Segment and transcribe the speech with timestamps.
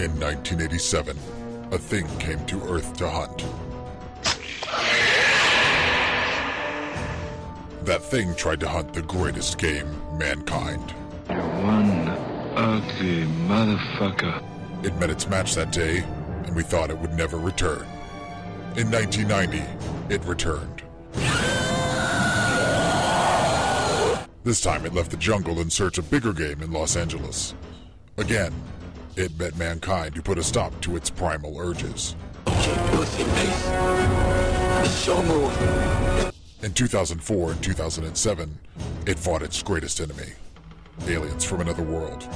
[0.00, 1.14] In 1987,
[1.72, 3.44] a thing came to Earth to hunt.
[7.84, 9.86] That thing tried to hunt the greatest game,
[10.16, 10.94] mankind.
[11.28, 12.08] You're one
[12.56, 14.42] ugly motherfucker.
[14.82, 15.98] It met its match that day,
[16.44, 17.86] and we thought it would never return.
[18.78, 19.62] In 1990,
[20.08, 20.82] it returned.
[24.44, 27.52] This time it left the jungle in search of bigger game in Los Angeles.
[28.16, 28.54] Again,
[29.16, 32.16] it met mankind to put a stop to its primal urges.
[36.62, 38.58] In 2004 and 2007,
[39.06, 40.32] it fought its greatest enemy
[41.08, 42.26] aliens from another world.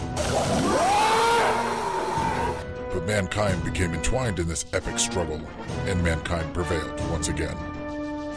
[2.92, 5.40] But mankind became entwined in this epic struggle,
[5.86, 7.56] and mankind prevailed once again.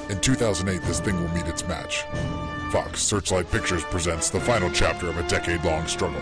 [0.10, 2.06] In 2008, this thing will meet its match.
[2.72, 6.22] Fox Searchlight Pictures presents the final chapter of a decade long struggle.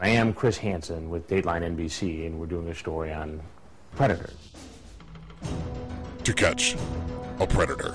[0.00, 3.40] I am Chris Hansen with Dateline NBC, and we're doing a story on
[3.96, 4.50] predators.
[6.24, 6.76] To catch
[7.40, 7.92] a predator.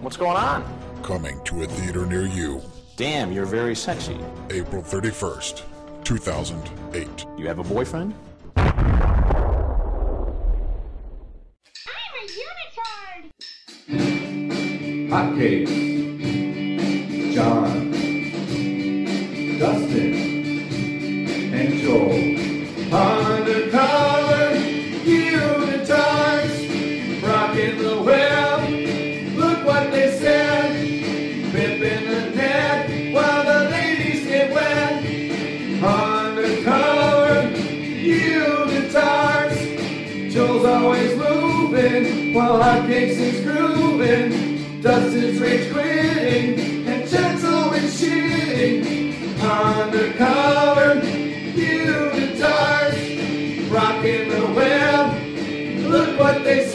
[0.00, 0.64] What's going on?
[1.02, 2.62] Coming to a theater near you,
[3.00, 4.18] Damn, you're very sexy.
[4.50, 5.62] April 31st,
[6.04, 7.26] 2008.
[7.38, 8.14] You have a boyfriend?
[8.56, 8.66] I'm
[12.12, 12.26] a
[13.08, 13.32] unitard!
[15.08, 15.72] Hotcakes.
[17.34, 17.79] John.
[21.90, 22.12] Joel.
[22.94, 24.54] Undercover
[25.04, 26.56] unitards.
[27.20, 28.60] Rocking the web.
[29.34, 30.70] Look what they said.
[31.52, 35.02] Pimping the net while the ladies get wet.
[35.82, 37.58] Undercover
[38.30, 39.60] unitards.
[40.32, 44.80] Joel's always moving while Hotcakes is grooving.
[44.80, 49.00] Dustin's rage quitting and Chet's always shitting.
[49.42, 51.09] Undercover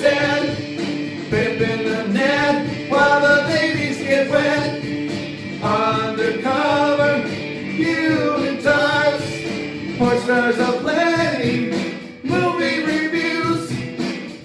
[0.05, 3.35] Pimping the net while the
[3.97, 4.83] get wet.
[5.63, 7.27] Undercover
[7.73, 9.27] unitards.
[9.97, 11.71] Porn stars are plenty.
[12.21, 13.71] Movie reviews.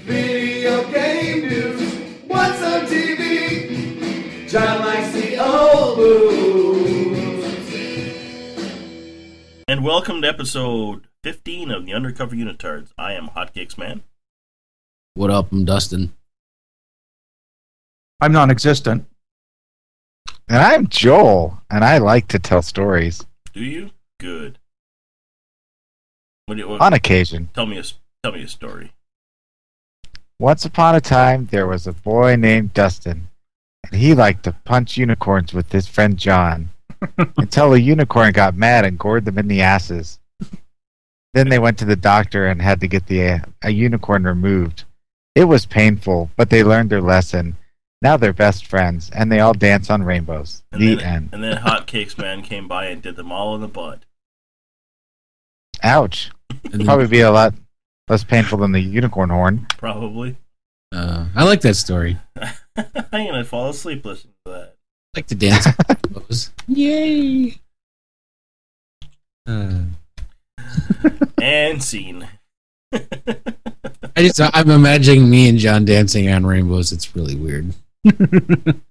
[0.07, 1.95] Video game news.
[2.27, 4.49] What's on TV?
[4.49, 5.99] John likes the old.
[9.69, 12.93] And welcome to episode 15 of the Undercover Unitards.
[12.97, 14.05] I am Hotcakes Man.
[15.21, 15.53] What up?
[15.53, 16.15] I'm Dustin.
[18.23, 19.05] I'm non-existent.
[20.49, 23.91] And I'm Joel, and I like to tell stories Do you?
[24.19, 24.59] Good.
[26.47, 27.51] What do you, what, on occasion.
[27.53, 28.95] tell me a s- tell me a story.
[30.39, 33.29] Once upon a time, there was a boy named Dustin,
[33.85, 36.71] and he liked to punch unicorns with his friend John
[37.37, 40.19] until a unicorn got mad and gored them in the asses.
[41.35, 44.85] Then they went to the doctor and had to get the uh, a unicorn removed.
[45.35, 47.57] It was painful, but they learned their lesson.
[48.03, 50.63] Now they're best friends, and they all dance on rainbows.
[50.73, 51.29] And the then end.
[51.33, 54.01] and then Hotcakes Man came by and did them all in the butt.
[55.83, 56.31] Ouch.
[56.65, 57.55] And then, Probably be a lot
[58.09, 59.67] less painful than the unicorn horn.
[59.79, 60.37] Probably.
[60.93, 62.19] uh, I like that story.
[62.77, 64.75] I'm gonna fall asleep listening to that.
[65.15, 65.67] I like to dance.
[66.13, 66.51] pose.
[66.69, 67.61] Yay!
[69.47, 69.81] Uh,
[71.41, 72.29] And scene.
[72.93, 76.93] I just I'm imagining me and John dancing on rainbows.
[76.93, 77.73] It's really weird.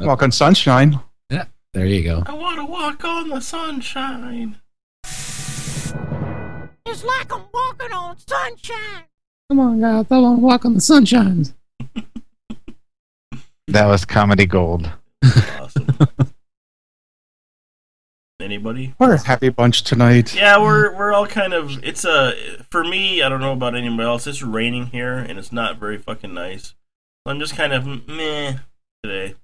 [0.00, 1.00] Walk on sunshine.
[1.30, 2.22] Yeah, There you go.
[2.26, 4.56] I wanna walk on the sunshine.
[6.86, 9.04] It's like I'm walking on sunshine!
[9.50, 10.06] Come on, guys.
[10.10, 11.46] I want to walk on the sunshine.
[13.68, 14.90] That was comedy gold.
[15.60, 15.86] Awesome.
[18.40, 18.94] Anybody?
[19.00, 20.32] We're a happy bunch tonight.
[20.32, 21.82] Yeah, we're we're all kind of.
[21.82, 22.34] It's a
[22.70, 23.20] for me.
[23.20, 24.28] I don't know about anybody else.
[24.28, 26.68] It's raining here, and it's not very fucking nice.
[26.68, 28.58] So I'm just kind of meh
[29.02, 29.34] today.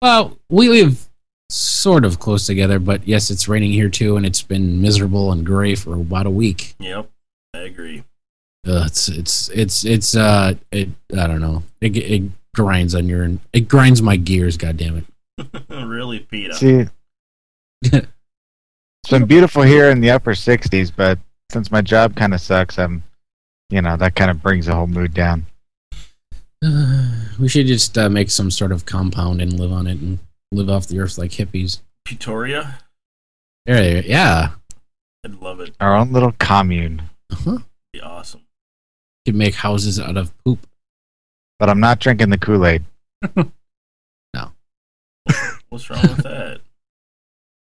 [0.00, 1.10] Well, we live
[1.50, 5.44] sort of close together, but yes, it's raining here too, and it's been miserable and
[5.44, 6.74] gray for about a week.
[6.78, 7.10] Yep,
[7.52, 8.04] I agree.
[8.66, 11.64] Uh, it's it's it's it's uh it I don't know.
[11.82, 12.22] It it
[12.54, 14.56] grinds on your it grinds my gears.
[14.56, 15.04] God damn it.
[15.68, 15.84] really?
[15.84, 16.54] really peed.
[16.54, 16.86] See,
[19.08, 21.18] it's been beautiful here in the upper 60s, but
[21.50, 23.02] since my job kind of sucks, I'm,
[23.70, 25.46] you know, that kind of brings the whole mood down.
[27.40, 30.18] we should just uh, make some sort of compound and live on it and
[30.52, 31.80] live off the earth like hippies.
[32.04, 32.80] Pretoria?
[33.64, 34.50] There, yeah.
[35.24, 35.74] I'd love it.
[35.80, 37.02] Our own little commune.
[37.30, 37.60] Uh-huh.
[37.94, 38.42] Be awesome.
[39.24, 40.66] Could make houses out of poop.
[41.58, 42.84] But I'm not drinking the Kool Aid.
[43.36, 44.52] no.
[45.70, 46.60] What's wrong with that?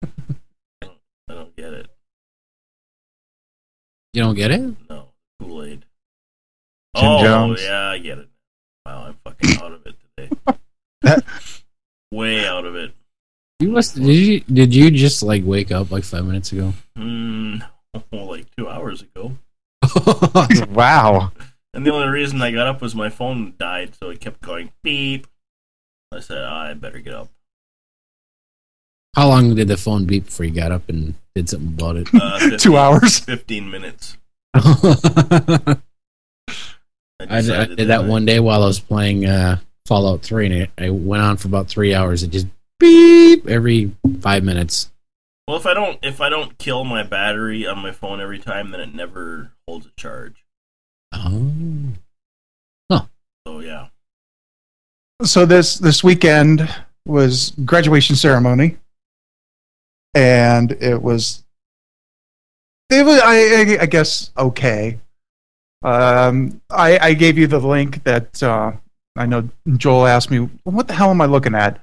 [0.03, 0.09] I
[0.81, 0.97] don't,
[1.29, 1.89] I don't get it.
[4.13, 4.75] You don't get it?
[4.91, 5.09] No.
[5.41, 5.85] Kool Aid.
[6.95, 7.63] Jim oh, Jones?
[7.63, 8.29] yeah, I get it.
[8.85, 11.17] Wow, I'm fucking out of it today.
[12.13, 12.93] Way out of it.
[13.61, 13.95] You must.
[13.95, 14.41] Did you?
[14.41, 16.75] Did you just like wake up like five minutes ago?
[16.99, 17.67] Mm,
[18.13, 19.33] like two hours ago.
[20.69, 21.33] wow.
[21.73, 24.73] And the only reason I got up was my phone died, so it kept going
[24.83, 25.27] beep.
[26.13, 27.31] I said, oh, I better get up.
[29.15, 32.09] How long did the phone beep before you got up and did something about it?
[32.15, 33.19] Uh, 15 Two hours.
[33.21, 34.17] 15 minutes.
[34.55, 35.79] I,
[37.29, 40.91] I did that one day while I was playing uh, Fallout 3, and it, I
[40.91, 42.23] went on for about three hours.
[42.23, 42.47] It just
[42.81, 44.91] beep every five minutes.
[45.47, 48.71] Well, if I don't if I don't kill my battery on my phone every time,
[48.71, 50.45] then it never holds a charge.
[51.13, 51.53] Oh.
[53.47, 53.89] So yeah.
[55.25, 56.69] So this this weekend
[57.07, 58.77] was graduation ceremony,
[60.15, 61.45] and it was
[62.91, 64.99] it was I I, guess okay.
[65.83, 68.73] Um, I I gave you the link that uh,
[69.17, 71.81] I know Joel asked me what the hell am I looking at.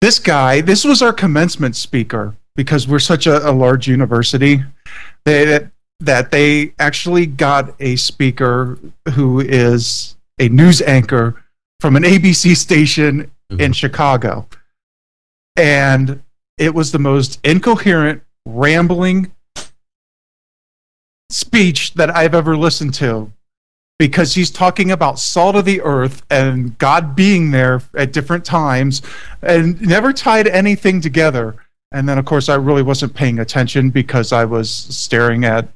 [0.00, 4.64] This guy, this was our commencement speaker because we're such a, a large university.
[5.24, 5.70] They, that
[6.00, 8.78] that they actually got a speaker
[9.14, 11.44] who is a news anchor
[11.80, 14.48] from an ABC station in Chicago.
[15.56, 16.22] And
[16.60, 19.32] it was the most incoherent, rambling
[21.30, 23.32] speech that I've ever listened to
[23.98, 29.00] because he's talking about salt of the earth and God being there at different times
[29.42, 31.56] and never tied anything together.
[31.92, 35.68] And then, of course, I really wasn't paying attention because I was staring at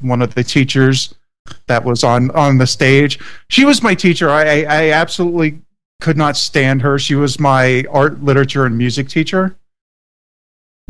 [0.00, 1.14] one of the teachers
[1.66, 3.18] that was on on the stage.
[3.48, 4.30] She was my teacher.
[4.30, 5.60] I I absolutely
[6.00, 6.98] could not stand her.
[6.98, 9.56] She was my art, literature, and music teacher.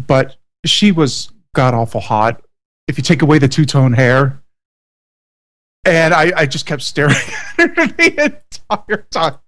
[0.07, 2.43] But she was god awful hot.
[2.89, 4.41] If you take away the two tone hair,
[5.85, 7.15] and I I just kept staring
[7.59, 9.39] at her the entire time.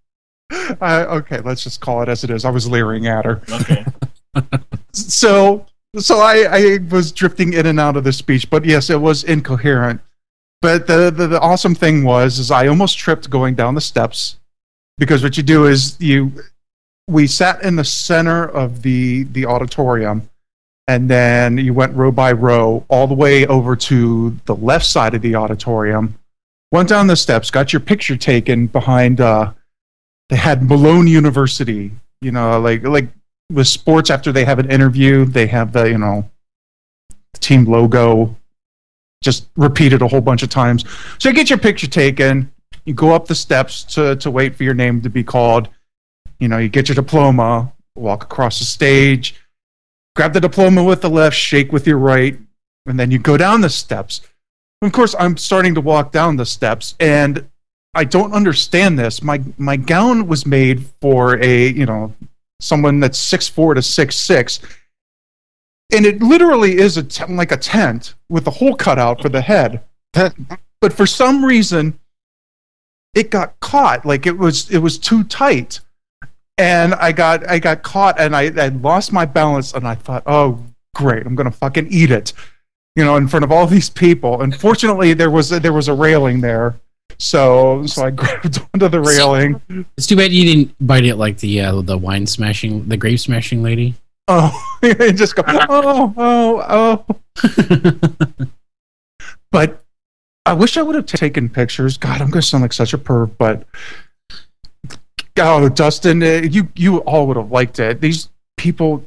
[0.51, 2.45] Uh, okay, let's just call it as it is.
[2.45, 3.43] I was leering at her.
[3.51, 3.85] Okay.
[4.93, 5.67] so
[5.97, 9.25] so I, I was drifting in and out of the speech, but yes, it was
[9.25, 10.01] incoherent.
[10.61, 14.39] But the, the, the awesome thing was is I almost tripped going down the steps
[14.99, 16.33] because what you do is you
[17.07, 20.29] we sat in the center of the the auditorium
[20.89, 25.15] and then you went row by row all the way over to the left side
[25.15, 26.19] of the auditorium
[26.73, 29.53] went down the steps got your picture taken behind uh
[30.31, 33.09] they had malone university you know like like
[33.53, 36.29] with sports after they have an interview they have the you know
[37.39, 38.35] team logo
[39.23, 40.85] just repeated a whole bunch of times.
[41.19, 42.53] So you get your picture taken
[42.85, 45.69] you go up the steps to, to wait for your name to be called
[46.39, 49.35] you know you get your diploma walk across the stage
[50.19, 52.37] grab the diploma with the left shake with your right
[52.87, 54.21] and then you go down the steps.
[54.83, 57.49] Of course i'm starting to walk down the steps and
[57.95, 59.23] i don't understand this.
[59.23, 62.17] My my gown was made for a you know
[62.59, 64.59] someone that's six four to six six
[65.95, 69.29] and it literally is a t- like a tent with a hole cut out for
[69.29, 69.85] the head.
[70.81, 71.97] But for some reason
[73.15, 74.05] it got caught.
[74.05, 75.79] Like it was it was too tight
[76.59, 80.23] and i got i got caught and i, I lost my balance and i thought
[80.27, 80.63] oh
[80.95, 82.33] great i'm gonna fucking eat it
[82.97, 85.89] you know in front of all these people and fortunately there was a, there was
[85.89, 86.77] a railing there
[87.19, 89.61] so so i grabbed onto the railing
[89.97, 93.19] It's too bad you didn't bite it like the uh, the wine smashing, the grape
[93.19, 93.95] smashing lady.
[94.29, 97.05] oh and just go oh oh
[97.39, 98.47] oh
[99.51, 99.83] but
[100.47, 101.99] I wish I would have taken pictures.
[101.99, 103.67] God, I'm going to sound like such a perv, but
[105.39, 108.01] oh, Dustin, uh, you you all would have liked it.
[108.01, 109.05] These people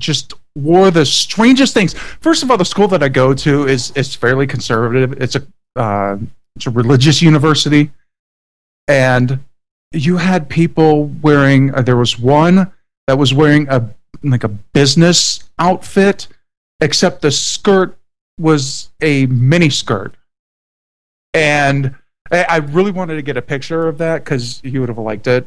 [0.00, 1.94] just wore the strangest things.
[1.94, 5.12] First of all, the school that I go to is is fairly conservative.
[5.20, 6.18] It's a uh,
[6.56, 7.90] it's a religious university,
[8.88, 9.40] and
[9.92, 11.74] you had people wearing.
[11.74, 12.72] Uh, there was one
[13.06, 13.88] that was wearing a
[14.22, 16.28] like a business outfit,
[16.80, 17.96] except the skirt
[18.38, 20.16] was a mini skirt
[21.34, 21.94] and
[22.30, 25.26] I, I really wanted to get a picture of that because he would have liked
[25.26, 25.46] it.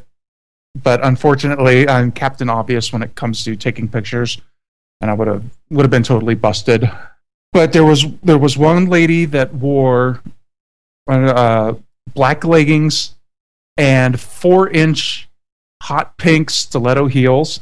[0.83, 4.39] but unfortunately, I'm Captain Obvious when it comes to taking pictures,
[5.01, 6.89] and I would have would have been totally busted.
[7.53, 10.21] But there was there was one lady that wore
[11.07, 11.73] uh,
[12.13, 13.15] black leggings
[13.77, 15.29] and four inch
[15.81, 17.61] hot pink stiletto heels.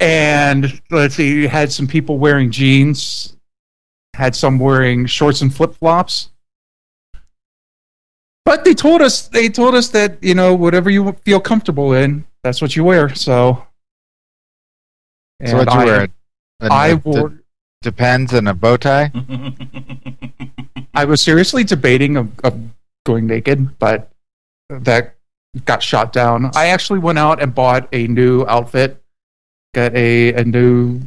[0.00, 3.36] And let's see, you had some people wearing jeans,
[4.14, 6.30] had some wearing shorts and flip flops.
[8.48, 12.24] But they told us they told us that you know whatever you feel comfortable in,
[12.42, 13.14] that's what you wear.
[13.14, 13.66] So,
[15.44, 16.08] So what you wear?
[16.62, 17.34] A- I wore.
[17.82, 19.12] Depends and a bow tie.
[20.94, 22.58] I was seriously debating of, of
[23.04, 24.10] going naked, but
[24.70, 25.16] that
[25.66, 26.50] got shot down.
[26.54, 28.98] I actually went out and bought a new outfit,
[29.74, 31.02] got a, a new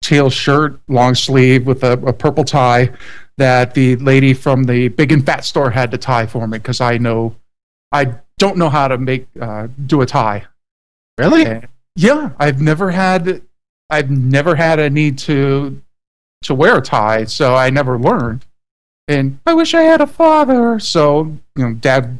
[0.00, 2.92] teal shirt, long sleeve with a, a purple tie
[3.36, 6.80] that the lady from the big and fat store had to tie for me because
[6.80, 7.34] I know
[7.92, 10.44] I don't know how to make uh, do a tie.
[11.18, 11.46] Really?
[11.46, 13.42] And- yeah, I've never had
[13.90, 15.80] I've never had a need to
[16.42, 18.44] to wear a tie, so I never learned.
[19.06, 22.18] And I wish I had a father, so you know, dad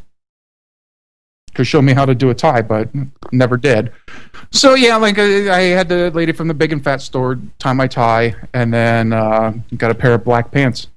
[1.54, 2.88] could show me how to do a tie, but
[3.32, 3.92] never did.
[4.50, 7.72] So yeah, like I, I had the lady from the big and fat store tie
[7.72, 10.88] my tie, and then uh, got a pair of black pants.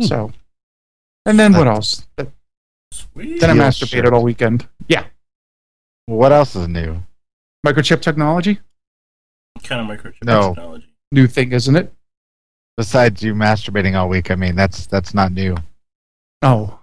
[0.00, 0.32] So,
[1.24, 2.06] and then what else?
[2.16, 2.30] Then
[3.16, 4.12] I Heel masturbated shirt.
[4.12, 4.68] all weekend.
[4.88, 5.04] Yeah,
[6.06, 7.02] What else is new?
[7.66, 8.60] microchip technology,
[9.64, 10.48] kind of microchip No.
[10.54, 10.86] technology.
[11.12, 11.92] new thing, isn't it?
[12.76, 15.56] Besides you masturbating all week, I mean that's that's not new.
[16.42, 16.78] Oh.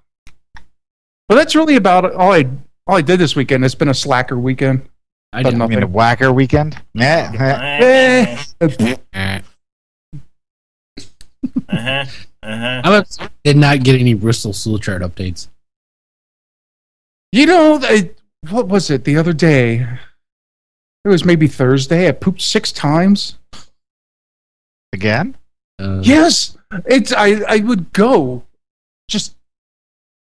[1.29, 2.45] Well, that's really about all I
[2.87, 3.63] all I did this weekend.
[3.63, 4.89] It's been a slacker weekend.
[5.31, 5.61] I But did.
[5.61, 6.81] I mean a whacker weekend.
[6.93, 7.31] Yeah.
[8.59, 8.67] Eh.
[9.13, 9.41] Eh.
[11.69, 12.05] Uh-huh.
[12.43, 12.81] Uh-huh.
[12.83, 15.47] I was- did not get any Bristol Stool Chart updates.
[17.31, 18.11] You know, I,
[18.49, 19.87] what was it the other day?
[21.05, 22.07] It was maybe Thursday.
[22.07, 23.37] I pooped six times.
[24.93, 25.35] Again?
[25.79, 27.41] Uh, Yes, it's I.
[27.47, 28.43] I would go
[29.09, 29.35] just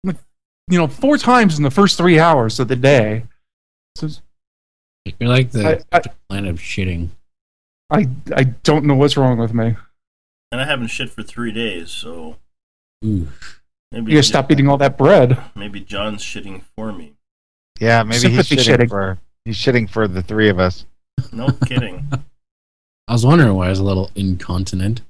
[0.04, 3.22] you know four times in the first three hours of the day.
[3.96, 4.08] So
[5.20, 7.10] You're like the I, I, line of shitting.
[7.90, 9.76] I I don't know what's wrong with me.
[10.50, 12.36] And I haven't shit for three days, so
[13.04, 13.28] Ooh.
[13.92, 15.38] maybe You gotta stop eating all that bread.
[15.54, 17.14] maybe John's shitting for me.
[17.80, 18.88] Yeah, maybe he's shitting, shitting.
[18.88, 20.86] for he's shitting for the three of us.
[21.32, 22.08] No kidding.
[23.08, 25.02] I was wondering why I was a little incontinent.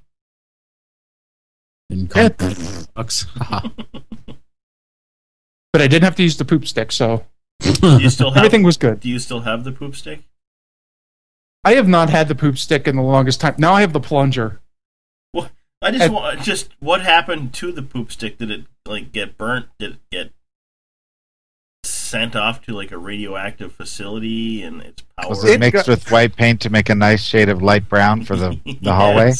[1.91, 2.89] Incontinent.
[2.97, 3.27] sucks.
[5.71, 7.25] But I didn't have to use the poop stick, so
[7.63, 9.01] you still have everything was good.
[9.01, 10.23] Do you still have the poop stick?
[11.63, 13.55] I have not had the poop stick in the longest time.
[13.59, 14.61] Now I have the plunger.
[15.81, 18.39] I just want just what happened to the poop stick?
[18.39, 19.67] Did it like get burnt?
[19.79, 20.33] Did it get
[21.85, 25.31] sent off to like a radioactive facility and its power?
[25.31, 27.89] Was it, It mixed got- with white paint to make a nice shade of light
[27.89, 29.33] brown for the, the hallway?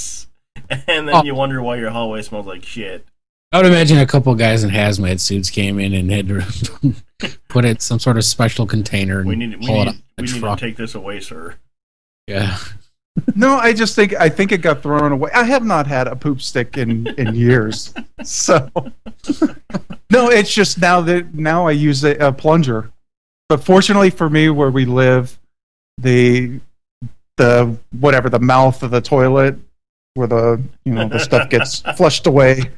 [0.87, 1.23] And then Oh.
[1.25, 3.07] you wonder why your hallway smells like shit.
[3.53, 6.95] I would imagine a couple guys in hazmat suits came in and had to
[7.49, 9.89] put it in some sort of special container and We need we pull it need,
[9.89, 11.55] up we the need to take this away, sir.
[12.27, 12.59] yeah.
[13.35, 15.31] No, I just think I think it got thrown away.
[15.33, 17.95] I have not had a poop stick in in years.
[18.25, 18.69] So
[20.11, 22.91] no, it's just now that now I use a, a plunger.
[23.49, 25.39] But fortunately for me, where we live,
[25.99, 26.61] the
[27.37, 29.57] the whatever the mouth of the toilet
[30.15, 32.73] where the you know the stuff gets flushed away.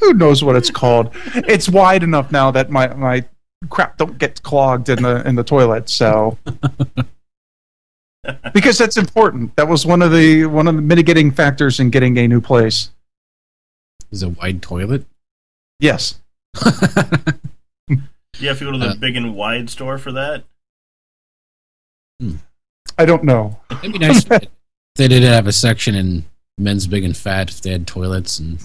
[0.00, 1.10] Who knows what it's called?
[1.34, 3.24] It's wide enough now that my my
[3.70, 5.88] crap don't get clogged in the in the toilet.
[5.88, 6.36] So
[8.52, 9.54] because that's important.
[9.56, 12.90] That was one of the one of the mitigating factors in getting a new place.
[14.10, 15.04] Is a wide toilet?
[15.80, 16.20] Yes.
[16.62, 16.70] Do
[18.38, 20.44] you have to go to the Uh, big and wide store for that?
[22.98, 23.58] I don't know.
[23.70, 24.48] It'd be nice if
[24.96, 26.24] they did have a section in
[26.58, 28.60] men's big and fat if they had toilets and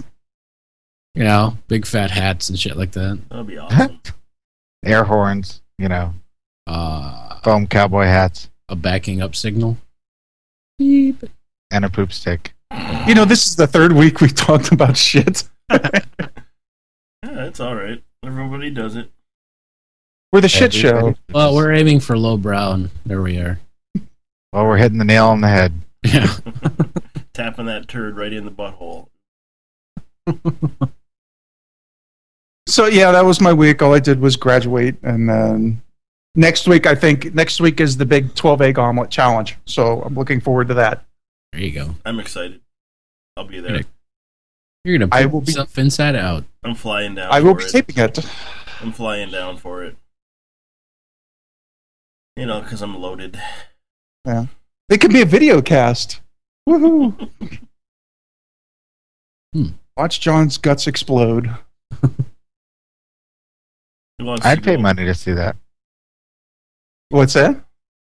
[1.16, 3.20] you know, big fat hats and shit like that.
[3.30, 4.00] That'd be awesome.
[4.86, 6.14] Air horns, you know,
[6.68, 9.78] Uh, foam cowboy hats, a backing up signal.
[10.78, 11.24] Beep.
[11.72, 12.54] and a poop stick.
[13.08, 15.44] You know, this is the third week we talked about shit.
[17.22, 18.02] Yeah, it's all right.
[18.24, 19.12] Everybody does it.
[20.32, 21.16] We're the shit show.
[21.32, 23.60] Well, we're aiming for low brow, and there we are.
[24.54, 25.74] Well, we're hitting the nail on the head.
[26.04, 26.34] Yeah.
[27.34, 29.10] Tapping that turd right in the butthole.
[32.68, 33.82] So yeah, that was my week.
[33.82, 35.82] All I did was graduate, and then
[36.40, 39.58] next week I think next week is the big twelve egg omelet challenge.
[39.66, 41.04] So I'm looking forward to that.
[41.52, 41.96] There you go.
[42.06, 42.62] I'm excited.
[43.38, 43.82] I'll be there.
[44.86, 46.46] You're gonna I put will be- yourself inside out.
[46.64, 47.32] I'm flying down.
[47.32, 47.72] I will for be it.
[47.72, 48.20] taping it.
[48.82, 49.96] I'm flying down for it.
[52.38, 53.40] You know, because I'm loaded.
[54.26, 54.46] Yeah.
[54.90, 56.22] It could be a video cast.
[56.68, 57.30] Woohoo!
[59.52, 59.70] Hmm.
[59.98, 61.50] Watch John's guts explode.
[64.44, 65.56] I'd pay money to see that.
[67.10, 67.64] What's that?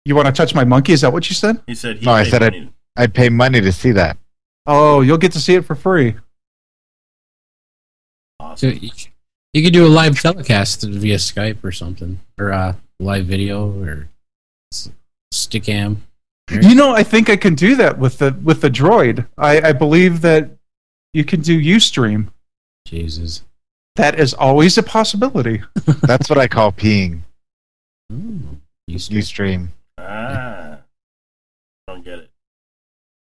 [0.04, 0.92] You want to touch my monkey?
[0.92, 1.62] Is that what you said?
[1.66, 2.72] He said he No, I paid said I'd.
[2.96, 4.16] I'd pay money to see that.
[4.66, 6.12] Oh, you'll get to see it for free.
[6.12, 6.18] So
[8.46, 8.78] Awesome.
[8.80, 8.90] you,
[9.52, 14.08] you could do a live telecast via Skype or something, or uh, live video or
[15.32, 15.96] Stickam.
[16.50, 19.26] You know, I think I can do that with the with the droid.
[19.38, 20.50] I, I believe that
[21.14, 22.28] you can do UStream.
[22.86, 23.42] Jesus.
[23.96, 25.62] That is always a possibility.
[26.02, 27.20] That's what I call peeing.
[28.12, 28.59] Ooh,
[28.90, 29.72] you s- You stream.
[29.98, 30.78] Ah.
[31.88, 32.30] I don't get it.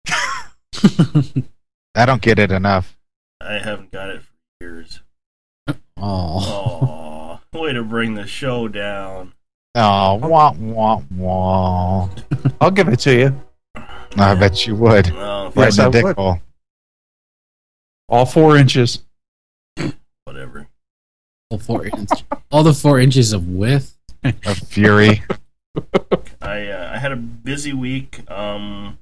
[1.96, 2.96] I don't get it enough.
[3.42, 5.02] I haven't got it for years.
[5.98, 7.40] oh.
[7.54, 7.58] Aw.
[7.60, 9.34] Way to bring the show down.
[9.76, 12.10] Oh, wah, wah, wah.
[12.62, 13.42] I'll give it to you.
[13.76, 15.10] I bet you would.
[15.10, 16.16] Right Yes, in I the dick would.
[16.16, 16.40] hole.
[18.10, 19.04] All four inches.
[20.26, 20.68] whatever.
[21.50, 22.10] All four inch,
[22.52, 23.96] all the four inches of width.
[24.24, 25.22] Of fury.
[26.42, 28.30] I uh, I had a busy week.
[28.30, 29.00] Um,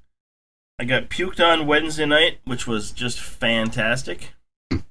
[0.79, 4.34] I got puked on Wednesday night, which was just fantastic.
[4.72, 4.82] Um,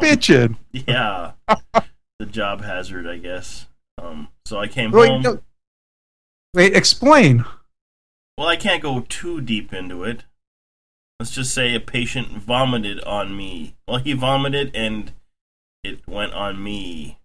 [0.00, 0.56] Bitchin'.
[0.72, 1.32] Yeah,
[2.18, 3.66] the job hazard, I guess.
[3.98, 5.22] Um, so I came Wait, home.
[5.22, 5.40] no.
[6.54, 7.44] Wait, explain.
[8.36, 10.24] Well, I can't go too deep into it.
[11.18, 13.76] Let's just say a patient vomited on me.
[13.86, 15.12] Well, he vomited and
[15.84, 17.18] it went on me.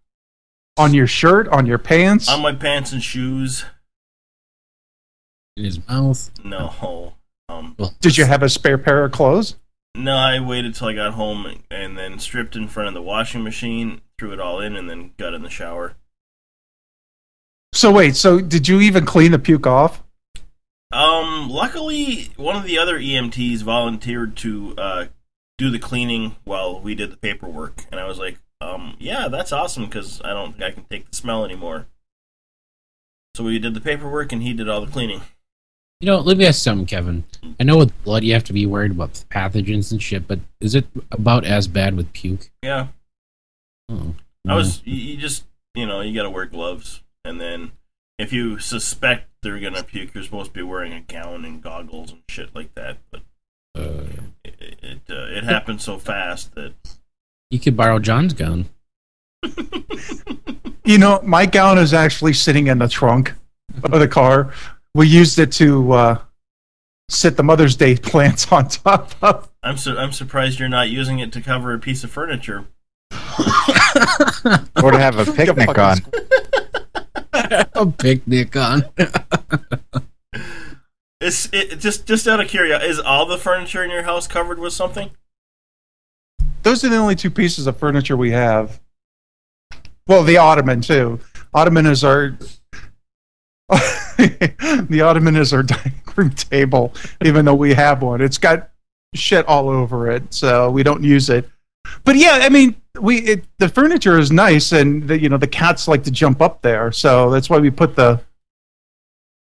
[0.78, 2.30] On your shirt, on your pants.
[2.30, 3.66] On my pants and shoes.
[5.58, 6.30] In his mouth.
[6.44, 7.16] No.
[7.50, 9.56] Um, Well, Did you have a spare pair of clothes?
[9.96, 13.44] no, I waited till I got home and then stripped in front of the washing
[13.44, 15.96] machine, threw it all in, and then got in the shower.
[17.74, 20.04] So wait, so did you even clean the puke off?
[20.92, 25.06] Um, luckily, one of the other EMTs volunteered to uh,
[25.58, 29.52] do the cleaning while we did the paperwork, and I was like, um, yeah, that's
[29.52, 31.88] awesome because I don't think I can take the smell anymore.
[33.36, 35.22] So we did the paperwork, and he did all the cleaning.
[36.00, 37.24] You know, let me ask something, Kevin.
[37.60, 40.76] I know with blood you have to be worried about pathogens and shit, but is
[40.76, 42.52] it about as bad with puke?
[42.62, 42.88] Yeah,
[43.90, 44.14] Oh,
[44.48, 44.82] I was.
[44.86, 47.72] You, you just, you know, you got to wear gloves, and then
[48.20, 52.12] if you suspect they're gonna puke, you're supposed to be wearing a gown and goggles
[52.12, 52.98] and shit like that.
[53.12, 53.22] But
[53.76, 54.04] Uh,
[54.44, 56.74] it it, uh, it happened so fast that
[57.50, 58.70] you could borrow John's gun.
[60.86, 63.34] You know, my gown is actually sitting in the trunk
[63.84, 64.54] of the car.
[64.98, 66.18] We used it to uh,
[67.08, 69.48] sit the Mother's Day plants on top of.
[69.62, 72.66] I'm su- I'm surprised you're not using it to cover a piece of furniture.
[74.84, 75.98] Or to have a picnic on.
[77.74, 78.86] a picnic on.
[81.20, 82.90] It's it, just just out of curiosity.
[82.90, 85.10] Is all the furniture in your house covered with something?
[86.62, 88.80] Those are the only two pieces of furniture we have.
[90.08, 91.20] Well, the ottoman too.
[91.54, 92.38] Ottoman is our.
[94.90, 98.22] the ottoman is our dining room table, even though we have one.
[98.22, 98.70] It's got
[99.14, 101.50] shit all over it, so we don't use it.
[102.04, 105.48] But yeah, I mean, we it, the furniture is nice, and the, you know the
[105.48, 108.20] cats like to jump up there, so that's why we put the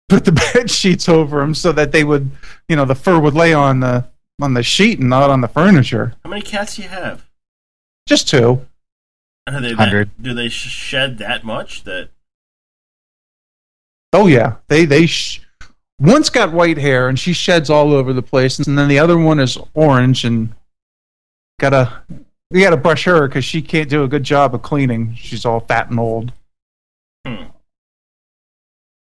[0.10, 2.30] put the bed sheets over them so that they would,
[2.68, 4.06] you know, the fur would lay on the
[4.42, 6.16] on the sheet and not on the furniture.
[6.24, 7.26] How many cats do you have?
[8.08, 8.66] Just two.
[9.48, 10.10] Are they that, Hundred.
[10.22, 11.84] do they shed that much?
[11.84, 12.10] That
[14.14, 15.42] Oh yeah, they they sh-
[16.00, 19.18] one's got white hair and she sheds all over the place, and then the other
[19.18, 20.54] one is orange and
[21.60, 22.04] gotta
[22.52, 25.16] we gotta brush her because she can't do a good job of cleaning.
[25.16, 26.32] She's all fat and old.
[27.26, 27.46] hmm.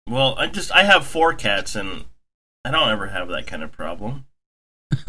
[0.10, 2.06] Well, I just I have four cats and
[2.66, 4.26] I don't ever have that kind of problem.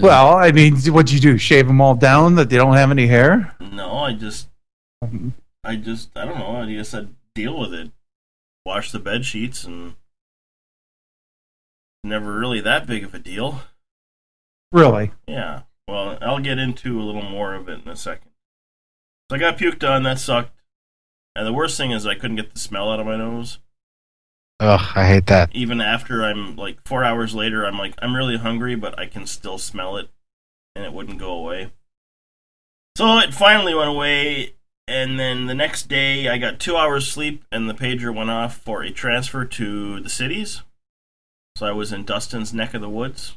[0.00, 1.36] Well, I mean, what'd you do?
[1.36, 3.54] Shave them all down that they don't have any hair?
[3.60, 4.48] No, I just.
[5.64, 6.56] I just I don't know.
[6.62, 7.90] I guess I'd deal with it.
[8.64, 9.96] Wash the bed sheets and
[12.04, 13.62] never really that big of a deal.
[14.70, 15.12] Really?
[15.26, 15.62] Yeah.
[15.88, 18.30] Well, I'll get into a little more of it in a second.
[19.30, 20.02] So I got puked on.
[20.02, 20.52] That sucked.
[21.34, 23.58] And the worst thing is I couldn't get the smell out of my nose.
[24.60, 25.50] Ugh, I hate that.
[25.52, 29.26] Even after I'm like four hours later, I'm like I'm really hungry, but I can
[29.26, 30.08] still smell it,
[30.76, 31.72] and it wouldn't go away.
[32.96, 34.54] So it finally went away,
[34.92, 38.58] and then the next day I got two hours sleep, and the pager went off
[38.58, 40.62] for a transfer to the cities.
[41.56, 43.36] So I was in Dustin's neck of the woods.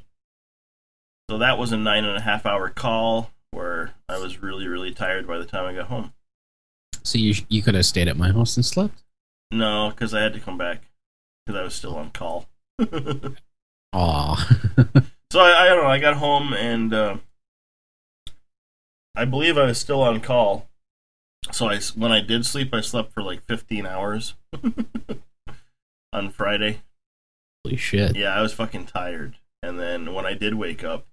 [1.29, 4.91] So that was a nine and a half hour call where I was really, really
[4.93, 6.13] tired by the time I got home.
[7.03, 9.03] So you you could have stayed at my house and slept.
[9.51, 10.83] No, because I had to come back.
[11.45, 12.47] because I was still on call.
[13.93, 14.57] Aw.
[15.31, 15.89] So I, I don't know.
[15.89, 17.17] I got home and uh,
[19.15, 20.69] I believe I was still on call.
[21.51, 24.33] So I when I did sleep, I slept for like 15 hours
[26.13, 26.81] on Friday.
[27.63, 28.15] Holy shit.
[28.15, 29.35] Yeah, I was fucking tired.
[29.63, 31.05] And then when I did wake up,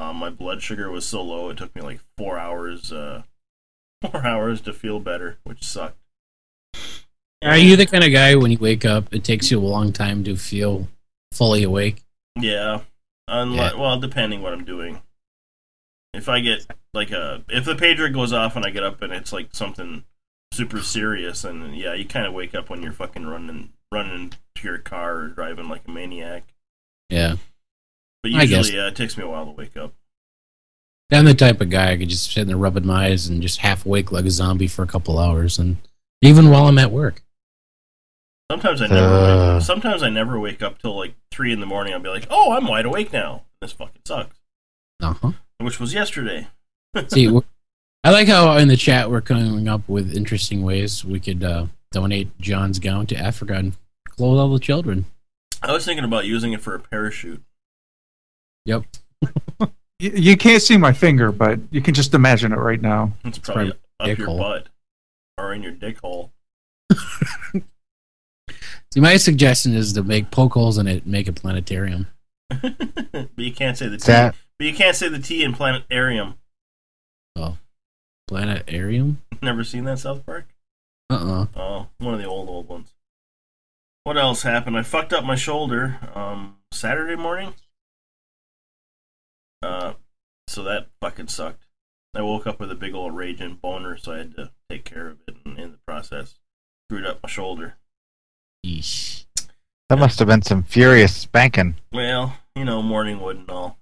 [0.00, 3.22] um, my blood sugar was so low it took me like four hours, uh,
[4.02, 5.98] four hours to feel better, which sucked.
[7.42, 9.92] Are you the kind of guy when you wake up, it takes you a long
[9.92, 10.88] time to feel
[11.32, 12.02] fully awake?
[12.40, 12.80] Yeah.
[13.28, 13.74] Unle- Yeah.
[13.74, 15.02] Well, depending what I'm doing.
[16.14, 19.12] If I get like a if the pager goes off and I get up and
[19.12, 20.04] it's like something
[20.52, 24.62] super serious, and yeah, you kind of wake up when you're fucking running running to
[24.62, 26.54] your car or driving like a maniac.
[27.10, 27.36] Yeah.
[28.22, 28.68] But I guess.
[28.68, 29.92] usually, yeah, it takes me a while to wake up.
[31.12, 33.58] I'm the type of guy I could just sit there rubbing my eyes and just
[33.58, 35.76] half awake like a zombie for a couple hours, and
[36.22, 37.22] even while I'm at work.
[38.50, 39.06] Sometimes I never.
[39.06, 39.54] Uh.
[39.54, 41.92] wake, sometimes I never wake up till like three in the morning.
[41.92, 44.38] I'll be like, "Oh, I'm wide awake now." This fucking sucks.
[45.00, 45.32] Uh huh.
[45.58, 46.48] Which was yesterday.
[47.08, 47.28] See,
[48.04, 51.66] I like how in the chat we're coming up with interesting ways we could uh,
[51.92, 53.72] donate John's gown to Africa and
[54.08, 55.06] clothe all the children.
[55.62, 57.42] I was thinking about using it for a parachute.
[58.66, 58.84] Yep.
[60.00, 63.12] Y- You can't see my finger, but you can just imagine it right now.
[63.24, 64.38] It's probably probably up your hole.
[64.38, 64.68] butt
[65.38, 66.32] or in your dick hole.
[68.92, 72.08] See, my suggestion is to make poke holes in it, and make a planetarium.
[72.62, 74.06] But you can't say the T.
[74.06, 76.34] That But you can't say the T in planetarium.
[77.36, 77.58] Oh,
[78.28, 79.22] Planetarium?
[79.42, 80.46] Never seen that South Park?
[81.10, 82.94] Uh uh Oh, one of the old old ones.
[84.04, 84.76] What else happened?
[84.76, 87.54] I fucked up my shoulder um Saturday morning.
[89.62, 89.94] Uh,
[90.46, 91.64] so that fucking sucked.
[92.14, 95.08] I woke up with a big old raging boner, so I had to take care
[95.08, 96.38] of it, and in the process,
[96.86, 97.76] screwed up my shoulder.
[98.64, 99.13] Yeesh.
[99.88, 101.76] That must have been some furious spanking.
[101.92, 103.78] Well, you know, morning wood and all.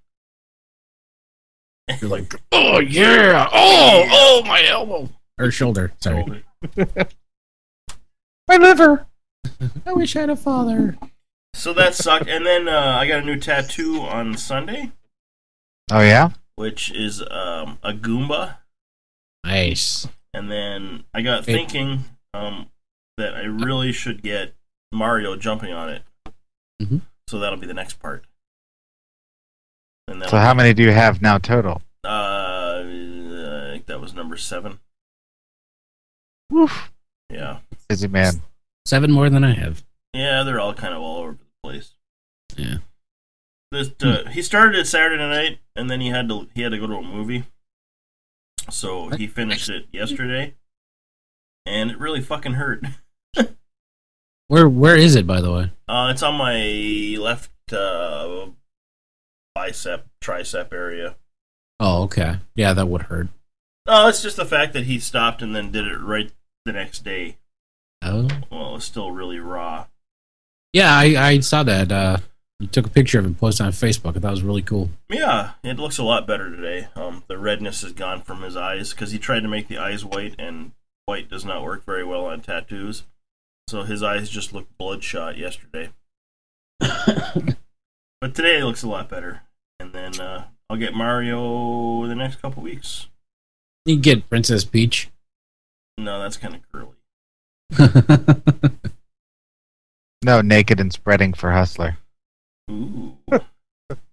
[2.01, 5.93] You're like, oh yeah, oh oh my elbow or shoulder.
[6.01, 6.25] Sorry.
[6.77, 7.09] Shoulder.
[8.49, 9.07] My liver.
[9.87, 10.97] I wish I had a father.
[11.55, 14.91] So that sucked, and then uh, I got a new tattoo on Sunday,
[15.91, 18.57] Oh yeah, which is um, a Goomba.
[19.45, 20.09] Nice.
[20.35, 21.53] And then I got Hey.
[21.55, 22.71] thinking um,
[23.19, 24.55] that I really should get
[24.93, 26.03] Mario jumping on it.
[26.81, 27.03] Mhm.
[27.29, 28.25] So that'll be the next part.
[30.09, 31.83] And so how many do you have now total?
[32.05, 34.81] Uh, I think that was number seven.
[36.51, 36.93] Woof,
[37.31, 38.43] Yeah, busy man.
[38.85, 39.85] Seven more than I have.
[40.13, 41.95] yeah, they're all kind of all over the place.
[42.57, 42.79] Yeah.
[43.71, 46.79] This uh, he started it Saturday night, and then he had to he had to
[46.79, 47.45] go to a movie.
[48.71, 50.55] So he finished it yesterday,
[51.65, 52.85] and it really fucking hurt.
[54.53, 55.71] Where where is it by the way?
[55.89, 56.59] Uh, it's on my
[57.19, 58.49] left uh,
[59.55, 61.17] bicep, tricep area.
[61.81, 62.37] Oh, okay.
[62.55, 63.29] Yeah, that would hurt.
[63.87, 66.31] No, it's just the fact that he stopped and then did it right
[66.67, 67.39] the next day.
[68.03, 68.29] Oh.
[68.51, 69.87] Well, it was still really raw.
[70.75, 71.91] Yeah, I, I saw that.
[71.91, 72.19] Uh,
[72.61, 74.19] you took a picture of it and posted on Facebook.
[74.19, 74.91] I thought it was really cool.
[75.09, 76.89] Yeah, it looks a lot better today.
[76.95, 80.05] Um, the redness is gone from his eyes because he tried to make the eyes
[80.05, 80.73] white, and
[81.07, 83.05] white does not work very well on tattoos.
[83.73, 85.89] So his eyes just looked bloodshot yesterday.
[86.79, 89.45] but today it looks a lot better.
[89.81, 93.07] And then uh, I'll get Mario the next couple weeks.
[93.87, 95.09] You can get Princess Peach.
[95.97, 96.97] No, that's kind of curly.
[100.25, 101.97] No, naked and spreading for Hustler.
[102.71, 103.41] Ooh, yeah,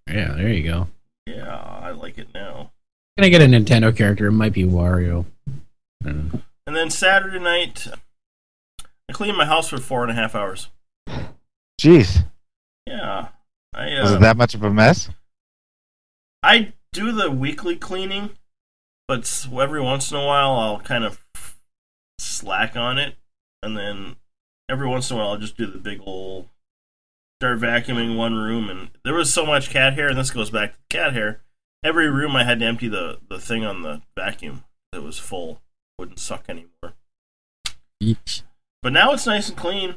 [0.08, 0.88] there you go.
[1.28, 2.72] yeah, I like it now.
[3.18, 4.28] Can I get a Nintendo character?
[4.28, 5.26] It might be Wario.
[6.04, 6.42] I don't know.
[6.66, 7.88] And then Saturday night,
[9.10, 10.70] I cleaned my house for four and a half hours.
[11.82, 12.26] Jeez,
[12.86, 13.30] Yeah,
[13.74, 15.10] I was uh, it that much of a mess?
[16.44, 18.32] I do the weekly cleaning,
[19.08, 21.26] but every once in a while I'll kind of
[22.20, 23.16] slack on it,
[23.64, 24.18] and then
[24.70, 26.48] every once in a while I'll just do the big old
[27.42, 28.70] start vacuuming one room.
[28.70, 31.42] And there was so much cat hair, and this goes back to the cat hair.
[31.84, 34.66] Every room I had to empty the the thing on the vacuum.
[34.94, 35.62] It was full,
[35.98, 36.94] wouldn't suck anymore.
[38.82, 39.96] But now it's nice and clean.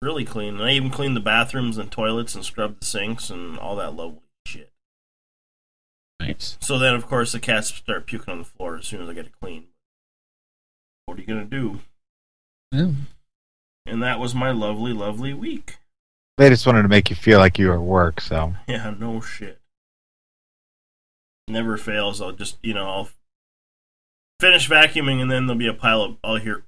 [0.00, 0.54] Really clean.
[0.54, 3.94] And I even cleaned the bathrooms and toilets and scrubbed the sinks and all that
[3.94, 4.72] lovely shit.
[6.20, 6.56] Nice.
[6.60, 9.14] So then, of course, the cats start puking on the floor as soon as I
[9.14, 9.66] get it clean.
[11.06, 11.80] What are you going to do?
[12.70, 12.90] Yeah.
[13.86, 15.78] And that was my lovely, lovely week.
[16.38, 19.20] They just wanted to make you feel like you were at work, so Yeah, no
[19.20, 19.58] shit.
[21.48, 22.20] Never fails.
[22.20, 23.08] I'll just, you know, I'll
[24.40, 26.62] finish vacuuming and then there'll be a pile of, I'll hear,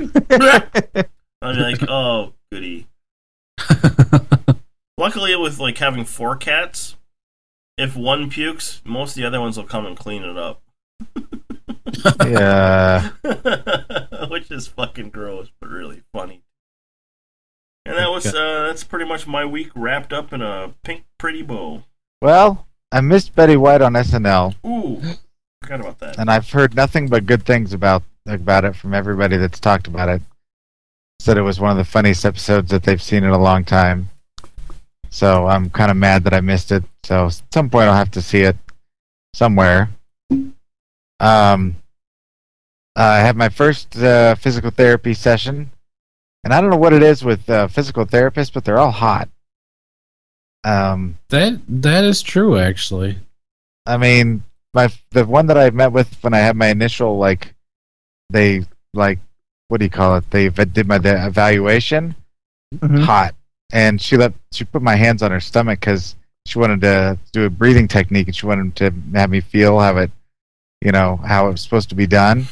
[0.00, 2.86] I'd be like, oh, goody.
[4.98, 6.96] Luckily, with like having four cats,
[7.78, 10.62] if one pukes, most of the other ones will come and clean it up.
[12.26, 13.10] Yeah.
[14.28, 16.42] Which is fucking gross, but really funny.
[17.86, 21.42] And that was uh, that's pretty much my week wrapped up in a pink pretty
[21.42, 21.84] bow.
[22.20, 25.00] Well, I missed Betty White on SNL, Ooh,
[25.62, 26.18] forgot about that.
[26.18, 30.08] and I've heard nothing but good things about about it from everybody that's talked about
[30.08, 30.22] it.
[31.20, 34.08] Said it was one of the funniest episodes that they've seen in a long time.
[35.10, 36.84] So I'm kind of mad that I missed it.
[37.04, 38.56] So at some point I'll have to see it
[39.34, 39.90] somewhere.
[41.18, 41.76] Um,
[42.96, 45.70] I had my first uh, physical therapy session,
[46.44, 49.28] and I don't know what it is with uh, physical therapists, but they're all hot.
[50.64, 53.18] Um, That that is true, actually.
[53.86, 57.54] I mean, my the one that I met with when I had my initial like,
[58.30, 58.64] they
[58.94, 59.18] like,
[59.68, 60.30] what do you call it?
[60.30, 62.14] They did my the evaluation.
[62.74, 63.02] Mhm.
[63.04, 63.34] Hot,
[63.72, 66.14] and she let she put my hands on her stomach because
[66.46, 69.96] she wanted to do a breathing technique, and she wanted to have me feel how
[69.96, 70.10] it,
[70.80, 72.46] you know, how it was supposed to be done.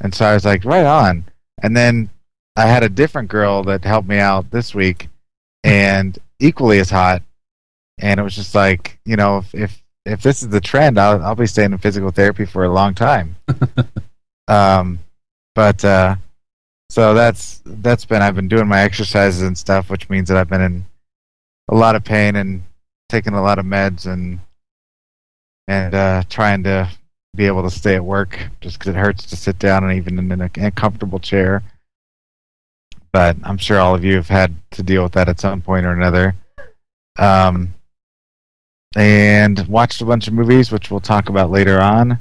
[0.00, 1.24] And so I was like, right on.
[1.62, 2.08] And then
[2.56, 5.08] I had a different girl that helped me out this week,
[5.62, 7.22] and equally as hot.
[7.98, 11.22] And it was just like, you know, if if, if this is the trend, I'll
[11.22, 13.36] I'll be staying in physical therapy for a long time.
[14.48, 14.98] um,
[15.60, 16.16] but uh,
[16.88, 20.48] so that's that's been I've been doing my exercises and stuff, which means that I've
[20.48, 20.86] been in
[21.68, 22.62] a lot of pain and
[23.10, 24.40] taking a lot of meds and
[25.68, 26.88] and uh, trying to
[27.36, 30.18] be able to stay at work just because it hurts to sit down and even
[30.18, 31.62] in a, in a comfortable chair.
[33.12, 35.84] But I'm sure all of you have had to deal with that at some point
[35.84, 36.36] or another.
[37.18, 37.74] Um,
[38.96, 42.18] and watched a bunch of movies, which we'll talk about later on.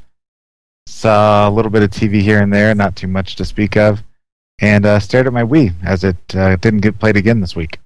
[0.88, 4.04] Saw a little bit of TV here and there, not too much to speak of,
[4.60, 7.80] and uh, stared at my Wii as it uh, didn't get played again this week.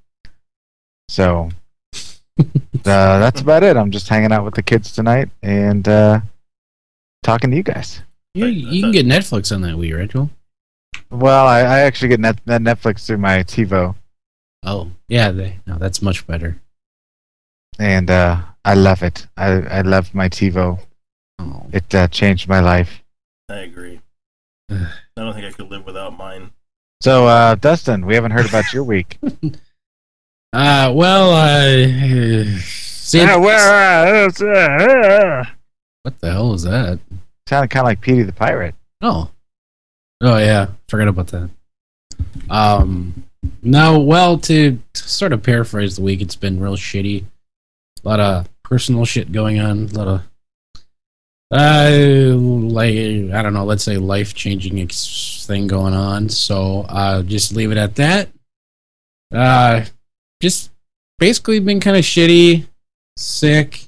[1.10, 1.49] So
[2.39, 2.43] uh,
[2.84, 3.77] that's about it.
[3.77, 6.21] I'm just hanging out with the kids tonight and uh,
[7.23, 8.01] talking to you guys.
[8.34, 10.29] You, you can get Netflix on that Wii, right, Joel?
[11.12, 13.95] Well, I, I actually get net, net Netflix through my TiVo,
[14.65, 15.29] Oh, yeah.
[15.32, 16.58] They, no, that's much better.
[17.77, 19.27] and uh, I love it.
[19.36, 20.79] I, I love my TiVo.
[21.39, 21.65] Oh.
[21.72, 23.04] It uh, changed my life.
[23.50, 24.00] I agree.
[24.69, 26.52] I don't think I could live without mine.
[27.02, 29.19] So, uh, Dustin, we haven't heard about your week.
[30.54, 31.82] Uh, well, I.
[31.86, 34.38] uh, San- what
[36.19, 37.00] the hell is that?
[37.48, 38.76] Sounded kind of like Petey the Pirate.
[39.02, 39.32] Oh,
[40.22, 41.50] oh yeah, forgot about that.
[42.52, 43.24] Um,
[43.63, 47.24] no, well, to, to sort of paraphrase the week, it's been real shitty.
[48.04, 49.86] A lot of personal shit going on.
[49.86, 50.22] A lot of,
[51.51, 56.29] uh, like I don't know, let's say life changing ex- thing going on.
[56.29, 58.29] So, uh, just leave it at that.
[59.34, 59.86] Uh,
[60.41, 60.71] just
[61.19, 62.65] basically been kind of shitty,
[63.17, 63.82] sick.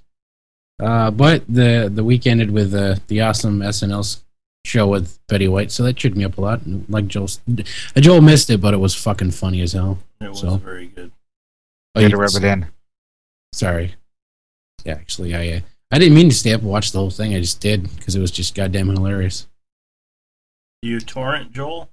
[0.81, 4.21] Uh, but the the week ended with uh, the awesome SNL
[4.65, 6.61] show with Betty White, so that cheered me up a lot.
[6.63, 9.99] And Like Joel, uh, Joel missed it, but it was fucking funny as hell.
[10.19, 11.11] It was So- very good.
[11.95, 12.65] Oh, Way you to rub it in.
[13.53, 13.95] Sorry.
[14.83, 15.59] Yeah, actually, I uh,
[15.91, 17.33] I didn't mean to stay up and watch the whole thing.
[17.35, 19.47] I just did because it was just goddamn hilarious.
[20.81, 21.89] You torrent, Joel?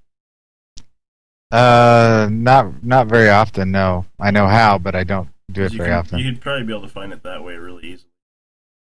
[1.51, 3.71] Uh, not not very often.
[3.71, 6.19] No, I know how, but I don't do it you very can- often.
[6.19, 8.09] You'd probably be able to find it that way really easily.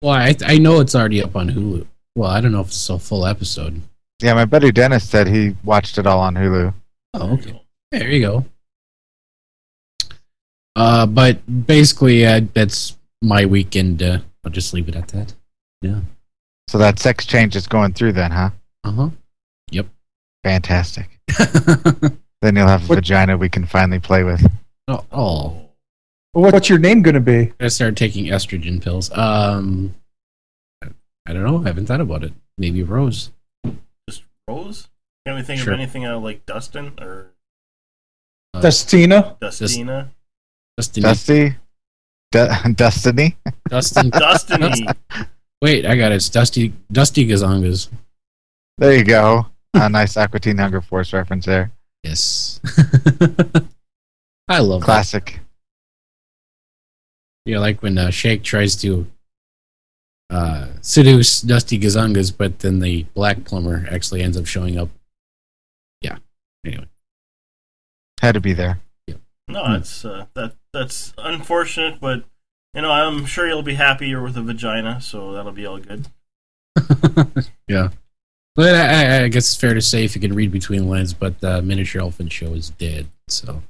[0.00, 1.86] Well, I I know it's already up on Hulu.
[2.16, 3.80] Well, I don't know if it's a full episode.
[4.22, 6.72] Yeah, my buddy Dennis said he watched it all on Hulu.
[7.14, 7.60] Oh, okay.
[7.90, 8.44] There you go.
[10.74, 14.02] Uh, but basically, uh, that's my weekend.
[14.02, 15.34] Uh, I'll just leave it at that.
[15.82, 16.00] Yeah.
[16.68, 18.50] So that sex change is going through then, huh?
[18.84, 19.08] Uh huh.
[19.70, 19.86] Yep.
[20.44, 21.08] Fantastic.
[22.40, 24.44] then you'll have a vagina we can finally play with.
[24.88, 25.58] Oh, oh.
[26.34, 27.52] Well, What's your name going to be?
[27.60, 29.10] I started taking estrogen pills.
[29.16, 29.94] Um,
[30.82, 31.62] I don't know.
[31.62, 32.32] I haven't thought about it.
[32.58, 33.30] Maybe Rose.
[34.08, 34.88] Just Rose?
[35.26, 35.72] Can't we think Sure.
[35.72, 37.28] of anything out of like Dustin or
[38.54, 39.36] Uh, Dustina?
[39.40, 40.10] Dustina?
[40.76, 41.02] Dustin.
[41.02, 41.54] Dusty?
[42.32, 43.36] Du- Destiny?
[43.68, 44.10] Dustin.
[44.10, 44.86] Destiny.
[45.60, 46.16] Wait, I got it.
[46.16, 46.72] It's Dusty.
[46.90, 47.88] Dusty Gozongas.
[48.78, 49.46] There you go.
[49.74, 51.70] A nice Aqua Teen Hunger Force reference there.
[52.02, 52.60] Yes.
[54.48, 54.84] I love that.
[54.86, 55.38] Classic.
[57.46, 59.06] Yeah, like when uh, Shake tries to
[60.30, 64.88] uh, seduce Dusty Gozongas, but then the black plumber actually ends up showing up.
[66.00, 66.18] Yeah.
[66.64, 66.86] Anyway.
[68.20, 68.78] Had to be there.
[69.48, 69.72] No, Hmm.
[69.74, 72.24] it's uh, that that's unfortunate, but
[72.74, 76.06] you know I'm sure you'll be happier with a vagina, so that'll be all good.
[77.68, 77.90] yeah.
[78.54, 81.14] But I, I- I guess it's fair to say if you can read between lines,
[81.14, 83.06] but the miniature elephant show is dead.
[83.28, 83.62] So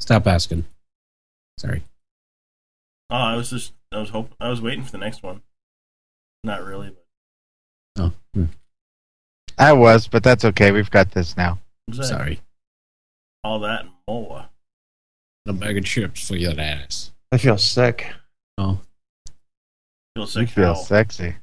[0.00, 0.64] stop asking.
[1.58, 1.82] Sorry.
[3.10, 5.42] Oh, I was just I was hoping I was waiting for the next one.
[6.44, 7.04] Not really, but
[8.00, 8.44] Oh, hmm.
[9.58, 10.70] I was, but that's okay.
[10.70, 11.58] We've got this now.
[11.92, 12.40] sorry.
[13.42, 14.46] all that and more.
[15.48, 17.10] A bag of chips for your ass.
[17.32, 18.12] I feel sick.
[18.58, 18.78] Oh,
[20.14, 20.74] Feel You sick feel how?
[20.74, 21.36] sexy.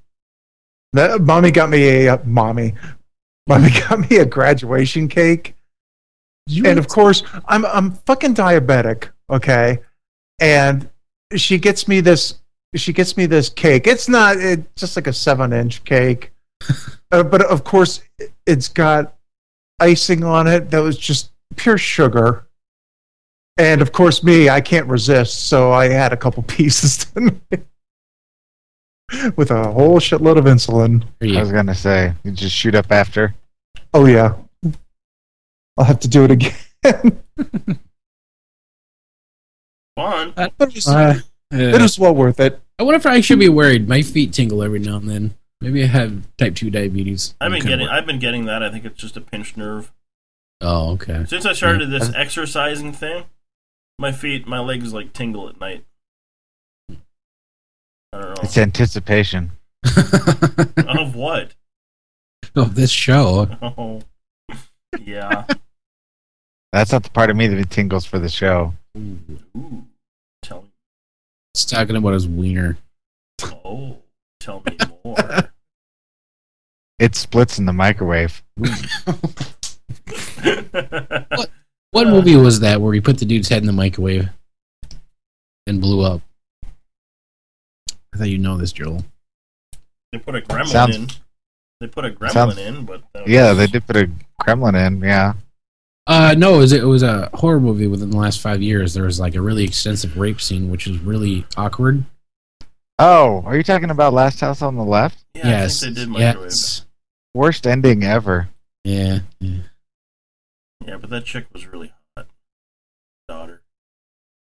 [0.93, 2.75] That, mommy got me a uh, mommy.
[3.47, 5.55] Mommy got me a graduation cake,
[6.63, 9.09] and of course, I'm I'm fucking diabetic.
[9.29, 9.79] Okay,
[10.39, 10.87] and
[11.35, 12.35] she gets me this.
[12.75, 13.87] She gets me this cake.
[13.87, 14.37] It's not.
[14.37, 16.31] It's just like a seven inch cake,
[17.11, 18.01] uh, but of course,
[18.45, 19.15] it's got
[19.79, 22.44] icing on it that was just pure sugar.
[23.57, 27.39] And of course, me, I can't resist, so I had a couple pieces with
[29.51, 31.03] a whole shitload of insulin.
[31.21, 33.33] Here I was gonna say, you just shoot up after.
[33.93, 34.33] Oh yeah.
[35.77, 36.53] I'll have to do it again.
[39.95, 40.33] Fun.
[40.35, 41.19] Uh, But it was, uh,
[41.51, 42.59] it well worth it.
[42.77, 43.87] I wonder if I should be worried.
[43.87, 45.35] My feet tingle every now and then.
[45.61, 47.33] Maybe I have type two diabetes.
[47.39, 47.97] I've been getting worried.
[47.97, 48.61] I've been getting that.
[48.61, 49.91] I think it's just a pinched nerve.
[50.61, 51.25] Oh, okay.
[51.27, 53.23] Since I started this exercising thing,
[53.97, 55.85] my feet, my legs like tingle at night.
[56.89, 56.95] I
[58.11, 58.35] don't know.
[58.43, 59.51] It's anticipation.
[60.87, 61.53] of what?
[62.55, 63.47] oh, this show.
[63.77, 64.01] Oh,
[65.01, 65.45] yeah.
[66.71, 68.73] That's not the part of me that tingles for the show.
[68.97, 69.85] Ooh,
[70.41, 70.69] tell me.
[71.53, 72.77] He's talking about his wiener.
[73.43, 73.97] Oh,
[74.39, 75.17] tell me more.
[76.97, 78.41] It splits in the microwave.
[78.55, 78.69] What
[82.03, 84.27] movie was that where he put the dude's head in the microwave
[85.67, 86.21] and blew up?
[88.13, 89.05] I thought you know this, Joel.
[90.11, 91.07] They put a gremlin Sounds- in.
[91.81, 94.09] They put a gremlin Sounds- in, but that Yeah, was- they did put a
[94.41, 94.99] gremlin in.
[95.01, 95.33] Yeah.
[96.07, 98.93] Uh, no, it was, it was a horror movie within the last five years.
[98.93, 102.03] There was like a really extensive rape scene, which was really awkward.
[102.99, 105.17] Oh, are you talking about Last House on the Left?
[105.33, 105.81] Yeah, yes.
[105.81, 106.45] I think they did microwave.
[106.45, 106.85] yes.
[107.33, 108.47] Worst ending ever.
[108.85, 109.19] Yeah.
[109.39, 109.57] yeah.
[110.85, 112.27] Yeah, but that chick was really hot.
[113.27, 113.61] Daughter.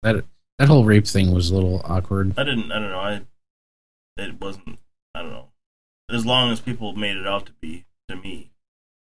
[0.04, 0.26] That
[0.60, 2.34] that whole rape thing was a little awkward.
[2.38, 2.72] I didn't.
[2.72, 3.00] I don't know.
[3.00, 3.22] I.
[4.18, 4.80] It wasn't.
[5.14, 5.50] I don't know.
[6.10, 8.52] As long as people made it out to be to me.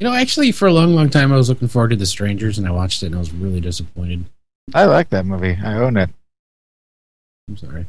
[0.00, 2.58] You know, actually, for a long, long time, I was looking forward to The Strangers,
[2.58, 4.24] and I watched it, and I was really disappointed.
[4.74, 5.56] I like that movie.
[5.62, 6.10] I own it.
[7.48, 7.86] I'm sorry.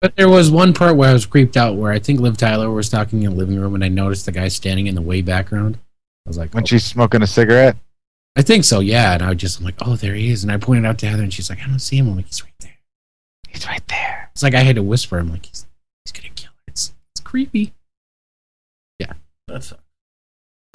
[0.00, 2.70] But there was one part where I was creeped out, where I think Liv Tyler
[2.70, 5.22] was talking in the living room, and I noticed the guy standing in the way
[5.22, 5.78] background.
[6.26, 6.66] I was like, When oh.
[6.66, 7.76] she's smoking a cigarette.
[8.36, 9.14] I think so, yeah.
[9.14, 10.42] And I was just I'm like, oh, there he is.
[10.42, 12.08] And I pointed out to Heather, and she's like, I don't see him.
[12.08, 12.76] I'm like, he's right there.
[13.48, 14.30] He's right there.
[14.32, 15.18] It's like I had to whisper.
[15.18, 15.66] I'm like, he's
[16.04, 16.64] he's gonna kill her.
[16.68, 17.72] It's it's creepy.
[18.98, 19.12] Yeah.
[19.62, 19.80] sucks.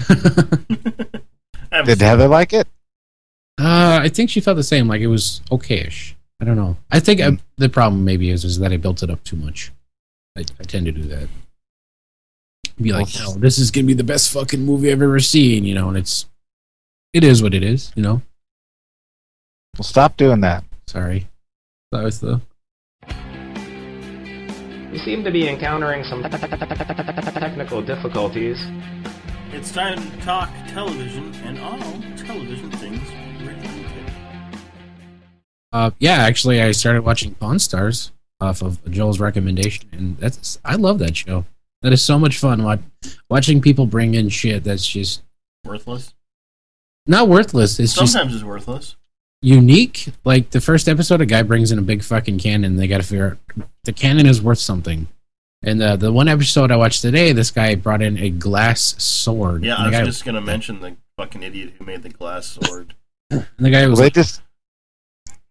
[0.08, 0.56] uh,
[1.84, 2.66] Did seen Heather like it?
[4.02, 4.88] I think she felt the same.
[4.88, 6.14] Like it was okayish.
[6.40, 6.78] I don't know.
[6.90, 9.72] I think I, the problem maybe is is that I built it up too much.
[10.38, 11.28] I, I tend to do that.
[12.80, 15.66] Be like, Well, no, this is gonna be the best fucking movie I've ever seen,
[15.66, 16.24] you know, and it's
[17.12, 18.22] it is what it is, you know.
[19.76, 20.64] Well, stop doing that.
[20.86, 21.28] Sorry.
[21.92, 22.40] That was the
[24.92, 28.58] You seem to be encountering some technical difficulties.
[29.52, 31.78] It's time to talk television and all
[32.16, 33.00] television things.
[35.72, 40.74] Uh, yeah, actually, I started watching Pawn Stars off of Joel's recommendation, and that's I
[40.74, 41.44] love that show.
[41.82, 42.64] That is so much fun.
[42.64, 42.80] Watch,
[43.28, 45.22] watching people bring in shit that's just
[45.64, 46.14] Worthless.
[47.10, 47.78] Not worthless.
[47.78, 48.96] It's just Sometimes it's worthless.
[49.42, 50.08] unique.
[50.24, 52.76] Like the first episode, a guy brings in a big fucking cannon.
[52.76, 55.08] They got to figure out the cannon is worth something.
[55.62, 59.62] And uh, the one episode I watched today, this guy brought in a glass sword.
[59.62, 62.94] Yeah, I was guy, just gonna mention the fucking idiot who made the glass sword.
[63.30, 64.40] and the guy was they like, just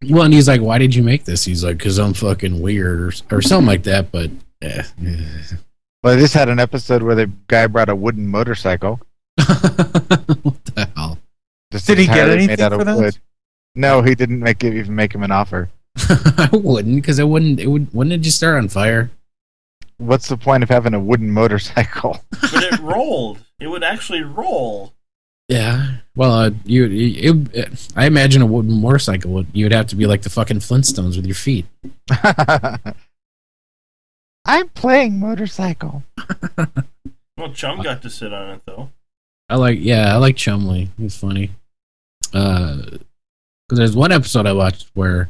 [0.09, 3.01] well, and he's like, "Why did you make this?" He's like, "Cause I'm fucking weird
[3.01, 4.83] or, or something like that." But yeah,
[6.01, 8.99] well, they just had an episode where the guy brought a wooden motorcycle.
[9.37, 10.88] what the hell?
[11.71, 12.97] Just Did he get entirely anything for that?
[12.97, 13.17] wood.
[13.75, 15.69] No, he didn't make it, even make him an offer.
[15.97, 17.59] I wouldn't, because it wouldn't.
[17.59, 17.93] It would.
[17.93, 19.11] Wouldn't it just start on fire?
[19.97, 22.23] What's the point of having a wooden motorcycle?
[22.41, 23.43] But it rolled.
[23.59, 24.93] It would actually roll.
[25.49, 25.97] Yeah.
[26.15, 26.85] Well, uh, you.
[26.85, 29.31] you it, I imagine a wooden motorcycle.
[29.33, 31.65] Would, you would have to be like the fucking Flintstones with your feet.
[34.45, 36.03] I'm playing motorcycle.
[37.37, 38.89] Well, Chum got to sit on it though.
[39.49, 39.79] I like.
[39.81, 40.89] Yeah, I like Chumlee.
[40.97, 41.51] He's funny.
[42.33, 42.77] Uh,
[43.67, 45.29] because there's one episode I watched where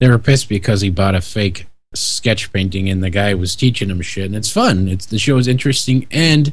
[0.00, 3.90] they were pissed because he bought a fake sketch painting and the guy was teaching
[3.90, 4.88] him shit, and it's fun.
[4.88, 6.52] It's the show is interesting and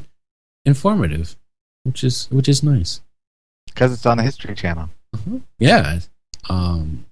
[0.65, 1.36] informative.
[1.84, 3.01] which is which is nice.
[3.68, 4.89] Because it's on the History Channel.
[5.59, 5.99] Yeah.
[6.49, 7.05] Um,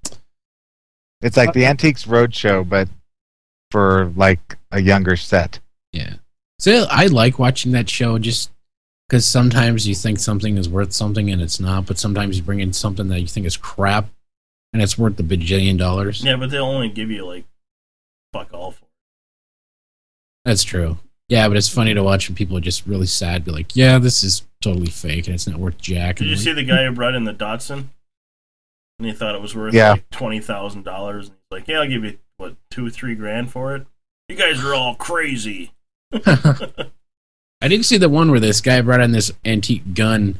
[1.21, 2.87] It's like the Antiques Roadshow, but
[3.71, 5.59] for like a younger set.
[5.93, 6.15] Yeah.
[6.59, 8.49] So I like watching that show just
[9.07, 12.59] because sometimes you think something is worth something and it's not, but sometimes you bring
[12.59, 14.07] in something that you think is crap
[14.73, 16.23] and it's worth a bajillion dollars.
[16.23, 17.45] Yeah, but they'll only give you like
[18.33, 18.83] fuck all for.
[18.83, 18.89] it.
[20.45, 20.97] That's true.
[21.29, 23.97] Yeah, but it's funny to watch when people are just really sad, be like, "Yeah,
[23.97, 26.85] this is totally fake and it's not worth jack." Did you like, see the guy
[26.85, 27.85] who brought in the Datsun?
[28.99, 29.91] And he thought it was worth Yeah.
[29.93, 31.27] like twenty thousand dollars.
[31.29, 33.87] And he's like, "Yeah, I'll give you what two, three grand for it."
[34.29, 35.71] You guys are all crazy.
[37.61, 40.39] I didn't see the one where this guy brought in this antique gun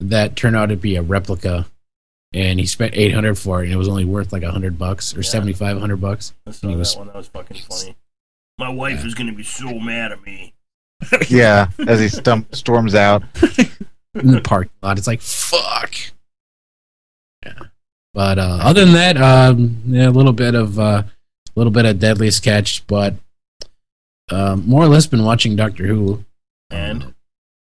[0.00, 1.66] that turned out to be a replica,
[2.32, 5.14] and he spent eight hundred for it, and it was only worth like hundred bucks
[5.14, 5.28] or Yeah.
[5.28, 6.34] seventy five hundred bucks.
[6.46, 7.06] I saw that was one.
[7.08, 7.96] That was fucking funny.
[8.58, 10.52] My wife is gonna be so mad at me.
[11.28, 13.22] Yeah, as he stump, storms out.
[14.14, 14.96] in the parking lot.
[14.98, 15.92] It's like fuck.
[17.44, 17.52] Yeah,
[18.14, 21.06] but uh, other than that, um, yeah, a little bit of uh, a
[21.54, 23.14] little bit of Deadliest Catch, but
[24.30, 26.24] um, more or less been watching Doctor Who.
[26.70, 27.14] And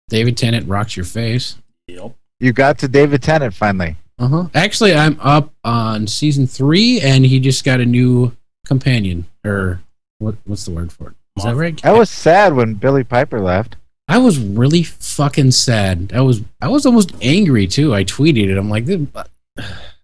[0.08, 1.56] David Tennant rocks your face.
[1.86, 2.14] yep.
[2.38, 3.96] You got to David Tennant finally.
[4.18, 4.48] Uh huh.
[4.54, 8.36] Actually, I'm up on season three, and he just got a new
[8.66, 9.80] companion, or
[10.18, 10.36] what?
[10.44, 11.14] What's the word for it?
[11.36, 11.82] Is that right?
[11.84, 13.76] I was sad when Billie Piper left.
[14.08, 16.12] I was really fucking sad.
[16.14, 17.94] I was I was almost angry too.
[17.94, 18.58] I tweeted it.
[18.58, 18.86] I'm like,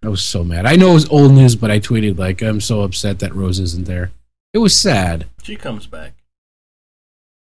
[0.03, 0.65] I was so mad.
[0.65, 3.59] I know it was old news, but I tweeted like, I'm so upset that Rose
[3.59, 4.13] isn't there.
[4.55, 5.27] It was sad.
[5.43, 6.13] She comes back.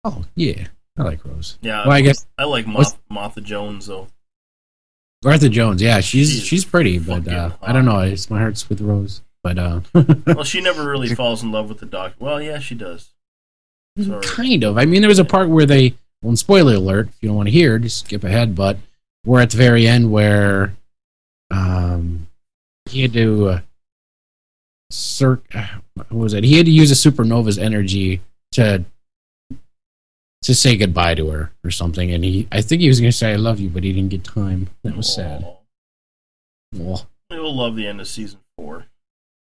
[0.05, 0.67] Oh yeah,
[0.99, 1.59] I like Rose.
[1.63, 1.83] Yeah.
[1.87, 4.09] Well, I guess I like Moth- Martha Jones though.
[5.25, 5.81] Martha Jones.
[5.83, 7.51] Yeah, she's She's she's, pretty, but uh.
[7.63, 8.01] I don't know.
[8.01, 9.81] It's my heart's with Rose, but uh,
[10.27, 12.17] Well, she never really falls in love with the doctor.
[12.19, 13.11] Well, yeah, she does.
[14.01, 14.23] Sorry.
[14.23, 14.79] kind of.
[14.79, 15.95] I mean, there was a part where they.
[16.23, 17.09] Well, spoiler alert.
[17.09, 18.55] If you don't want to hear, just skip ahead.
[18.55, 18.77] But
[19.25, 20.75] we're at the very end where
[21.51, 22.29] um,
[22.87, 23.49] he had to.
[23.49, 23.61] Uh,
[24.91, 26.45] cir- uh, what was it?
[26.45, 28.21] He had to use a supernova's energy
[28.53, 28.85] to
[30.43, 32.13] to say goodbye to her or something.
[32.13, 34.11] And he, I think he was going to say "I love you," but he didn't
[34.11, 34.69] get time.
[34.85, 35.45] That was sad.
[35.45, 35.57] Aw.
[36.75, 38.87] Well, You'll love the end of season four.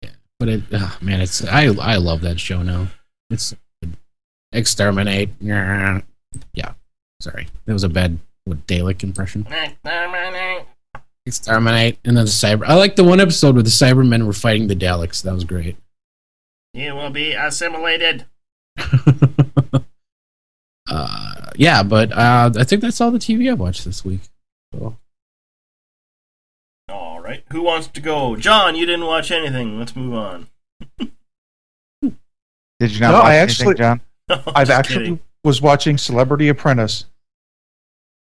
[0.03, 2.89] Yeah, but it, oh, man, it's I I love that show now.
[3.31, 3.55] It's
[4.53, 5.31] exterminate.
[5.41, 6.01] Yeah,
[7.21, 9.47] sorry, that was a bad what Dalek impression.
[11.27, 12.65] Exterminate, and then the cyber.
[12.67, 15.23] I like the one episode where the Cybermen were fighting the Daleks.
[15.23, 15.77] That was great.
[16.73, 18.25] You will be assimilated.
[20.89, 24.21] Uh, yeah, but uh, I think that's all the TV I watched this week.
[24.75, 24.97] So,
[26.89, 27.45] All right.
[27.53, 28.37] Who wants to go?
[28.37, 29.79] John, you didn't watch anything.
[29.79, 30.47] Let's move on.
[32.81, 34.01] Did you not No, watch I anything, actually- John?
[34.55, 35.21] I've actually kidding.
[35.43, 37.07] was watching Celebrity Apprentice,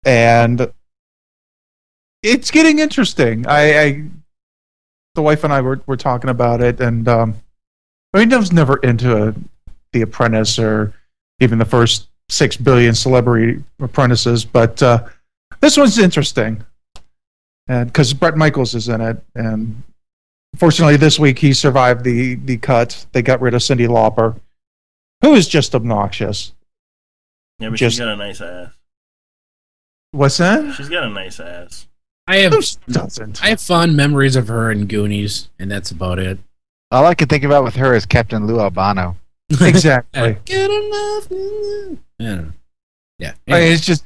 [0.05, 0.71] and
[2.23, 3.45] it's getting interesting.
[3.45, 4.03] I, I
[5.15, 7.35] the wife and I were, were talking about it, and um,
[8.13, 9.35] I mean, I was never into a,
[9.91, 10.93] The Apprentice or
[11.41, 15.07] even the first six billion Celebrity Apprentices, but uh,
[15.59, 16.63] this one's interesting,
[17.67, 19.83] and because Bret Michaels is in it, and
[20.57, 23.05] fortunately this week he survived the the cut.
[23.11, 24.39] They got rid of Cyndi Lauper
[25.21, 26.51] who is just obnoxious.
[27.59, 28.71] Yeah, but Just- she's got a nice ass.
[30.11, 30.73] What's that?
[30.75, 31.87] She's got a nice ass.
[32.27, 32.61] I have Who
[32.91, 33.43] doesn't?
[33.43, 36.39] I have fond memories of her in Goonies, and that's about it.
[36.91, 39.15] All I can think about with her is Captain Lou Albano.
[39.61, 40.37] Exactly.
[40.45, 41.99] Good enough.
[42.19, 42.43] Yeah.
[43.19, 43.33] Yeah.
[43.47, 44.05] I mean, it's just,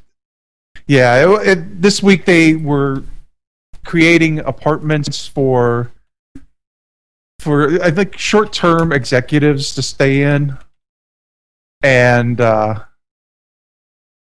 [0.87, 1.23] yeah.
[1.23, 3.03] It, it, this week they were
[3.85, 5.91] creating apartments for
[7.39, 10.57] for I think short term executives to stay in,
[11.83, 12.79] and uh,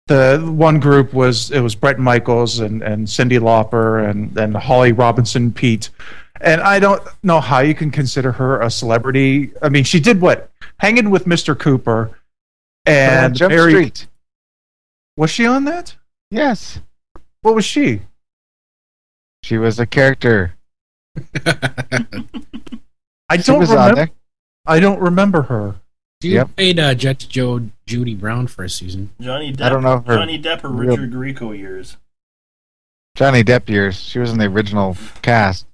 [0.07, 4.91] the one group was it was Bret Michaels and and Cyndi Lauper and and Holly
[4.91, 5.89] Robinson Peete.
[6.41, 9.53] And I don't know how you can consider her a celebrity.
[9.61, 10.51] I mean, she did what?
[10.84, 11.58] Hanging with Mr.
[11.58, 12.20] Cooper
[12.86, 14.08] and Jump Mary- Street.
[15.16, 15.96] Was she on that?
[16.30, 16.82] Yes.
[17.42, 18.02] What was she?
[19.44, 20.56] She was a character.
[23.30, 23.96] I She don't was on remember.
[23.96, 24.10] there.
[24.66, 25.76] I don't remember her.
[26.22, 26.56] She Yep.
[26.56, 29.12] played uh, Jet Joe Judy Brown for a season.
[29.22, 29.66] Johnny Depp.
[29.66, 31.98] I don't know her Johnny Depp or real- Richard Grieco years.
[33.16, 33.96] Johnny Depp years.
[34.00, 35.66] She was in the original cast.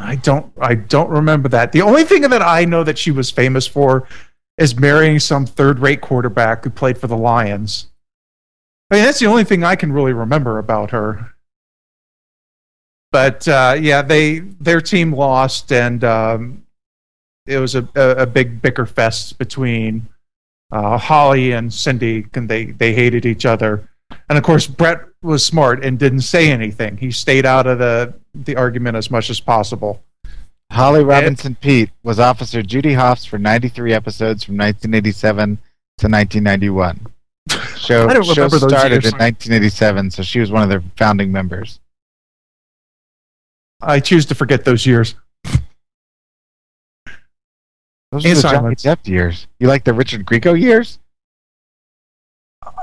[0.00, 0.50] I don't.
[0.58, 1.72] I don't remember that.
[1.72, 4.08] The only thing that I know that she was famous for
[4.56, 7.88] is marrying some third-rate quarterback who played for the Lions.
[8.90, 11.34] I mean, that's the only thing I can really remember about her.
[13.12, 16.64] But uh, yeah, they their team lost, and um,
[17.46, 20.08] it was a, a, big bicker fest between
[20.72, 23.88] uh, Holly and Cyndi, and they they hated each other.
[24.28, 26.96] And of course, Bret was smart and didn't say anything.
[26.96, 30.02] He stayed out of the the argument as much as possible.
[30.70, 35.58] Holly Robinson Peete was Officer Judy Hoffs for 93 episodes from 1987
[35.98, 37.06] to 1991.
[37.76, 41.80] Show, show started in 1987, so she was one of their founding members.
[43.80, 45.16] I choose to forget those years.
[48.12, 48.74] Those are the Johnny.
[48.76, 49.48] Depp years.
[49.58, 50.99] You like the Richard Grieco years?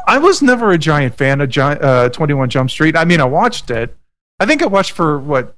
[0.07, 2.95] I was never a giant fan of Gi- uh, 21 Jump Street.
[2.95, 3.95] I mean, I watched it.
[4.39, 5.55] I think I watched for what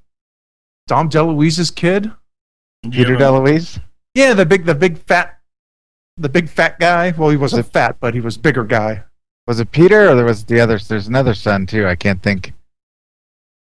[0.88, 2.12] Dom DeLuise's kid.
[2.90, 3.80] Peter DeLuise?
[4.16, 5.40] Yeah, the big, the big fat,
[6.18, 7.12] the big fat guy.
[7.12, 9.04] Well, he wasn't fat, but he was bigger guy.
[9.46, 10.80] Was it Peter or there was the other?
[10.80, 11.86] There's another son too.
[11.88, 12.54] I can't think.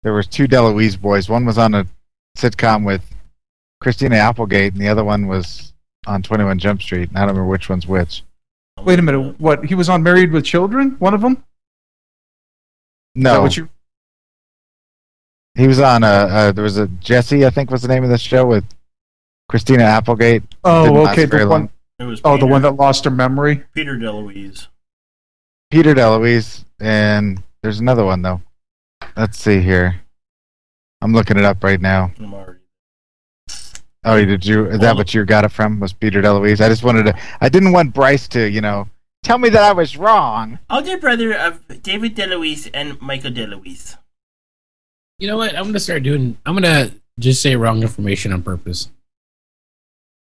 [0.04, 1.28] There was two DeLuise boys.
[1.28, 1.86] One was on a
[2.38, 3.04] sitcom with
[3.82, 5.74] Christina Applegate, and the other one was
[6.06, 7.10] on 21 Jump Street.
[7.10, 8.24] And I don't remember which one's which.
[8.84, 9.66] Wait a minute, what?
[9.66, 10.96] He was on Married with Children.
[11.00, 11.44] One of them.
[13.16, 13.70] No, what you?
[15.56, 16.08] he was on a.
[16.08, 18.64] Uh, there was a Jesse, I think was the name of the show with
[19.50, 20.44] Christina Applegate.
[20.50, 21.26] Didn't Oh, okay.
[21.26, 21.70] The one,
[22.00, 23.64] It was oh, the one that lost her memory.
[23.74, 24.68] Peter DeLuise.
[25.72, 28.42] Peter DeLuise, and there's another one though.
[29.16, 30.02] Let's see here.
[31.02, 32.12] I'm looking it up right now.
[34.08, 34.26] I'm already.
[34.26, 34.66] Oh, did you?
[34.68, 35.80] Is that what you got it from?
[35.80, 36.64] Was Peter DeLuise?
[36.64, 37.20] I just wanted to.
[37.42, 38.88] I didn't want Bryce to, you know,
[39.24, 40.60] tell me that I was wrong.
[40.70, 43.98] Older brother of David DeLuise and Michael DeLuise.
[45.20, 45.56] You know what?
[45.56, 46.38] I'm gonna start doing.
[46.46, 48.90] I'm gonna just say wrong information on purpose.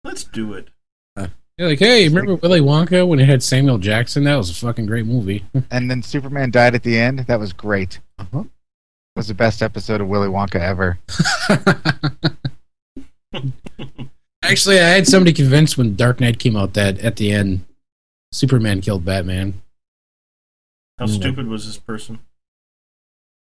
[0.05, 0.69] Let's do it.
[1.59, 4.23] You're like, hey, remember Willy Wonka when it had Samuel Jackson?
[4.23, 5.45] That was a fucking great movie.
[5.73, 7.19] And then Superman died at the end.
[7.27, 7.99] That was great.
[8.17, 8.45] Uh-huh.
[9.17, 11.01] was the best episode of Willy Wonka ever.
[14.43, 17.65] Actually, I had somebody convinced when Dark Knight came out that at the end,
[18.33, 19.61] Superman killed Batman.
[20.99, 21.15] How Mm.
[21.15, 22.19] stupid was this person?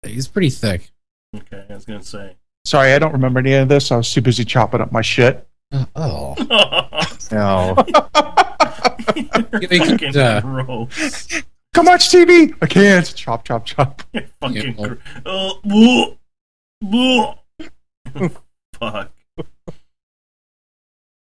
[0.05, 0.91] He's pretty thick.
[1.35, 2.35] Okay, I was gonna say.
[2.65, 3.91] Sorry, I don't remember any of this.
[3.91, 5.47] I was too busy chopping up my shit.
[5.95, 6.35] oh.
[7.29, 7.75] No.
[8.95, 11.41] Fucking uh, gross.
[11.73, 12.55] Come watch TV.
[12.61, 13.13] I can't.
[13.15, 14.01] Chop, chop, chop.
[14.39, 14.93] Fucking gr-
[15.25, 16.17] oh, bleh,
[16.81, 17.37] bleh.
[18.79, 19.11] Fuck.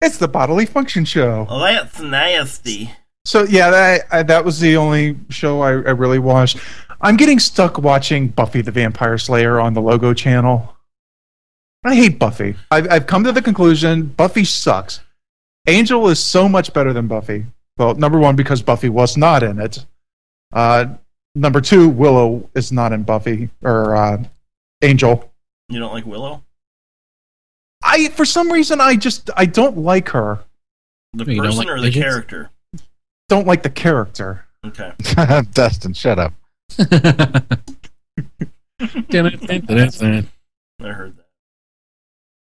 [0.02, 1.45] It's the bodily function show.
[1.50, 2.91] Well, that's nasty.
[3.26, 6.58] So yeah, that I, that was the only show I, I really watched.
[7.02, 10.76] I'm getting stuck watching Buffy the Vampire Slayer on the Logo channel.
[11.84, 12.56] I hate Buffy.
[12.72, 15.02] I've, I've come to the conclusion Buffy sucks.
[15.68, 17.45] Angel is so much better than Buffy.
[17.78, 19.86] Well, number one because Buffy was not in it.
[20.52, 20.86] Uh,
[21.36, 24.24] number two, Willow is not in Buffy or uh,
[24.82, 25.32] Angel.
[25.70, 26.43] You don't like Willow?
[27.89, 30.39] I for some reason I just I don't like her.
[31.13, 32.49] The You person like or the character?
[33.29, 34.45] Don't like the character.
[34.65, 34.91] Okay.
[35.53, 36.33] Dustin, shut up.
[36.79, 37.41] I
[40.81, 41.25] heard that.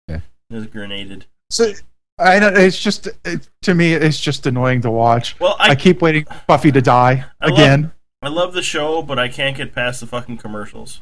[0.08, 0.20] Yeah.
[0.50, 1.26] It was grenaded.
[1.50, 1.72] So
[2.18, 5.38] I know it's just it, to me it's just annoying to watch.
[5.40, 7.92] Well, I, I- keep waiting for Buffy to die I love- again.
[8.24, 11.00] I love the show, but I can't get past the fucking commercials.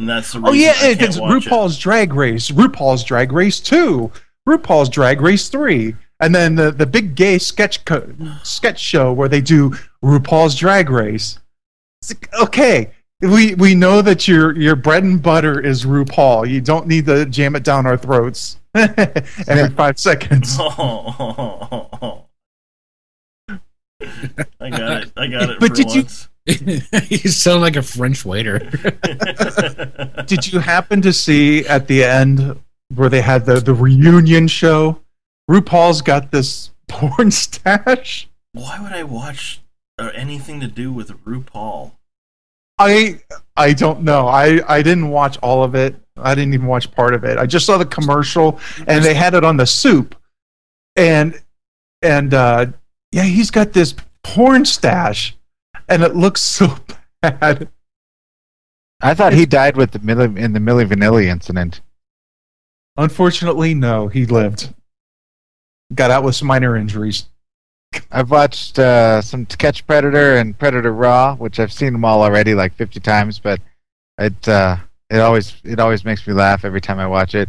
[0.00, 1.50] And that's the oh yeah, I it's watch it.
[1.50, 4.10] RuPaul's Drag Race, RuPaul's Drag Race Two,
[4.48, 8.10] RuPaul's Drag Race Three, and then the the big gay sketch co-
[8.42, 9.72] sketch show where they do
[10.02, 11.38] RuPaul's Drag Race.
[12.00, 16.48] It's like, okay, we we know that your your bread and butter is RuPaul.
[16.48, 20.56] You don't need to jam it down our throats every five seconds.
[24.58, 25.12] I got it.
[25.14, 25.94] I got it But for did once.
[25.94, 26.04] you
[27.26, 28.58] sound like a French waiter.
[30.26, 32.58] Did you happen to see at the end
[32.94, 35.00] where they had the, the reunion show?
[35.50, 38.28] RuPaul's got this porn stash.
[38.52, 39.60] Why would I watch
[39.98, 41.92] uh, anything to do with RuPaul?
[42.78, 43.20] I
[43.56, 44.26] I don't know.
[44.26, 45.94] I, I didn't watch all of it.
[46.16, 47.36] I didn't even watch part of it.
[47.36, 50.16] I just saw the commercial and they had it on the soup.
[50.96, 51.40] And
[52.00, 52.66] and uh
[53.12, 55.36] yeah, he's got this porn stash
[55.90, 56.76] and it looks so
[57.22, 57.68] bad.
[59.02, 61.80] I thought he died with the Milli, in the Milli Vanilli incident.
[62.96, 64.72] Unfortunately, no, he lived.
[65.94, 67.26] Got out with some minor injuries.
[68.12, 72.54] I've watched uh, some Catch Predator and Predator Raw, which I've seen them all already
[72.54, 73.60] like 50 times, but
[74.18, 74.76] it uh,
[75.08, 77.48] it always it always makes me laugh every time I watch it.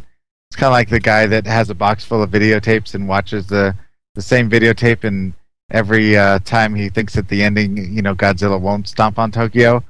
[0.49, 3.45] It's kind of like the guy that has a box full of videotapes and watches
[3.45, 3.75] the
[4.15, 5.33] the same videotape, and
[5.71, 9.83] every uh, time he thinks at the ending, you know, Godzilla won't stomp on Tokyo.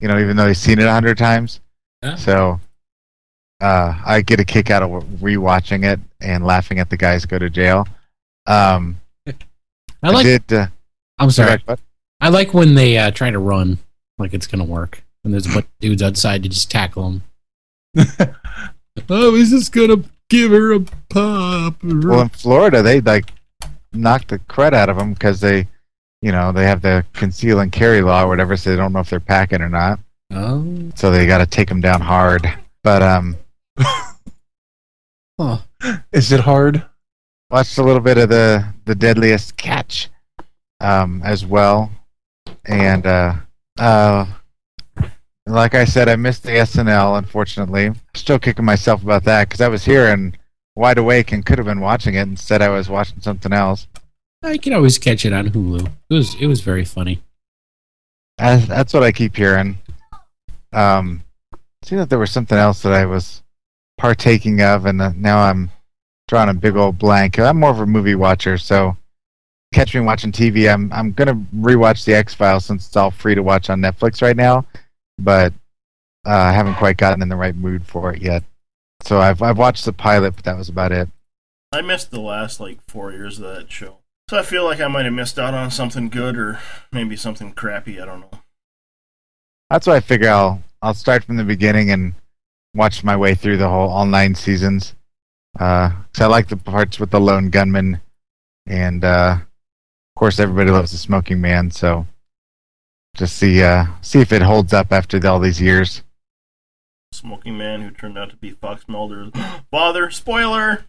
[0.00, 1.60] You know, even though he's seen it a hundred times.
[2.02, 2.14] Yeah.
[2.14, 2.60] So
[3.60, 7.38] uh, I get a kick out of rewatching it and laughing at the guys go
[7.38, 7.86] to jail.
[8.46, 9.00] Um,
[10.02, 10.24] I like.
[10.24, 10.52] did.
[10.52, 10.66] Uh,
[11.18, 11.60] I'm sorry.
[11.64, 11.80] What?
[12.20, 13.78] I like when they uh, try to run.
[14.18, 15.04] like it's gonna work.
[15.24, 17.20] And there's a bunch of dudes outside to just tackle
[17.96, 17.96] them.
[19.10, 21.82] oh, is this gonna give her a pop?
[21.82, 23.32] Well, in Florida, they like
[23.92, 25.66] knock the crud out of them because they,
[26.22, 29.00] you know, they have the conceal and carry law or whatever, so they don't know
[29.00, 30.00] if they're packing or not.
[30.32, 30.90] Oh.
[30.94, 32.46] So they got to take them down hard.
[32.82, 33.36] But um,
[35.38, 35.58] Huh.
[36.12, 36.84] Is it hard?
[37.50, 40.10] watched a little bit of the the Deadliest Catch,
[40.80, 41.90] um, as well,
[42.66, 43.34] and uh,
[43.78, 44.26] uh,
[45.46, 47.16] like I said, I missed the SNL.
[47.18, 50.36] Unfortunately, still kicking myself about that because I was here and
[50.78, 52.22] wide awake and could have been watching it.
[52.22, 53.86] Instead, I was watching something else.
[54.42, 55.90] I can always catch it on Hulu.
[56.08, 57.20] It was it was very funny.
[58.38, 59.78] That's, that's what I keep hearing.
[60.72, 61.24] Um,
[61.84, 63.42] see that there was something else that I was
[63.98, 65.70] partaking of, and uh, now I'm
[66.28, 67.38] drawing a big old blank.
[67.38, 68.96] I'm more of a movie watcher, so
[69.74, 70.72] catch me watching TV.
[70.72, 74.22] I'm I'm gonna rewatch the X Files since it's all free to watch on Netflix
[74.22, 74.64] right now,
[75.18, 75.52] but
[76.24, 78.44] uh, I haven't quite gotten in the right mood for it yet.
[79.02, 81.08] So I've I've watched the pilot, but that was about it.
[81.72, 83.98] I missed the last like four years of that show.
[84.30, 86.58] So I feel like I might have missed out on something good or
[86.92, 88.00] maybe something crappy.
[88.00, 88.30] I don't know.
[89.70, 92.14] That's why I figure I'll I'll start from the beginning and
[92.74, 94.94] watch my way through the whole all nine seasons.
[95.58, 98.00] Uh 'cause I like the parts with the lone gunman,
[98.66, 101.70] and uh, of course everybody loves the smoking man.
[101.70, 102.06] So
[103.16, 106.02] just see uh, see if it holds up after all these years.
[107.18, 109.32] Smoking man who turned out to be Fox Mulder's
[109.72, 110.08] father.
[110.10, 110.84] Spoiler.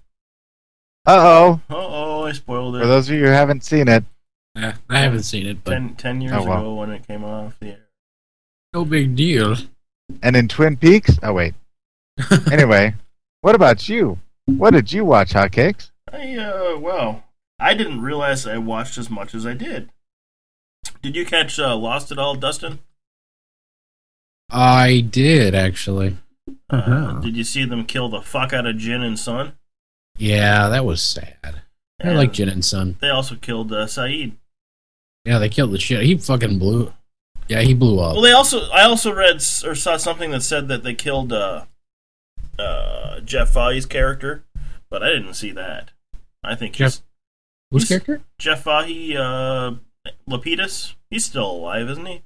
[1.07, 1.61] Uh oh!
[1.69, 2.81] Uh oh, I spoiled it.
[2.81, 4.03] For those of you who haven't seen it,
[4.55, 6.59] Yeah, I haven't seen it, but ten, 10 years Oh, wow.
[6.59, 7.87] ago when it came off the air.
[8.73, 9.55] no big deal.
[10.21, 11.17] and in Twin Peaks.
[11.23, 11.55] Oh wait.
[12.51, 12.93] anyway,
[13.41, 14.19] what about you?
[14.45, 15.89] What did you watch, Hotcakes?
[16.13, 17.23] I uh well,
[17.59, 19.89] I didn't realize I watched as much as I did.
[21.01, 22.79] Did you catch uh, Lost at all, Dustin?
[24.49, 26.17] I did actually.
[26.71, 27.19] Uh, Uh-huh.
[27.21, 29.53] did you see them kill the fuck out of Jin and Son?
[30.17, 31.61] Yeah, that was sad.
[32.03, 32.95] I like Jin and Son.
[33.01, 34.33] They also killed uh, Sayid.
[35.25, 36.03] Yeah, they killed the shit.
[36.03, 36.93] He fucking blew.
[37.47, 38.13] Yeah, he blew up.
[38.13, 41.65] Well, they also I also read or saw something that said that they killed uh,
[42.57, 44.43] uh, Jeff Fahey's character,
[44.89, 45.91] but I didn't see that.
[46.43, 47.01] I think Jeff- he's
[47.71, 48.25] Whose he's- character?
[48.39, 49.73] Jeff Fahey, uh,
[50.29, 50.93] Lapidus.
[51.09, 52.21] He's still alive, isn't he?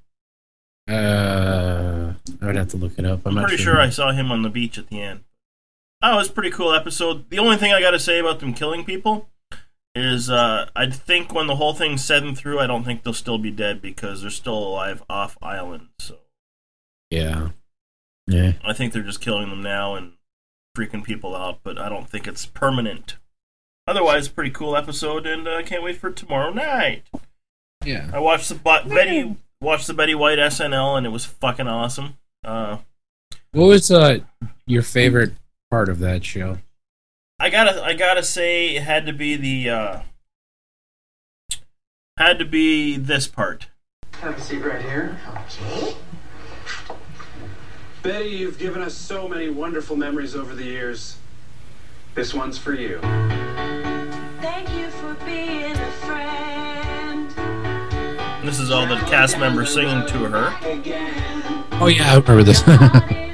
[0.90, 3.22] Uh, I would have to look it up.
[3.26, 5.24] I'm, I'm not pretty sure I saw him on the beach at the end.
[6.02, 7.30] Oh, it was a pretty cool episode.
[7.30, 9.30] The only thing I got to say about them killing people
[9.96, 13.14] is uh, I think when the whole thing's said and through, I don't think they'll
[13.14, 15.88] still be dead because they're still alive off island.
[16.00, 16.18] So
[17.10, 17.50] Yeah.
[18.28, 18.54] Yeah.
[18.64, 20.14] I think they're just killing them now and
[20.76, 23.18] freaking people out, but I don't think it's permanent.
[23.86, 27.04] Otherwise, pretty cool episode, and I uh, can't wait for tomorrow night.
[27.86, 28.10] Yeah.
[28.14, 32.18] I watched the Bo- Betty watched the Betty White SNL, and it was fucking awesome.
[32.44, 32.78] Uh,
[33.54, 34.20] What was uh
[34.68, 35.34] your favorite
[35.72, 36.58] part of that show?
[37.40, 40.00] I gotta I gotta say it had to be the uh
[42.18, 43.68] had to be this part.
[44.22, 45.18] Have a seat right here.
[45.58, 45.96] Okay.
[48.04, 51.18] Betty, you've given us so many wonderful memories over the years.
[52.16, 53.00] This one's for you.
[54.42, 55.83] Thank you for being a friend.
[58.54, 60.56] This is all the cast members singing to her.
[61.82, 62.62] Oh yeah, I remember this.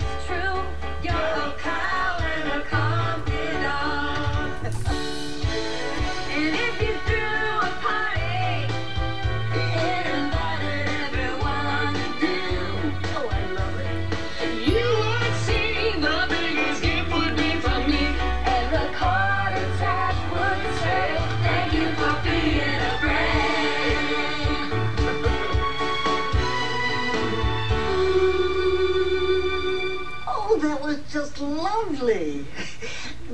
[31.80, 32.46] lovely.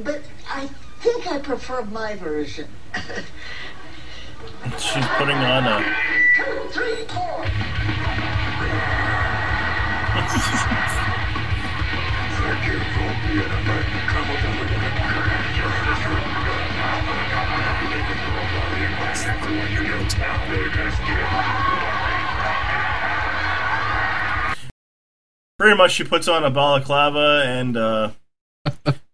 [0.03, 0.67] But I
[0.99, 2.67] think I prefer my version.
[4.77, 5.95] She's putting on a
[6.35, 7.45] Two, three, four.
[25.57, 28.11] pretty much she puts on a balaclava and uh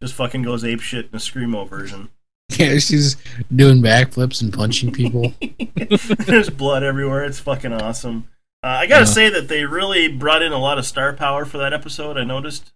[0.02, 2.10] just fucking goes ape shit in a screamo version.
[2.58, 3.16] yeah, she's
[3.56, 5.34] doing backflips and punching people.
[6.26, 7.24] There's blood everywhere.
[7.24, 8.28] It's fucking awesome.
[8.64, 9.12] Uh, I gotta Yeah.
[9.12, 12.18] say that they really brought in a lot of star power for that episode.
[12.18, 12.74] I noticed.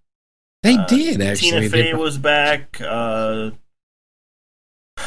[0.63, 1.51] They Uh, did actually.
[1.51, 2.81] Tina Fey brought- was back.
[2.81, 3.51] Uh,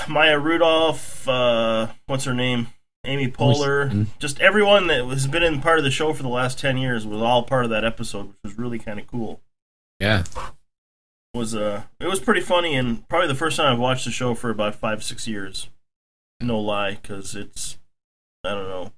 [0.09, 1.27] Maya Rudolph.
[1.27, 2.69] Uh, what's her name?
[3.05, 6.59] Amy Poehler, just everyone that has been in part of the show for the last
[6.59, 9.41] ten years was all part of that episode, which was really kind of cool.
[9.99, 10.25] Yeah.
[11.35, 14.35] Was uh it was pretty funny and probably the first time I've watched the show
[14.35, 15.69] for about five six years.
[16.41, 17.79] No lie, because it's
[18.45, 18.93] I don't know,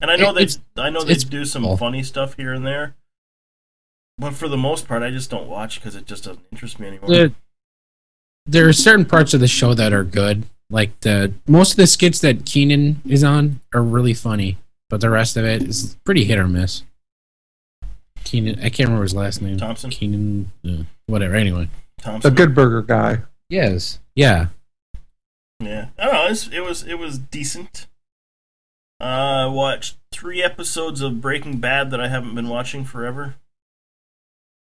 [0.00, 1.76] and I know It- they I know they do some cool.
[1.76, 2.94] funny stuff here and there,
[4.16, 6.86] but for the most part, I just don't watch because it just doesn't interest me
[6.88, 7.10] anymore.
[7.10, 7.30] There,
[8.46, 10.44] there are certain parts of the show that are good.
[10.70, 14.56] Like the most of the skits that Kenan is on are really funny,
[14.88, 16.82] but the rest of it is pretty hit or miss.
[18.28, 19.56] Kenan, I can't remember his last name.
[19.56, 19.88] Thompson?
[19.90, 21.34] Kenan, uh, whatever.
[21.34, 21.70] Anyway.
[21.96, 23.22] The Thompson, Good Burger guy.
[23.48, 24.00] Yes.
[24.14, 24.48] Yeah.
[25.60, 26.26] yeah, I don't know.
[26.26, 27.86] It was it was, it was decent.
[29.00, 33.36] Uh, I watched three episodes of Breaking Bad that I haven't been watching forever.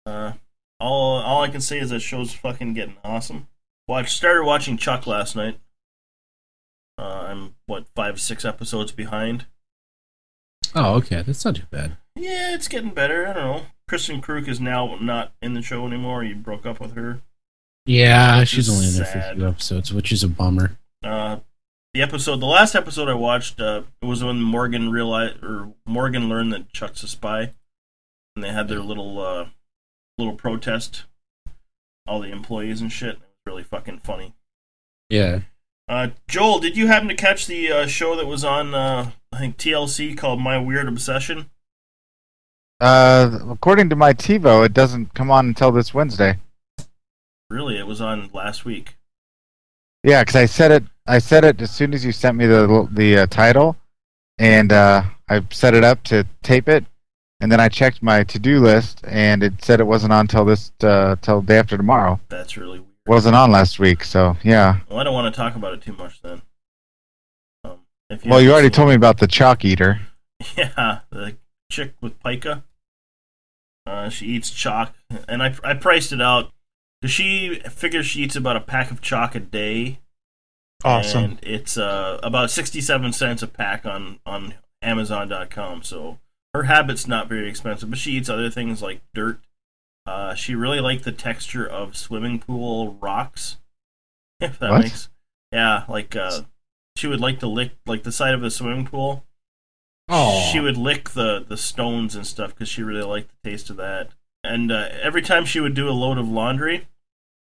[0.04, 0.32] Uh,
[0.78, 3.48] all all I can say is that show's fucking getting awesome.
[3.88, 5.58] Watch started watching Chuck last night.
[6.98, 9.46] Uh, I'm what five six episodes behind.
[10.74, 11.22] Oh, okay.
[11.22, 11.96] That's not too bad.
[12.16, 13.26] Yeah, it's getting better.
[13.26, 13.66] I don't know.
[13.90, 16.22] Kristin Kreuk is now not in the show anymore.
[16.22, 17.20] He broke up with her.
[17.86, 20.78] Yeah, Which she's only in there for a few episodes, which is a bummer.
[21.02, 21.40] Uh,
[21.92, 26.28] the episode, the last episode I watched, uh, it was when Morgan realized or Morgan
[26.28, 27.52] learned that Chuck's a spy,
[28.34, 29.48] and they had their little uh,
[30.16, 31.04] little protest.
[32.06, 33.16] All the employees and shit.
[33.16, 34.34] It was really fucking funny.
[35.10, 35.40] Yeah.
[35.88, 39.38] Uh, Joel, did you happen to catch the uh, show that was on uh, I
[39.38, 41.50] think TLC called My Weird Obsession?
[42.80, 46.38] Uh, according to my TiVo, it doesn't come on until this Wednesday.
[47.50, 48.96] Really, it was on last week.
[50.02, 50.84] Yeah, because I said it.
[51.06, 53.76] I said it as soon as you sent me the the uh, title,
[54.38, 56.84] and uh, I set it up to tape it,
[57.40, 60.44] and then I checked my to do list, and it said it wasn't on till
[60.44, 62.20] this uh, till day after tomorrow.
[62.28, 62.90] That's really weird.
[63.06, 64.80] Wasn't on last week, so yeah.
[64.88, 66.42] Well, I don't want to talk about it too much then.
[67.64, 67.78] Um,
[68.10, 70.00] if Well, you already told me about the chalk eater.
[70.56, 71.36] Yeah, the
[71.74, 72.64] chick with pica.
[73.86, 74.94] Uh, she eats chalk,
[75.28, 76.52] and I I priced it out.
[77.02, 80.00] 'cause She figures she eats about a pack of chalk a day.
[80.84, 81.24] Awesome.
[81.24, 85.82] And it's uh, about sixty-seven cents a pack on on Amazon.com.
[85.82, 86.18] So
[86.54, 89.40] her habit's not very expensive, but she eats other things like dirt.
[90.06, 93.58] Uh, she really liked the texture of swimming pool rocks.
[94.40, 94.82] If that What?
[94.82, 95.08] makes
[95.52, 96.42] yeah, like uh,
[96.96, 99.24] she would like to lick like the side of the swimming pool.
[100.08, 100.48] Oh.
[100.52, 103.76] She would lick the the stones and stuff because she really liked the taste of
[103.76, 104.10] that.
[104.42, 106.86] And uh, every time she would do a load of laundry,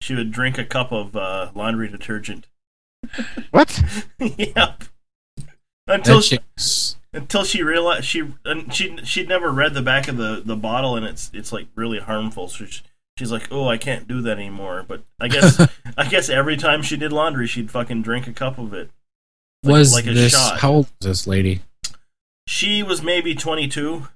[0.02, 2.48] she would drink a cup of uh, laundry detergent.
[3.52, 3.84] What?
[4.20, 4.84] yep.
[5.88, 6.40] Until she,
[7.12, 10.96] until she realized she and she she'd never read the back of the, the bottle
[10.96, 12.48] and it's it's like really harmful.
[12.48, 12.82] So she,
[13.20, 14.86] she's like, oh, I can't do that anymore.
[14.88, 15.60] But I guess
[15.98, 18.90] I guess every time she did laundry, she'd fucking drink a cup of it.
[19.64, 20.60] Like- was like a this shot.
[20.60, 21.62] how old was this lady?
[22.48, 24.08] She was maybe twenty two.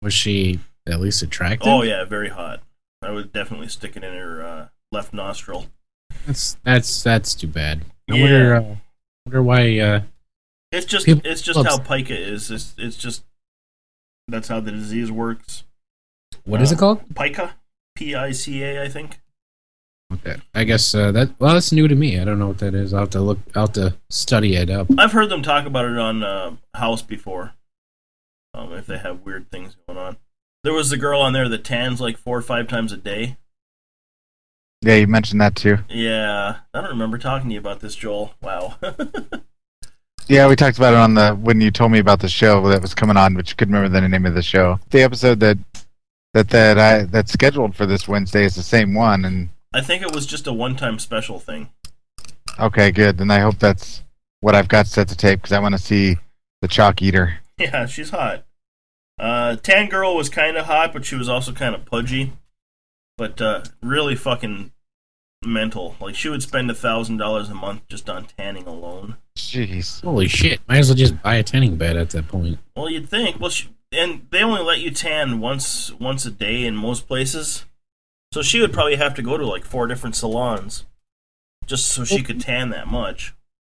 [0.00, 1.68] Was she at least attractive?
[1.68, 2.60] Oh yeah, very hot.
[3.02, 5.66] I would definitely stick it in her uh, left nostril.
[6.26, 7.82] That's that's that's too bad.
[8.10, 8.22] I Yeah.
[8.22, 8.76] wonder, uh,
[9.26, 9.78] wonder why.
[9.78, 10.02] Uh,
[10.70, 12.50] It's just it's just how pica is.
[12.50, 13.24] It's, it's just
[14.28, 15.64] that's how the disease works.
[16.44, 17.14] what is Uh, it called?
[17.16, 17.54] Pica,
[17.96, 19.20] P I C A, I think.
[20.12, 20.36] Okay.
[20.54, 21.30] I guess uh, that.
[21.38, 22.18] Well, that's new to me.
[22.18, 22.92] I don't know what that is.
[22.92, 23.38] I'll have to look.
[23.54, 24.88] I'll have to study it up.
[24.98, 27.54] I've heard them talk about it on uh, House before.
[28.54, 30.18] Um, if they have weird things going on,
[30.64, 33.38] there was the girl on there that tans like four or five times a day.
[34.82, 35.78] Yeah, you mentioned that too.
[35.88, 38.34] Yeah, I don't remember talking to you about this, Joel.
[38.42, 38.76] Wow.
[40.28, 42.80] Yeah, we talked about it on the when you told me about the show that
[42.80, 44.78] was coming on, which you couldn't remember the name of the show.
[44.90, 45.58] The episode that
[46.32, 50.02] that that I that's scheduled for this Wednesday is the same one, and I think
[50.02, 51.70] it was just a one-time special thing.
[52.58, 53.18] okay, good.
[53.18, 54.02] Then I hope that's
[54.40, 56.16] what I've got set to tape because I want to see
[56.60, 57.38] the chalk eater.
[57.58, 58.44] Yeah, she's hot.
[59.20, 62.32] Uh, Tan Girl was kind of hot, but she was also kind of pudgy.
[63.16, 64.72] But uh, really fucking
[65.44, 65.96] mental.
[66.00, 69.16] Like she would spend a thousand dollars a month just on tanning alone.
[69.36, 70.02] Jeez.
[70.02, 70.60] Holy shit!
[70.68, 72.58] Might as well just buy a tanning bed at that point.
[72.74, 73.38] Well, you'd think.
[73.38, 77.64] Well, she, and they only let you tan once once a day in most places.
[78.32, 80.84] So she would probably have to go to like four different salons
[81.66, 83.34] just so she could tan that much.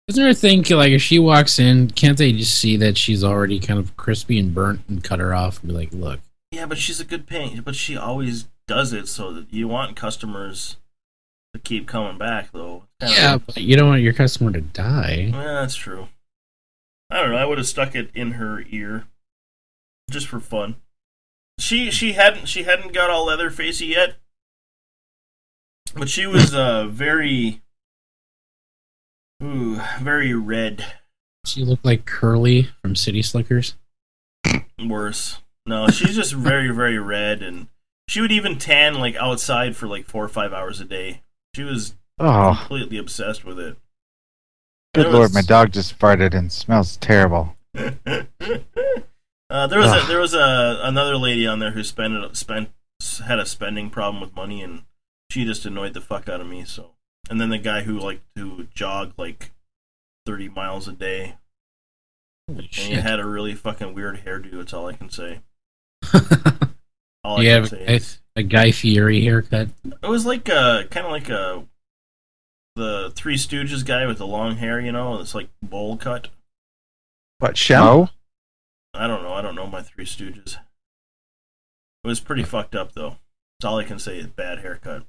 [0.08, 3.24] Isn't there a thing like if she walks in, can't they just see that she's
[3.24, 6.20] already kind of crispy and burnt and cut her off and be like, look,
[6.52, 7.64] Yeah, but she's a good paint.
[7.64, 10.76] But she always does it so that you want customers
[11.54, 12.84] to keep coming back, though.
[13.00, 15.30] Yeah, but you don't want your customer to die.
[15.32, 16.08] Yeah, that's true.
[17.10, 17.36] I don't know.
[17.36, 19.06] I would have stuck it in her ear,
[20.10, 20.76] just for fun.
[21.58, 24.16] She she hadn't she hadn't got all leather facey yet,
[25.96, 27.62] but she was uh very,
[29.42, 30.84] ooh, very red.
[31.44, 33.76] She looked like Curly from City Slickers.
[34.84, 35.40] Worse.
[35.64, 37.68] No, she's just very, very red, and
[38.08, 41.22] she would even tan like outside for like four or five hours a day.
[41.54, 42.56] She was Oh.
[42.58, 43.76] completely obsessed with it.
[44.94, 47.56] Good It lord, was- my dog just farted and smells terrible.
[49.48, 52.68] Uh, there was a, there was a another lady on there who spent spent
[53.26, 54.82] had a spending problem with money, and
[55.30, 56.64] she just annoyed the fuck out of me.
[56.64, 56.92] So,
[57.28, 59.52] and then the guy who liked to jog like
[60.24, 61.36] thirty miles a day,
[62.48, 64.52] and he had a really fucking weird hairdo.
[64.52, 65.40] That's all I can say.
[67.24, 69.68] all I you can have say a, is a Guy Fieri haircut.
[69.84, 71.64] it was like a kind of like a
[72.76, 76.28] the Three Stooges guy with the long hair, you know, it's like bowl cut.
[77.38, 77.82] What, Shem?
[77.82, 78.08] Oh?
[78.94, 79.32] I don't know.
[79.32, 80.58] I don't know my Three Stooges.
[82.04, 83.16] It was pretty fucked up though.
[83.58, 85.04] That's all I can say is bad haircut.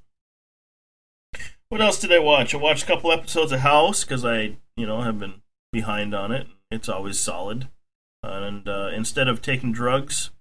[1.70, 2.54] What else did I watch?
[2.54, 5.42] I watched a couple episodes of House because I, you know, have been
[5.72, 6.48] behind on it.
[6.72, 7.68] It's always solid.
[8.24, 10.32] And uh, instead of taking drugs,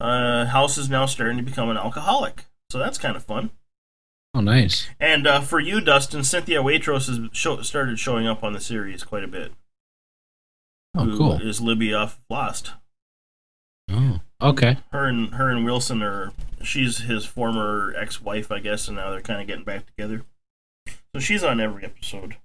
[0.00, 2.46] uh, House is now starting to become an alcoholic.
[2.70, 3.50] So that's kind of fun.
[4.34, 4.88] Oh, nice.
[5.00, 9.02] And uh, for you, Dustin, Cynthia Watros has show- started showing up on the series
[9.02, 9.52] quite a bit.
[10.96, 11.32] Oh, who cool.
[11.40, 12.72] Is Libby off Lost?
[13.90, 14.78] Oh, okay.
[14.92, 16.32] Her and her and Wilson are.
[16.62, 20.22] She's his former ex-wife, I guess, and now they're kind of getting back together.
[21.14, 22.36] So she's on every episode.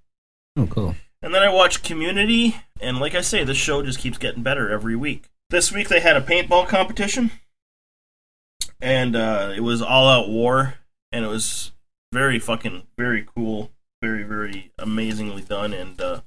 [0.56, 0.94] Oh, cool.
[1.22, 4.70] And then I watched Community, and like I say, this show just keeps getting better
[4.70, 5.30] every week.
[5.50, 7.30] This week they had a paintball competition,
[8.80, 10.74] and uh, it was all out war,
[11.12, 11.72] and it was
[12.12, 13.70] very fucking very cool,
[14.02, 15.72] very very amazingly done.
[15.72, 16.20] And uh,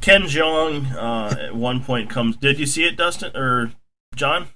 [0.00, 2.36] Ken Jeong uh, at one point comes.
[2.36, 3.72] Did you see it, Dustin or
[4.14, 4.48] John?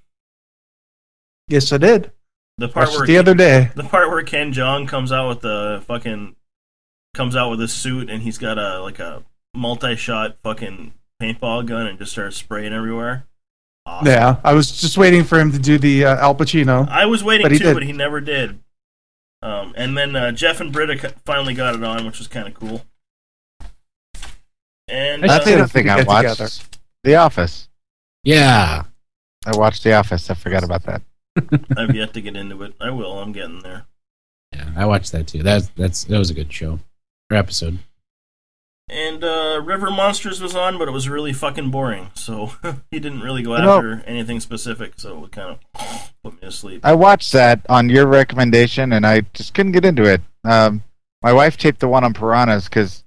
[1.48, 2.12] Yes, I did.
[2.58, 3.70] The part Watched where the other day.
[3.74, 6.36] the part where Ken Jeong comes out with the fucking
[7.14, 9.22] comes out with a suit and he's got a like a
[9.54, 13.26] multi-shot fucking paintball gun and just starts spraying everywhere.
[13.84, 14.06] Awesome.
[14.06, 16.88] Yeah, I was just waiting for him to do the uh, Al Pacino.
[16.88, 17.74] I was waiting but too, did.
[17.74, 18.60] but he never did.
[19.42, 22.54] Um, and then uh, Jeff and Britta finally got it on, which was kind of
[22.54, 22.82] cool.
[24.86, 26.78] And That's uh, the other thing I watched.
[27.02, 27.68] The Office.
[28.22, 28.84] Yeah.
[29.44, 30.30] I watched The Office.
[30.30, 31.02] I forgot about that.
[31.76, 32.74] I've yet to get into it.
[32.80, 33.18] I will.
[33.18, 33.86] I'm getting there.
[34.54, 35.42] Yeah, I watched that too.
[35.42, 36.78] That's that's that was a good show
[37.32, 37.78] or episode.
[38.88, 42.10] And uh, River Monsters was on, but it was really fucking boring.
[42.14, 42.52] So
[42.90, 44.94] he didn't really go You know- after anything specific.
[44.96, 46.84] So it kind of put me to sleep.
[46.84, 50.20] I watched that on your recommendation, and I just couldn't get into it.
[50.44, 50.82] Um,
[51.22, 53.04] my wife taped the one on piranhas because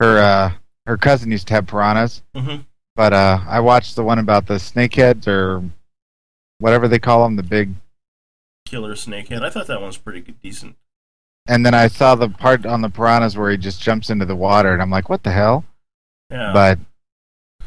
[0.00, 0.52] her uh,
[0.86, 2.64] her cousin used to have piranhas, Mhm.
[2.96, 5.62] but uh, I watched the one about the snakeheads or
[6.58, 7.74] whatever they call them, the big.
[8.64, 9.42] Killer Snakehead.
[9.42, 10.76] I thought that one was pretty good, decent.
[11.48, 14.36] And then I saw the part on the piranhas where he just jumps into the
[14.36, 15.64] water, and I'm like, what the hell?
[16.30, 16.52] Yeah.
[16.52, 16.78] But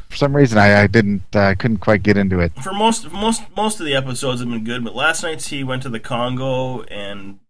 [0.08, 2.52] for some reason, I, I didn't, uh, couldn't quite get into it.
[2.62, 5.82] for most most most of the episodes have been good, but last night's he went
[5.82, 7.40] to the Congo and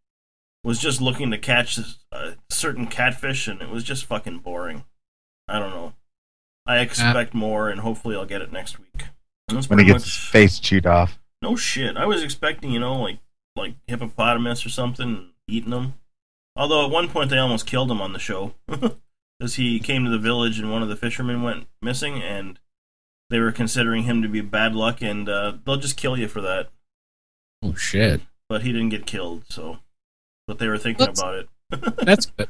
[0.65, 1.79] was just looking to catch
[2.13, 4.85] a certain catfish, and it was just fucking boring.
[5.49, 5.93] I don't know.
[6.67, 9.07] I expect more, and hopefully I'll get it next week.
[9.69, 11.19] When he gets much- his face chewed off.
[11.43, 11.97] No shit.
[11.97, 13.19] I was expecting, you know, like
[13.57, 15.95] like hippopotamus or something, and eating them.
[16.57, 20.11] Although at one point they almost killed him on the show, because he came to
[20.11, 22.59] the village and one of the fishermen went missing, and
[23.31, 26.41] they were considering him to be bad luck, and uh, they'll just kill you for
[26.43, 26.69] that.
[27.63, 28.21] Oh shit.
[28.49, 29.79] But he didn't get killed, so.
[30.47, 31.49] But they were thinking That's- about it.
[32.05, 32.49] That's good.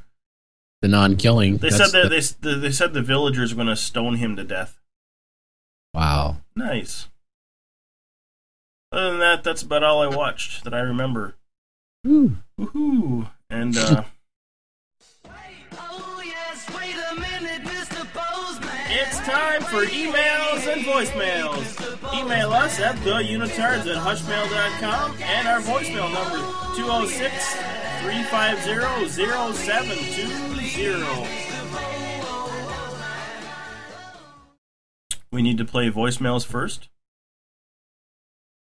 [0.81, 1.59] The non-killing.
[1.59, 4.43] They said that the- they they said the villagers were going to stone him to
[4.43, 4.81] death.
[5.95, 6.39] Wow.
[6.57, 7.09] Nice.
[8.91, 11.35] Other than that, that's about all I watched that I remember.
[12.05, 12.39] Woo.
[12.59, 13.31] Woohoo!
[13.53, 14.03] And uh,
[18.89, 21.77] it's time for emails and voicemails.
[22.19, 26.39] Email us at theunitards at hushmail.com and our voicemail number
[26.77, 27.57] 206
[28.01, 31.29] 350 0720.
[35.31, 36.89] We need to play voicemails first.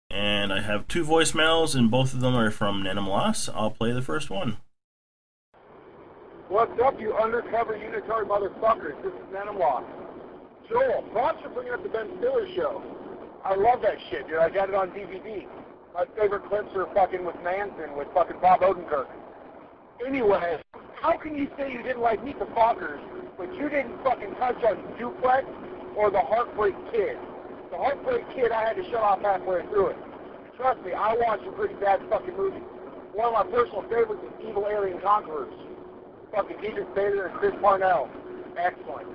[0.08, 3.50] And I have two voicemails, and both of them are from Nenamlas.
[3.54, 4.56] I'll play the first one.
[6.48, 8.96] What's up, you undercover unitard motherfuckers?
[9.02, 9.84] This is Nenamlock.
[10.70, 12.82] Joel, props for bringing up the Ben Stiller show.
[13.44, 14.38] I love that shit, dude.
[14.38, 15.46] I got it on DVD.
[15.92, 19.08] My favorite clips are fucking with Manson, with fucking Bob Odenkirk.
[20.06, 20.58] Anyway,
[21.02, 23.00] how can you say you didn't like Meet the Fockers,
[23.36, 25.44] but you didn't fucking touch on Duplex
[25.96, 27.18] or The Heartbreak Kid?
[27.70, 29.96] The Heartbreak Kid, I had to shut off halfway through it.
[30.56, 32.62] Trust me, I watched some pretty bad fucking movies.
[33.12, 35.52] One of my personal favorites is Evil Alien Conquerors.
[36.34, 38.08] Fucking Diedrich Bader and Chris Parnell.
[38.56, 39.08] Excellent.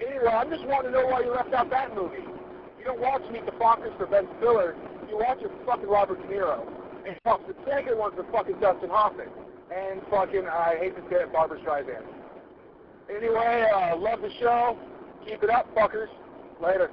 [0.00, 2.24] Anyway, I'm just wanting to know why you left out that movie.
[2.78, 4.76] You don't watch Meet the Fockers for Ben Stiller.
[5.08, 6.66] You watch it for fucking Robert De Niro.
[7.06, 9.28] And fuck, the second one's for fucking Dustin Hoffman.
[9.74, 12.04] And fucking, I hate to say it, Barbra Streisand.
[13.14, 14.78] Anyway, uh, love the show.
[15.26, 16.08] Keep it up, fuckers.
[16.62, 16.90] Later.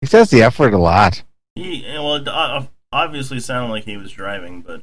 [0.00, 1.22] He says the F word a lot.
[1.54, 4.82] He well, it uh, obviously sounded like he was driving, but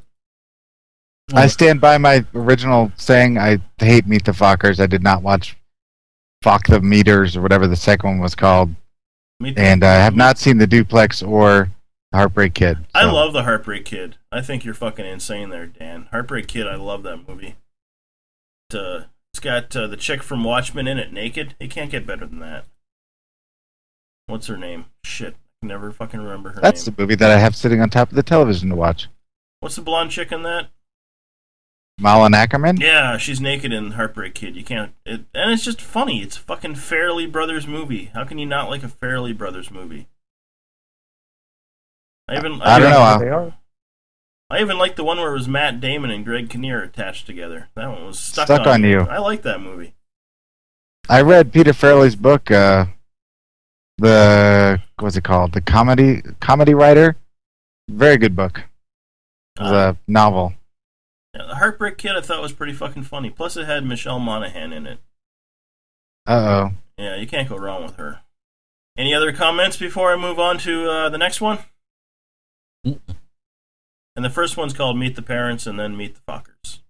[1.34, 3.38] I stand by my original saying.
[3.38, 4.80] I hate Meet the Fockers.
[4.80, 5.56] I did not watch
[6.42, 8.74] Fuck the Meters or whatever the second one was called,
[9.38, 11.70] Meet and I have not seen the Duplex or
[12.12, 12.78] Heartbreak Kid.
[12.94, 14.16] I love the Heartbreak Kid.
[14.30, 16.08] I think you're fucking insane there, Dan.
[16.10, 17.54] Heartbreak Kid, I love that movie.
[18.70, 21.54] It, uh, it's got uh, the chick from Watchmen in it, naked.
[21.60, 22.64] It can't get better than that.
[24.26, 24.86] What's her name?
[25.04, 26.94] Shit, I never fucking remember her That's name.
[26.96, 29.08] the movie that I have sitting on top of the television to watch.
[29.60, 30.68] What's the blonde chick in that?
[32.02, 32.80] Malin Akerman.
[32.80, 34.56] Yeah, she's naked in Heartbreak Kid.
[34.56, 36.22] You can't, it, and it's just funny.
[36.22, 38.10] It's a fucking Farrelly Brothers movie.
[38.14, 40.08] How can you not like a Farrelly Brothers movie?
[42.28, 43.18] I even I don't know.
[43.18, 43.54] They uh, are.
[44.50, 47.68] I even like the one where it was Matt Damon and Greg Kinnear attached together.
[47.74, 49.00] That one was stuck, Stuck on You.
[49.00, 49.94] I like that movie.
[51.08, 52.50] I read Peter Farrelly's book.
[52.50, 52.86] Uh,
[53.98, 55.52] the what's it called?
[55.52, 57.16] The comedy comedy writer.
[57.88, 58.64] Very good book.
[59.58, 60.54] It was a novel.
[61.34, 63.30] Yeah, the Heartbreak Kid I thought was pretty fucking funny.
[63.30, 64.98] Plus, it had Michelle Monaghan in it.
[66.26, 66.70] Uh oh.
[66.98, 68.20] Yeah, you can't go wrong with her.
[68.96, 71.60] Any other comments before I move on to uh, the next one?
[72.84, 73.00] And
[74.24, 76.80] the first one's called Meet the Parents and then Meet the Fockers.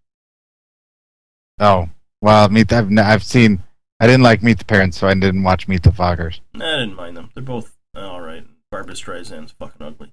[1.61, 1.89] Oh.
[2.21, 2.69] Well, meet.
[2.69, 3.63] The, I've I've seen.
[4.01, 6.41] I didn't like Meet the Parents, so I didn't watch Meet the Fockers.
[6.55, 7.31] Nah, I didn't mind them.
[7.35, 8.47] They're both alright.
[8.71, 10.13] Barbra Streisand's fucking ugly.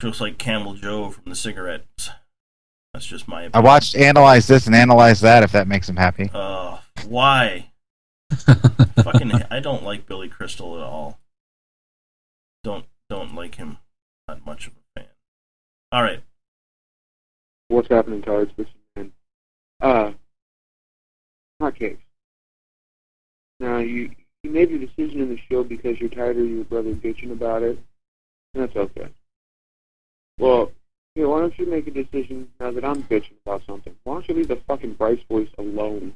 [0.00, 2.10] Just like Camel Joe from the cigarettes.
[2.96, 5.42] That's just my I watched Analyze This and Analyze That.
[5.42, 6.30] If that makes him happy.
[6.32, 7.68] Uh, why?
[8.32, 11.20] Fucking, I don't like Billy Crystal at all.
[12.64, 13.76] Don't don't like him.
[14.26, 15.10] Not much of a fan.
[15.92, 16.22] All right.
[17.68, 18.50] What's happening, cards?
[18.56, 19.12] What's man?
[19.78, 20.12] Uh,
[21.60, 21.98] hotcakes.
[23.60, 24.10] Now you
[24.42, 27.62] you made your decision in the show because you're tired of your brother bitching about
[27.62, 27.78] it,
[28.54, 29.08] and that's okay.
[30.38, 30.72] Well,
[31.16, 33.96] here, why don't you make a decision now that I'm bitching about something?
[34.04, 36.14] Why don't you leave the fucking Bryce voice alone?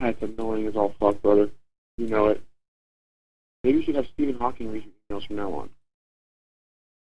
[0.00, 1.50] That's annoying as all fuck, brother.
[1.96, 2.42] You know it.
[3.62, 5.70] Maybe you should have Stephen Hawking read your emails from now on.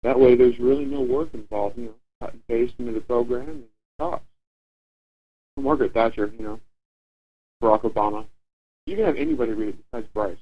[0.04, 1.80] That way, there's really no work involved.
[1.80, 3.64] You know, cut and paste into the program and
[3.98, 4.22] talk.
[5.58, 6.60] Margaret Thatcher, you know,
[7.64, 8.26] Barack Obama.
[8.86, 10.38] You can have anybody read it besides Bryce.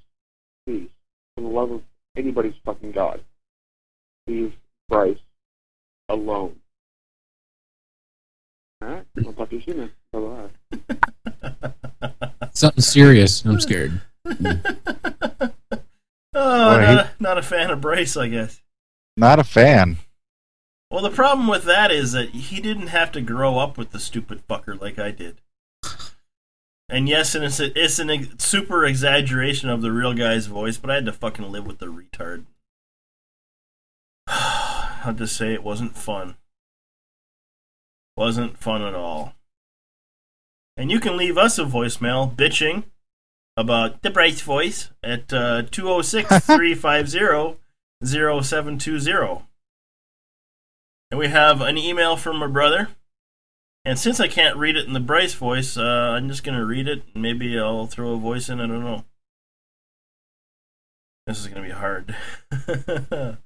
[0.66, 0.90] Please,
[1.36, 1.84] for the love of
[2.18, 3.22] anybody's fucking God,
[4.28, 4.54] leave
[4.90, 5.18] Bryce
[6.10, 6.56] alone.
[8.84, 9.92] Alright, I'll talk to you soon.
[10.12, 11.72] Bye-bye.
[12.54, 13.44] Something serious.
[13.46, 14.02] I'm scared.
[16.32, 18.62] Oh, Boy, not, he- a, not a fan of Brace, I guess.
[19.18, 19.98] Not a fan.
[20.92, 24.00] Well, the problem with that is that he didn't have to grow up with the
[24.00, 25.42] stupid fucker like I did.
[26.88, 30.78] And yes, and it's, a, it's an ex- super exaggeration of the real guy's voice,
[30.78, 32.46] but I had to fucking live with the retard.
[35.04, 36.36] I'll just say it wasn't fun.
[38.18, 39.34] Wasn't fun at all.
[40.76, 42.84] And you can leave us a voicemail bitching
[43.58, 47.58] about the Bryce voice at uh, 206 350
[48.04, 49.46] 0720.
[51.12, 52.90] And we have an email from my brother.
[53.84, 56.66] And since I can't read it in the Bryce voice, uh, I'm just going to
[56.66, 57.04] read it.
[57.16, 58.62] Maybe I'll throw a voice in.
[58.62, 59.06] I don't know.
[61.30, 62.16] This is going to be hard.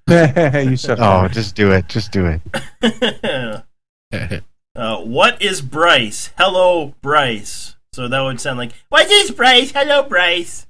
[0.70, 1.00] you said.
[1.02, 1.90] Oh, just do it.
[1.90, 2.40] Just do
[2.82, 3.62] it.
[4.78, 6.30] uh, what is Bryce?
[6.38, 7.76] Hello, Bryce.
[7.92, 9.72] So that would sound like, What is Bryce?
[9.72, 10.66] Hello, Bryce.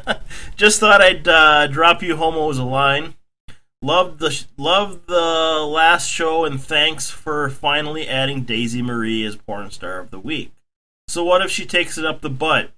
[0.56, 3.14] Just thought I'd uh, drop you homos a line.
[3.82, 9.36] Loved the sh- loved the last show and thanks for finally adding Daisy Marie as
[9.36, 10.52] porn star of the week.
[11.08, 12.70] So what if she takes it up the butt?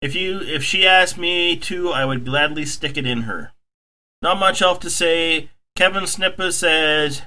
[0.00, 3.52] If you if she asked me to, I would gladly stick it in her.
[4.22, 5.50] Not much else to say.
[5.76, 7.22] Kevin Snipper says,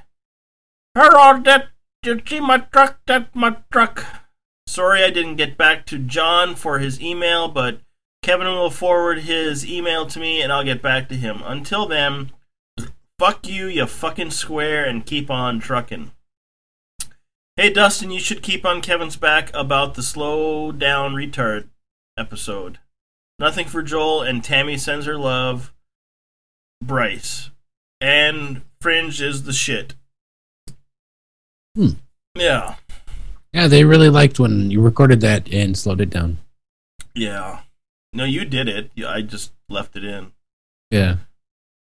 [0.96, 1.70] Hello, that
[2.06, 4.06] you see my truck, that my truck.
[4.68, 7.80] Sorry I didn't get back to John for his email, but
[8.22, 11.42] Kevin will forward his email to me and I'll get back to him.
[11.46, 12.32] Until then,
[13.20, 16.12] fuck you, you fucking square, and keep on trucking.
[17.56, 21.68] Hey Dustin, you should keep on Kevin's back about the slow down retard
[22.18, 22.80] episode.
[23.40, 25.74] Nothing for Joel and Tammy sends her love.
[26.82, 27.50] Bryce.
[28.00, 29.96] And Fringe is the shit.
[31.76, 31.92] Hmm.
[32.36, 32.76] Yeah.
[33.54, 36.38] Yeah, they really liked when you recorded that and slowed it down.
[37.16, 37.62] Yeah.
[38.12, 38.92] No, you did it.
[39.06, 40.32] I just left it in.
[40.92, 41.18] Yeah.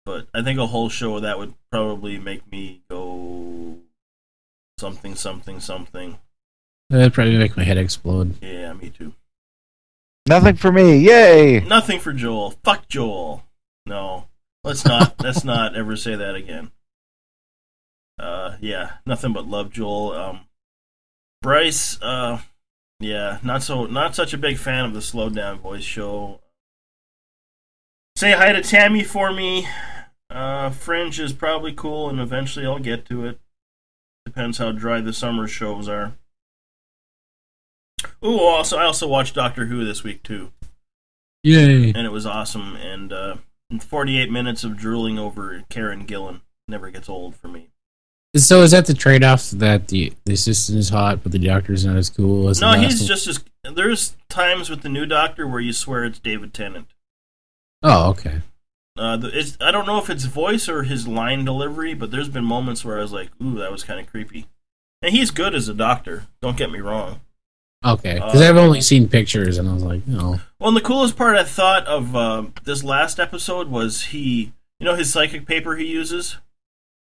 [0.05, 3.79] But I think a whole show of that would probably make me go
[4.79, 6.19] something, something, something.
[6.91, 8.43] That'd probably make my head explode.
[8.43, 9.13] Yeah, me too.
[10.29, 10.99] Nothing for me.
[10.99, 11.61] Yay!
[11.61, 12.51] Nothing for Joel.
[12.63, 13.45] Fuck Joel.
[13.87, 14.27] No,
[14.63, 15.15] let's not.
[15.23, 16.71] let's not ever say that again.
[18.19, 20.13] Uh, yeah, nothing but love, Joel.
[20.13, 20.41] Um,
[21.41, 22.01] Bryce.
[22.03, 22.41] Uh,
[23.01, 23.87] yeah, not so.
[23.87, 26.41] Not such a big fan of the slow down voice show.
[28.17, 29.67] Say hi to Tammy for me.
[30.29, 33.41] Uh, Fringe is probably cool, and eventually I'll get to it.
[34.27, 36.19] Depends how dry the summer shows are.
[38.25, 40.53] Ooh, also I also watched Doctor Who this week too,
[41.45, 41.89] Yay.
[41.95, 42.75] and it was awesome.
[42.77, 43.37] And uh,
[43.81, 47.69] 48 minutes of drooling over Karen Gillan never gets old for me.
[48.37, 51.87] So is that the trade off that the, the assistant is hot, but the doctor's
[51.87, 53.07] not as cool as No, he's one?
[53.09, 53.43] just as.
[53.75, 56.89] There's times with the new Doctor where you swear it's David Tennant.
[57.83, 58.43] Oh, okay.
[58.99, 62.45] Uh, the, I don't know if it's voice or his line delivery, but there's been
[62.45, 64.47] moments where I was like, "Ooh, that was kind of creepy."
[65.03, 66.27] And he's good as a doctor.
[66.43, 67.21] Don't get me wrong.
[67.85, 68.15] Okay.
[68.15, 70.41] Because Uh, I've only seen pictures, and I was like, no.
[70.59, 74.85] Well, and the coolest part I thought of um this last episode was he, you
[74.85, 76.37] know, his psychic paper he uses.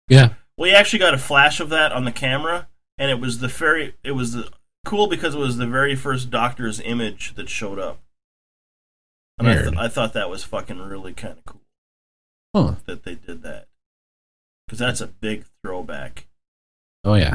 [0.08, 0.34] Yeah.
[0.56, 2.68] Well, he actually got a flash of that on the camera,
[2.98, 4.50] and it was the very, it was the
[4.84, 8.00] cool because it was the very first Doctor's image that showed up.
[9.38, 9.74] And I, th-.
[9.76, 11.60] I thought that was fucking really kind of cool
[12.54, 12.74] Huh.
[12.86, 13.66] that they did that
[14.66, 16.26] because that's a big throwback.
[17.04, 17.34] Oh, yeah.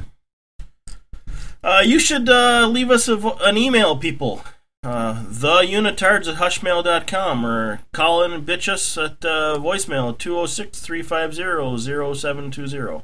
[1.63, 4.43] Uh, you should uh, leave us a an email, people.
[4.83, 10.79] Uh, theunitards at hushmail.com or call in and bitch us at uh, voicemail at 206
[10.79, 13.03] 350 0720.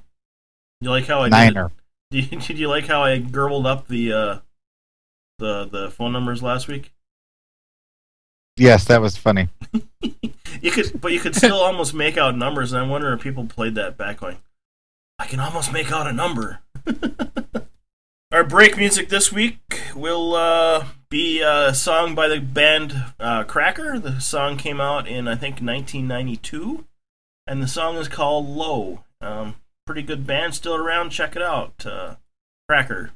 [0.82, 1.72] You like how I Niner.
[2.12, 4.40] did, did, did you like how I gurgled up the uh,
[5.38, 6.94] the the phone numbers last week?
[8.56, 9.50] Yes, that was funny.
[10.62, 13.46] You could, but you could still almost make out numbers, and I wonder if people
[13.46, 14.38] played that back going,
[15.20, 16.62] I can almost make out a number.
[18.30, 24.00] Our break music this week will uh, be a song by the band uh, Cracker.
[24.00, 26.86] The song came out in, I think, 1992,
[27.48, 29.06] and the song is called Low.
[29.22, 29.56] Um,
[29.86, 31.12] pretty good band, still around.
[31.12, 31.86] Check it out.
[31.86, 32.16] Uh,
[32.68, 33.12] Cracker.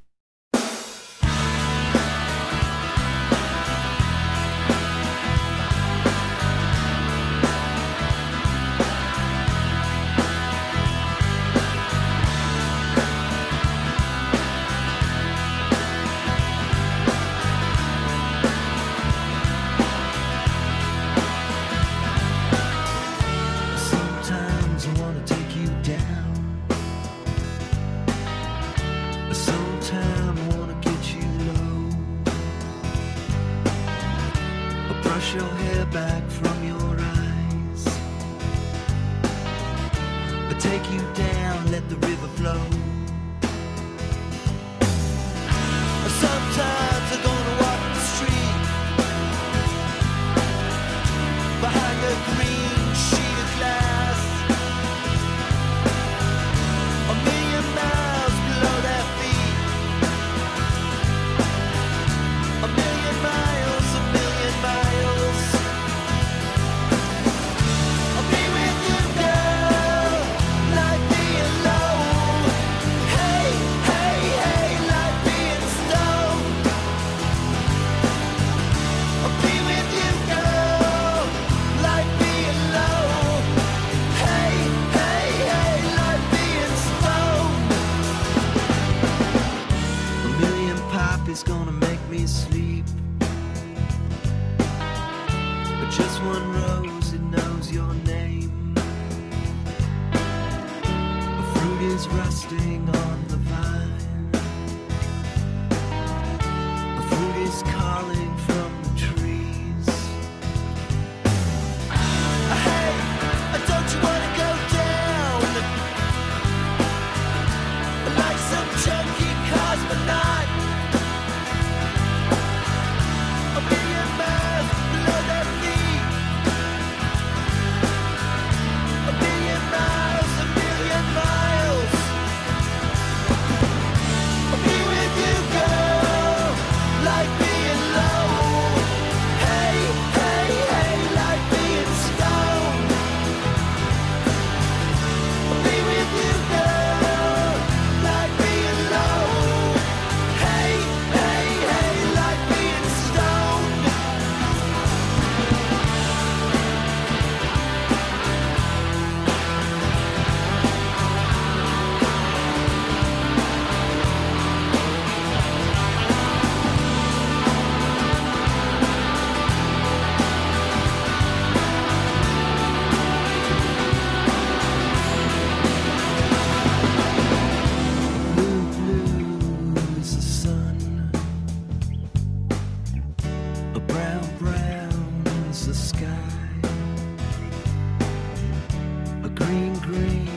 [189.70, 190.31] Green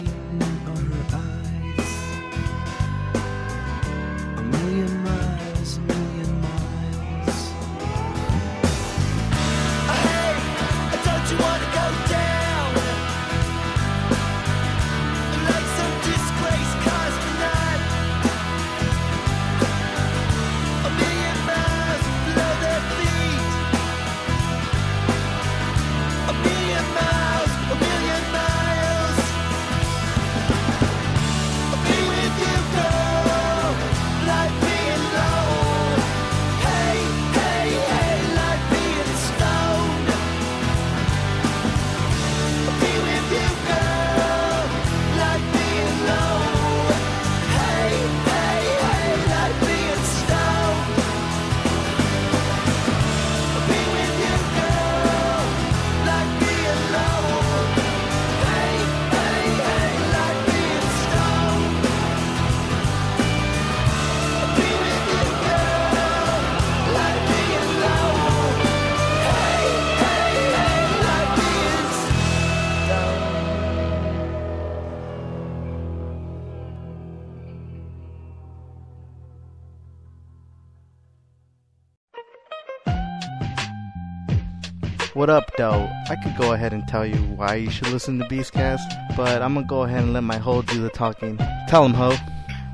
[85.24, 85.88] What up, though?
[86.10, 89.54] I could go ahead and tell you why you should listen to Beastcast, but I'm
[89.54, 91.38] gonna go ahead and let my hoe do the talking.
[91.66, 92.14] Tell him, hoe.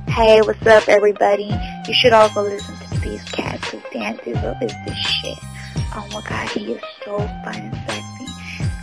[0.09, 1.49] Hey, what's up, everybody?
[1.87, 5.39] You should all go listen to Beastcat because Dan Dizzle is the shit.
[5.95, 8.27] Oh my god, he is so fun and sexy.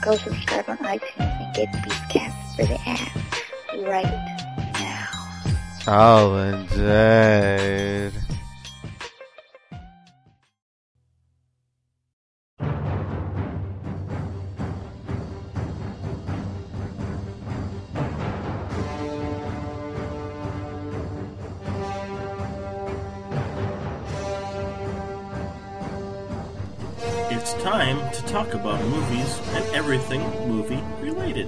[0.01, 3.17] Go subscribe on iTunes and get Beastcat for the ass
[3.79, 5.09] right now.
[5.87, 8.26] Oh, dude.
[29.87, 30.19] Everything
[30.49, 31.47] movie related.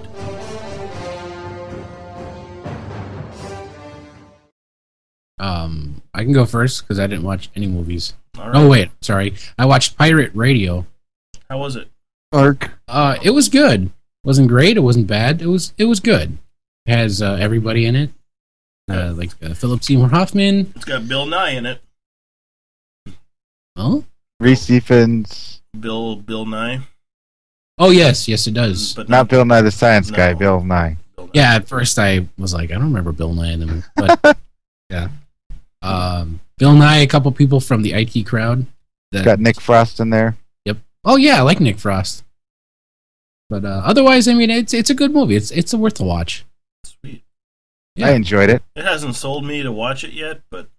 [5.37, 8.13] Um, I can go first because I didn't watch any movies.
[8.37, 9.33] All Oh wait, sorry.
[9.57, 10.85] I watched Pirate Radio.
[11.49, 11.89] How was it?
[12.31, 12.71] Arc.
[12.87, 13.87] Uh, it was good.
[13.87, 13.91] It
[14.23, 14.77] wasn't great.
[14.77, 15.41] It wasn't bad.
[15.41, 16.37] It was it was good.
[16.85, 18.11] It has uh, everybody in it.
[18.89, 20.71] Uh, like uh, Philip Seymour Hoffman.
[20.77, 21.81] It's got Bill Nye in it.
[23.75, 24.05] Oh,
[24.39, 26.83] Rhys Ifans, Bill Bill Nye.
[27.79, 28.93] Oh yes, yes it does.
[28.93, 30.97] But not Bill Nye the Science Guy, Bill Nye.
[31.33, 34.37] Yeah, at first I was like, I don't remember Bill Nye in the movie, but
[34.89, 35.09] yeah,
[35.81, 38.65] um, Bill Nye, a couple people from the IT crowd.
[39.11, 40.37] that- Got Nick Frost in there.
[40.65, 40.77] Yep.
[41.05, 42.23] Oh yeah, I like Nick Frost.
[43.49, 45.35] But uh, otherwise, I mean, it's it's a good movie.
[45.35, 46.45] It's it's worth a watch.
[46.85, 47.23] Sweet.
[48.01, 48.61] I enjoyed it.
[48.75, 50.69] It hasn't sold me to watch it yet, but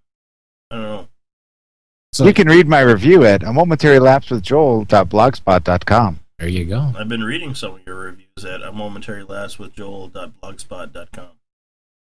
[0.71, 2.25] I don't know.
[2.27, 6.21] you can read my review at a momentary lapse with Joel.blogspot.com.
[6.41, 6.93] There you go.
[6.99, 11.29] I've been reading some of your reviews at a momentary last with joel.blogspot.com.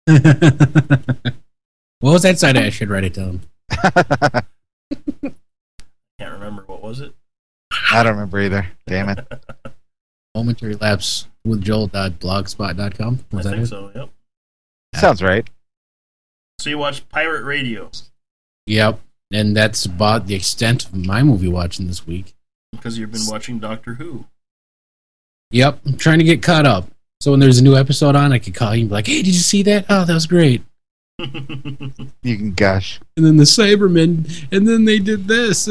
[2.01, 2.57] What was that site?
[2.57, 3.43] I should write it down.
[3.70, 4.43] I
[6.19, 7.15] Can't remember what was it.
[7.93, 8.66] I don't remember either.
[8.86, 9.27] Damn it.
[10.35, 13.24] Momentary lapse with Joel.blogspot.com.
[13.32, 13.69] Was I that think it?
[13.69, 13.93] so.
[13.94, 14.09] Yep.
[14.94, 15.48] Sounds right.
[16.59, 17.90] So you watched Pirate Radio
[18.66, 19.01] Yep.
[19.32, 22.35] And that's about the extent of my movie watching this week.
[22.73, 24.27] Because you've been watching Doctor Who.
[25.51, 25.81] Yep.
[25.87, 26.89] I'm trying to get caught up.
[27.21, 29.23] So when there's a new episode on, I can call you and be like, hey,
[29.23, 29.87] did you see that?
[29.89, 30.63] Oh, that was great.
[32.23, 33.01] You can gush.
[33.17, 35.65] And then the Cybermen, and then they did this.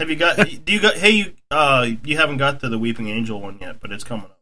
[0.00, 0.36] Have you got?
[0.36, 0.96] do you got?
[0.96, 4.26] Hey, you uh, you haven't got to the Weeping Angel one yet, but it's coming
[4.26, 4.40] up.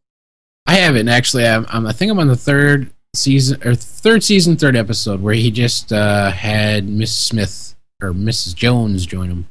[0.65, 1.45] I haven't actually.
[1.45, 5.35] I'm, I'm, I think I'm on the third season or third season, third episode where
[5.35, 8.55] he just uh, had Miss Smith or Mrs.
[8.55, 9.47] Jones join him.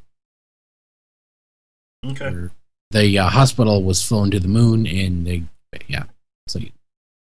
[2.05, 2.49] Okay.
[2.91, 5.45] The uh, hospital was flown to the moon, and they,
[5.87, 6.05] yeah.
[6.49, 6.61] So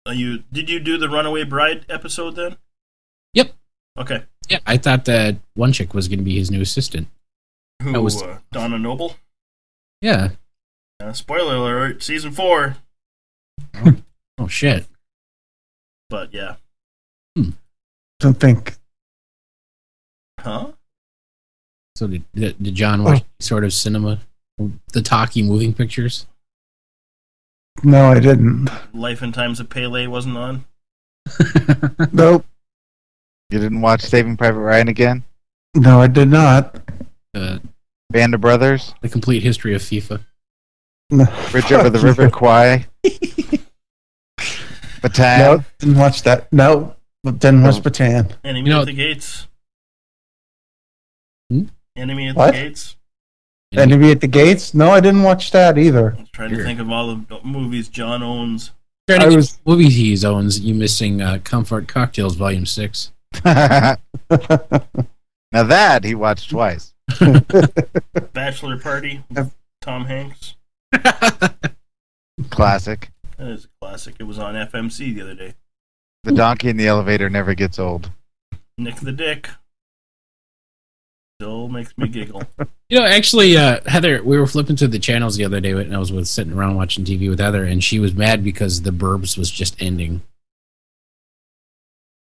[0.05, 2.57] Are you did you do the Runaway Bride episode then?
[3.33, 3.51] Yep.
[3.97, 4.23] Okay.
[4.49, 7.07] yeah, I thought that one chick was going to be his new assistant.
[7.83, 7.91] Who?
[7.93, 9.15] That was- uh, Donna Noble.
[10.01, 10.29] Yeah.
[11.01, 12.77] Uh, spoiler alert: season four.
[14.37, 14.85] Oh shit.
[16.09, 16.55] But yeah.
[18.19, 18.75] Don't think.
[20.39, 20.71] Huh?
[21.95, 24.19] So did did, did John watch sort of cinema,
[24.93, 26.25] the talkie moving pictures?
[27.83, 28.69] No, I didn't.
[28.93, 30.65] Life and Times of Pele wasn't on.
[32.11, 32.45] Nope.
[33.49, 35.23] You didn't watch Saving Private Ryan again?
[35.75, 36.75] No, I did not.
[37.33, 37.59] Uh,
[38.09, 40.23] Band of Brothers, The complete history of FIFA.
[41.51, 42.85] Bridge Over the River Kwai,
[45.01, 45.39] Bataan.
[45.39, 46.51] No, didn't watch that.
[46.53, 48.31] No, didn't watch Bataan.
[48.43, 49.47] Enemy You know- at the gates.
[51.49, 51.63] Hmm?
[51.95, 52.47] Enemy at What?
[52.47, 52.95] the gates.
[53.75, 54.73] Enemy at the Gates?
[54.73, 56.17] No, I didn't watch that either.
[56.33, 58.71] Trying to think of all the movies John owns.
[59.07, 60.59] Trying to I was- movies he owns.
[60.59, 63.11] You missing uh, Comfort Cocktails Volume Six?
[63.45, 63.97] now
[65.51, 66.93] that he watched twice.
[68.33, 69.23] Bachelor Party.
[69.81, 70.55] Tom Hanks.
[72.49, 73.11] Classic.
[73.37, 74.15] That is a classic.
[74.19, 75.53] It was on FMC the other day.
[76.23, 78.11] The donkey in the elevator never gets old.
[78.77, 79.49] Nick the Dick.
[81.39, 82.43] Still makes me giggle.
[82.91, 85.93] You know, actually, uh, Heather, we were flipping through the channels the other day, and
[85.93, 88.89] I was with sitting around watching TV with Heather, and she was mad because The
[88.89, 90.23] Burbs was just ending.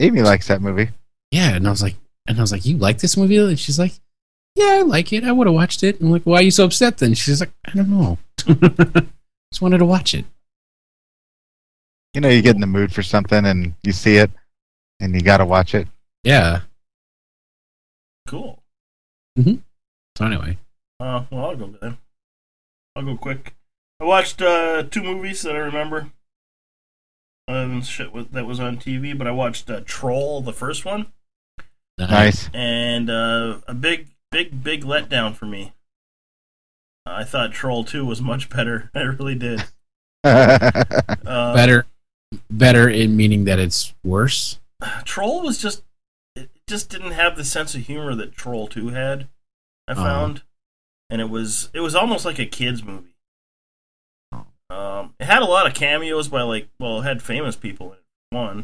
[0.02, 0.90] Amy likes that movie.
[1.32, 1.96] Yeah, and I was like,
[2.28, 3.38] and I was like, you like this movie?
[3.38, 3.94] And she's like,
[4.56, 5.24] yeah, I like it.
[5.24, 6.02] I would have watched it.
[6.02, 7.14] And I'm like, why are you so upset then?
[7.14, 8.18] She's like, I don't know.
[8.38, 10.26] just wanted to watch it.
[12.14, 14.30] You know, you get in the mood for something and you see it
[15.00, 15.88] and you got to watch it.
[16.26, 16.62] Yeah.
[18.28, 18.59] Cool.
[19.44, 20.58] So anyway,
[21.00, 21.98] Uh, well, I'll go then.
[22.96, 23.56] I'll go quick.
[24.02, 26.10] I watched uh, two movies that I remember.
[27.48, 30.86] Other than shit with, that was on TV, but I watched uh, Troll, the first
[30.86, 31.08] one,
[31.98, 32.50] Nice.
[32.54, 35.74] and uh, a big, big, big letdown for me.
[37.06, 38.92] I thought Troll 2 was much better.
[38.96, 39.64] I really did.
[41.30, 41.86] Uh, better,
[42.50, 44.60] better in meaning that it's worse.
[45.06, 45.84] Troll was just it
[46.70, 49.28] just didn't have the sense of humor that Troll 2 had.
[49.88, 50.04] I Uh-huh.
[50.04, 50.44] found,
[51.10, 53.16] and it was it was almost like a kids movie.
[54.70, 57.94] Um, it had a lot of cameos by like well, it had famous people in
[57.98, 58.04] it.
[58.30, 58.60] One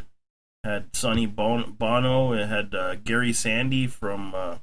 [0.64, 2.32] It had Sonny bon- Bono.
[2.34, 4.58] It had uh, Gary Sandy from uh,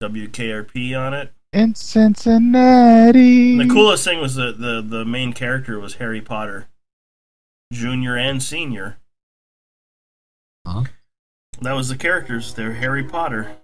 [0.00, 1.32] WKRP on it.
[1.52, 3.58] In Cincinnati.
[3.60, 6.68] And the coolest thing was the, the the main character was Harry Potter,
[7.72, 8.98] Junior and Senior.
[10.66, 10.84] Huh?
[11.62, 12.54] That was the characters.
[12.54, 13.56] They're Harry Potter.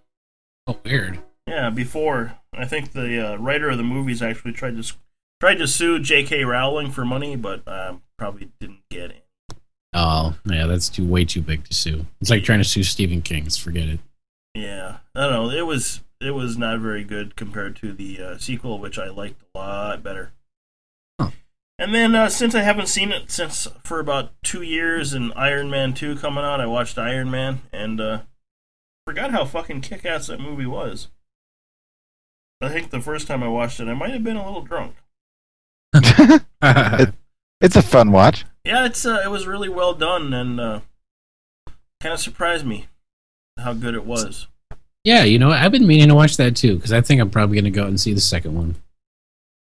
[0.66, 1.20] Oh, weird.
[1.46, 4.94] Yeah, before I think the uh, writer of the movies actually tried to
[5.40, 6.44] tried to sue J.K.
[6.44, 9.24] Rowling for money, but um, probably didn't get it.
[9.94, 12.06] Oh, yeah, that's too way too big to sue.
[12.20, 13.56] It's like trying to sue Stephen King's.
[13.56, 14.00] Forget it.
[14.54, 15.50] Yeah, I don't know.
[15.50, 19.42] It was it was not very good compared to the uh, sequel, which I liked
[19.54, 20.32] a lot better.
[21.78, 25.70] And then uh, since I haven't seen it since for about two years, and Iron
[25.70, 28.20] Man two coming out, I watched Iron Man and uh,
[29.06, 31.08] forgot how fucking kick ass that movie was.
[32.60, 34.96] I think the first time I watched it, I might have been a little drunk.
[35.94, 36.42] It-
[37.60, 38.44] it's a fun watch.
[38.64, 40.80] Yeah, it's uh, it was really well done and uh,
[42.00, 42.86] kind of surprised me
[43.56, 44.48] how good it was.
[45.04, 47.54] Yeah, you know, I've been meaning to watch that too because I think I'm probably
[47.54, 48.74] going to go out and see the second one.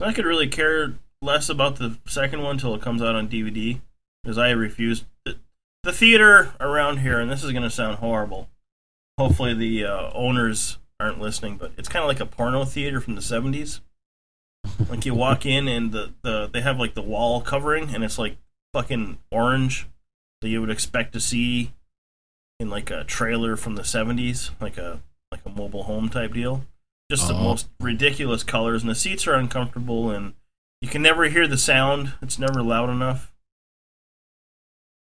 [0.02, 3.80] I could really care less about the second one till it comes out on DVD
[4.24, 5.06] because I refuse.
[5.26, 5.38] The,
[5.84, 8.50] the theater around here, and this is going to sound horrible.
[9.18, 13.16] Hopefully, the uh, owners aren't listening, but it's kind of like a porno theater from
[13.16, 13.80] the 70s.
[14.90, 18.18] like you walk in and the, the they have like the wall covering, and it's
[18.20, 18.38] like
[18.74, 19.88] fucking orange
[20.42, 21.72] that you would expect to see
[22.60, 25.00] in like a trailer from the 70s, like a
[25.32, 26.64] like a mobile home type deal.
[27.10, 27.44] Just the Oh.
[27.44, 30.34] most ridiculous colors, and the seats are uncomfortable, and
[30.82, 32.14] you can never hear the sound.
[32.22, 33.32] It's never loud enough.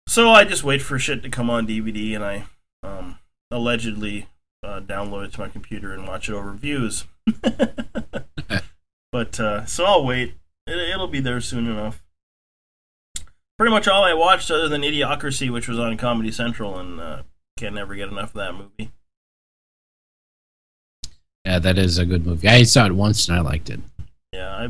[0.07, 2.45] So I just wait for shit to come on DVD, and I
[2.83, 3.19] um,
[3.51, 4.29] allegedly
[4.63, 7.05] uh, download it to my computer and watch it over views.
[9.13, 10.35] but uh, so I'll wait.
[10.67, 12.03] It, it'll be there soon enough.
[13.59, 17.23] Pretty much all I watched, other than Idiocracy, which was on Comedy Central, and uh,
[17.57, 18.91] can never get enough of that movie.
[21.45, 22.49] Yeah, that is a good movie.
[22.49, 23.81] I saw it once and I liked it.
[24.33, 24.69] Yeah, I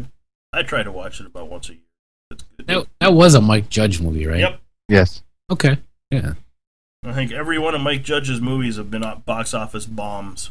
[0.53, 1.83] I try to watch it about once a year.
[2.31, 2.67] It's good.
[2.67, 4.41] That, that was a Mike Judge movie, right?
[4.41, 4.61] Yep.
[4.89, 5.23] Yes.
[5.51, 5.79] Okay.
[6.11, 6.35] Yeah.
[7.05, 10.51] I think every one of Mike Judge's movies have been box office bombs,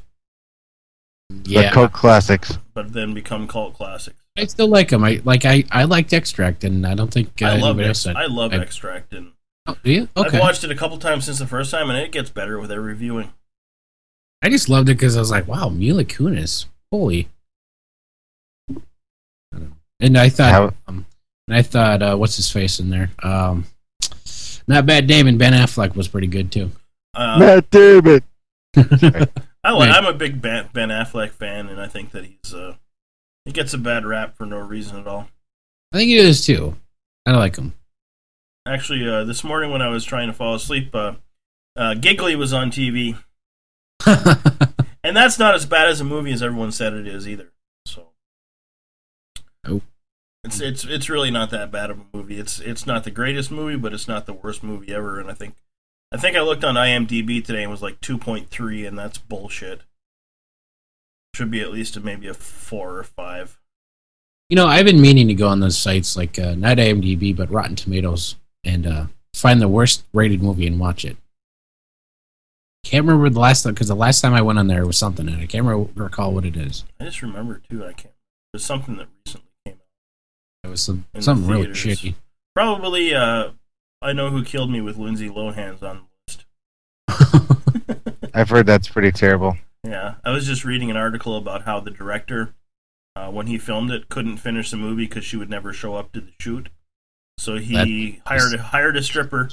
[1.30, 2.58] The cult classics.
[2.74, 4.18] but then become cult classics.
[4.38, 5.04] I still like them.
[5.04, 5.46] I like.
[5.46, 8.16] I I liked Extract, and I don't think uh, I love anybody else Ex- said.
[8.16, 9.32] I love I- Extract, and
[9.68, 10.10] Oh, do you?
[10.18, 10.38] Okay.
[10.38, 12.72] I've watched it a couple times since the first time, and it gets better with
[12.72, 13.32] every viewing.
[14.42, 17.28] I just loved it because I was like, wow, Mila Kunis, holy.
[20.02, 20.18] I don't know.
[20.18, 21.06] And I thought, How- um,
[21.48, 23.12] and I thought, uh, what's his face in there?
[23.24, 23.66] Um,
[24.68, 25.08] not bad.
[25.08, 26.72] Damon Ben Affleck was pretty good too.
[27.14, 28.24] Uh, Matt David.
[29.64, 32.76] I like, I'm a big Ben, ben Affleck fan, and I think that he's uh,
[33.46, 35.28] he gets a bad rap for no reason at all.
[35.94, 36.76] I think he is too.
[37.26, 37.74] I like him.
[38.66, 41.14] Actually, uh, this morning when I was trying to fall asleep, uh,
[41.76, 43.18] uh, Giggly was on TV,
[45.04, 47.52] and that's not as bad as a movie as everyone said it is either.
[47.86, 48.08] So
[49.68, 49.82] Oh.
[50.44, 52.40] It's it's it's really not that bad of a movie.
[52.40, 55.20] It's it's not the greatest movie, but it's not the worst movie ever.
[55.20, 55.56] And I think
[56.12, 58.98] I think I looked on IMDb today and it was like two point three, and
[58.98, 59.82] that's bullshit.
[61.36, 63.60] Should be at least a, maybe a four or five.
[64.50, 67.52] You know, I've been meaning to go on those sites like uh, not IMDb but
[67.52, 71.18] Rotten Tomatoes and uh, find the worst rated movie and watch it.
[72.84, 75.28] Can't remember the last time because the last time I went on there was something
[75.28, 76.84] and I can't remember, recall what it is.
[77.00, 77.84] I just remember too.
[77.86, 78.08] I can't.
[78.08, 79.51] It was something that recently.
[80.64, 82.00] It was some In something really theaters.
[82.02, 82.16] shitty.
[82.56, 83.14] Probably.
[83.16, 83.52] Uh,
[84.02, 86.46] I know who killed me with Lindsay Lohan's on the list.
[88.34, 89.58] I've heard that's pretty terrible.
[89.84, 92.54] Yeah, I was just reading an article about how the director,
[93.16, 96.12] uh, when he filmed it, couldn't finish the movie because she would never show up
[96.14, 96.70] to the shoot.
[97.38, 99.50] So he That- hired hired a stripper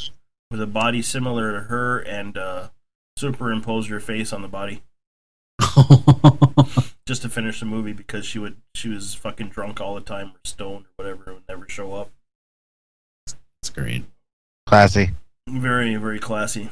[0.50, 2.68] with a body similar to her and uh,
[3.16, 4.82] superimposed her face on the body
[7.08, 10.28] just to finish the movie because she would she was fucking drunk all the time
[10.28, 12.10] or stoned or whatever and would never show up.
[13.26, 14.04] It's great.
[14.66, 15.12] Classy.
[15.48, 16.68] Very very classy.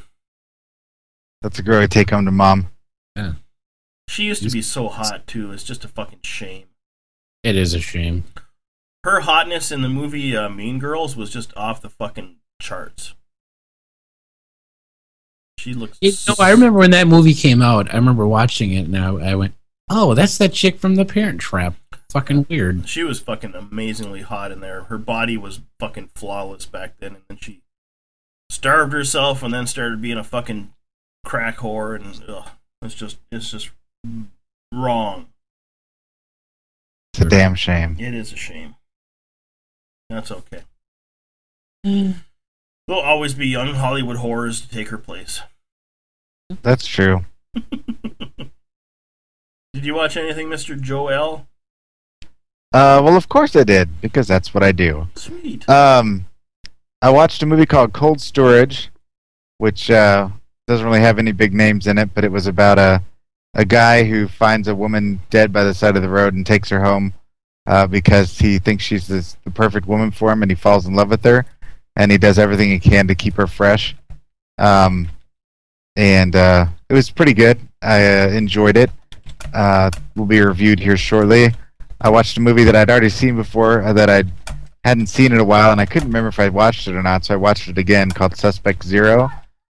[1.41, 2.69] That's a girl I take home to mom.
[3.15, 3.33] Yeah.
[4.07, 5.51] She used to be so hot too.
[5.51, 6.67] It's just a fucking shame.
[7.43, 8.25] It is a shame.
[9.03, 13.15] her hotness in the movie uh, Mean Girls was just off the fucking charts.
[15.57, 15.97] She looks.
[15.99, 17.91] You know, I remember when that movie came out.
[17.91, 19.55] I remember watching it, and I, I went,
[19.89, 21.75] "Oh, that's that chick from The Parent Trap."
[22.09, 22.87] Fucking weird.
[22.87, 24.83] She was fucking amazingly hot in there.
[24.83, 27.61] Her body was fucking flawless back then, and then she
[28.49, 30.73] starved herself, and then started being a fucking
[31.25, 32.49] crack whore, and ugh,
[32.81, 33.71] it's just it's just
[34.73, 35.27] wrong.
[37.13, 37.97] It's a damn shame.
[37.99, 38.75] It is a shame.
[40.09, 40.61] That's okay.
[41.85, 42.15] Mm.
[42.87, 45.41] There'll always be young Hollywood horrors to take her place.
[46.61, 47.25] That's true.
[49.77, 50.81] Did you watch anything, Mr.
[50.81, 51.45] Joel?
[52.73, 55.07] Uh, well, of course I did because that's what I do.
[55.13, 55.69] Sweet.
[55.69, 56.25] Um,
[56.99, 58.89] I watched a movie called Cold Storage,
[59.59, 60.29] which uh,
[60.65, 63.03] doesn't really have any big names in it, but it was about a
[63.53, 66.69] a guy who finds a woman dead by the side of the road and takes
[66.69, 67.13] her home
[67.67, 70.95] uh, because he thinks she's this, the perfect woman for him, and he falls in
[70.95, 71.45] love with her,
[71.95, 73.95] and he does everything he can to keep her fresh.
[74.57, 75.09] Um,
[75.95, 77.59] and uh, it was pretty good.
[77.83, 78.89] I uh, enjoyed it.
[79.53, 81.53] Uh, will be reviewed here shortly.
[81.99, 84.23] I watched a movie that I'd already seen before uh, that I
[84.83, 87.25] hadn't seen in a while, and I couldn't remember if I'd watched it or not,
[87.25, 89.29] so I watched it again called Suspect Zero,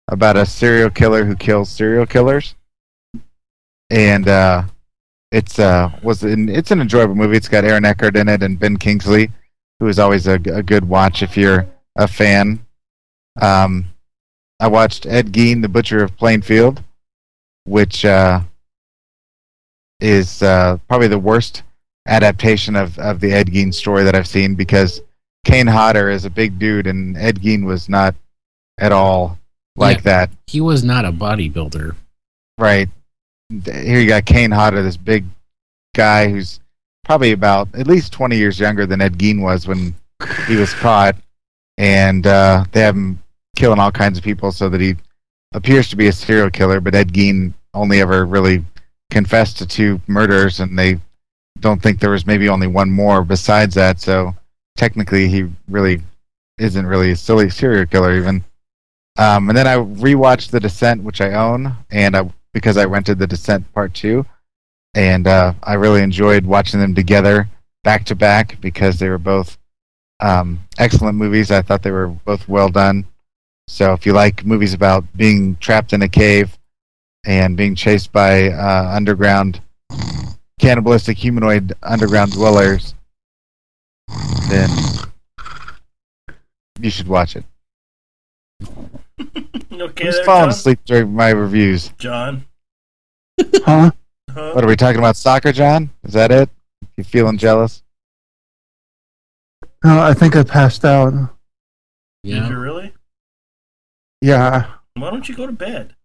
[0.07, 2.55] about a serial killer who kills serial killers.
[3.89, 4.63] And uh,
[5.31, 7.37] it's uh, was an, it's an enjoyable movie.
[7.37, 9.31] It's got Aaron Eckhart in it and Ben Kingsley,
[9.79, 11.65] who is always a, a good watch if you're
[11.95, 12.65] a fan.
[13.41, 13.85] Um,
[14.59, 16.83] I watched Ed Gein, The Butcher of Plainfield,
[17.65, 18.41] which uh,
[20.01, 21.63] is uh, probably the worst
[22.07, 25.01] adaptation of, of the Ed Gein story that I've seen because
[25.45, 28.15] Kane Hodder is a big dude and Ed Gein was not
[28.79, 29.37] at all
[29.75, 30.01] like Yeah.
[30.03, 30.29] that.
[30.47, 31.95] He was not a bodybuilder.
[32.57, 32.89] Right.
[33.65, 35.25] Here you got Kane Hodder, this big
[35.95, 36.59] guy who's
[37.03, 39.93] probably about at least 20 years younger than Ed Gein was when
[40.47, 41.15] he was caught.
[41.77, 43.21] And uh, they have him
[43.55, 44.95] killing all kinds of people so that he
[45.53, 48.63] appears to be a serial killer, but Ed Gein only ever really
[49.11, 50.99] confessed to two murders, and they
[51.59, 53.99] don't think there was maybe only one more besides that.
[53.99, 54.35] So
[54.75, 56.01] technically, he really
[56.57, 58.43] isn't really a silly serial killer even.
[59.17, 63.19] Um, and then I rewatched The Descent, which I own, and I, because I rented
[63.19, 64.25] The Descent Part Two,
[64.95, 67.49] and uh, I really enjoyed watching them together
[67.83, 69.57] back to back because they were both
[70.21, 71.51] um, excellent movies.
[71.51, 73.05] I thought they were both well done.
[73.67, 76.57] So if you like movies about being trapped in a cave
[77.25, 79.61] and being chased by uh, underground
[80.59, 82.93] cannibalistic humanoid underground dwellers,
[84.49, 84.69] then
[86.79, 87.45] you should watch it.
[89.71, 90.49] Okay, Who's there, falling John?
[90.49, 91.89] asleep during my reviews?
[91.97, 92.45] John.
[93.65, 93.91] Huh?
[94.29, 94.51] Huh?
[94.53, 95.15] What are we talking about?
[95.15, 95.89] Soccer, John?
[96.03, 96.49] Is that it?
[96.97, 97.81] You feeling jealous?
[99.83, 101.13] Uh, I think I passed out.
[102.23, 102.93] Did you really?
[104.21, 105.95] Yeah, Why don't you go to bed?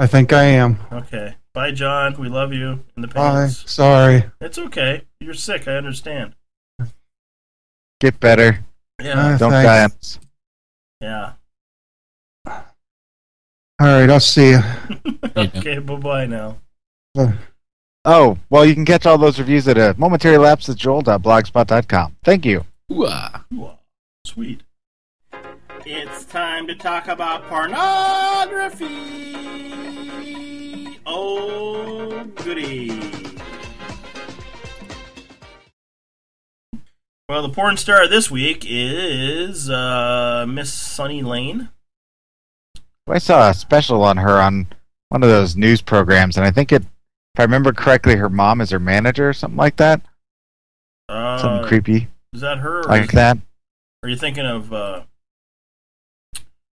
[0.00, 0.78] I think I am.
[0.90, 1.34] Okay.
[1.52, 2.16] Bye, John.
[2.18, 2.82] We love you.
[2.96, 3.48] In the Bye.
[3.48, 4.24] Sorry.
[4.40, 5.02] It's okay.
[5.20, 5.68] You're sick.
[5.68, 6.32] I understand.
[8.00, 8.64] Get better.
[9.02, 9.34] Yeah.
[9.34, 10.16] Uh, Don't thanks.
[10.16, 10.26] die.
[11.02, 11.32] Yeah.
[12.46, 14.60] All right, I'll see you.
[15.36, 15.78] okay.
[15.78, 16.56] Bye bye now.
[18.06, 22.16] Oh, well, you can catch all those reviews at a momentary lapse at joel.blogspot.com.
[22.24, 22.64] Thank you.
[24.24, 24.62] Sweet.
[25.92, 28.86] It's time to talk about pornography.
[31.04, 32.90] Oh, goody.
[37.28, 41.70] Well, the porn star this week is uh, Miss Sunny Lane.
[43.08, 44.68] I saw a special on her on
[45.08, 48.60] one of those news programs, and I think it, if I remember correctly, her mom
[48.60, 50.02] is her manager or something like that.
[51.08, 52.78] Uh, Something creepy Is that her?
[52.78, 53.38] Or like that.
[54.04, 54.72] Are you thinking of?
[54.72, 55.02] Uh,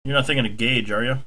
[0.05, 1.19] you're not thinking of Gage, are you?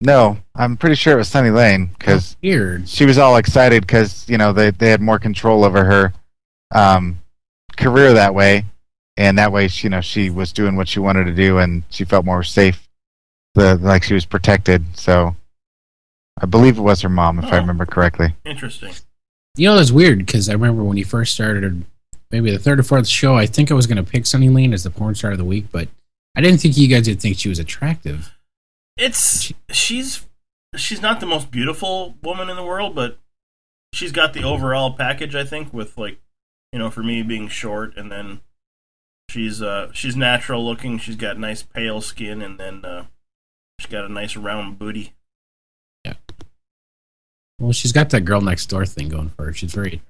[0.00, 2.88] No, I'm pretty sure it was Sunny Lane because weird.
[2.88, 6.12] She was all excited because you know they they had more control over her
[6.72, 7.18] um,
[7.76, 8.64] career that way,
[9.16, 11.82] and that way she, you know she was doing what she wanted to do, and
[11.90, 12.88] she felt more safe,
[13.54, 14.84] the like she was protected.
[14.96, 15.34] So
[16.40, 17.60] I believe it was her mom, if I Oh.
[17.60, 18.36] remember correctly.
[18.44, 18.92] Interesting.
[19.56, 21.84] You know, that's weird because I remember when you first started,
[22.30, 24.72] maybe the third or fourth show, I think I was going to pick Sunny Lane
[24.72, 25.88] as the porn star of the week, but
[26.38, 28.32] I didn't think you guys would think she was attractive.
[28.96, 30.24] It's she's
[30.76, 33.18] she's not the most beautiful woman in the world, but
[33.92, 35.34] she's got the overall package.
[35.34, 36.20] I think with like,
[36.72, 38.40] you know, for me being short, and then
[39.28, 40.98] she's uh she's natural looking.
[40.98, 43.06] She's got nice pale skin, and then uh,
[43.80, 45.14] she's got a nice round booty.
[46.04, 46.14] Yeah.
[47.58, 49.52] Well, she's got that girl next door thing going for her.
[49.52, 50.02] She's very.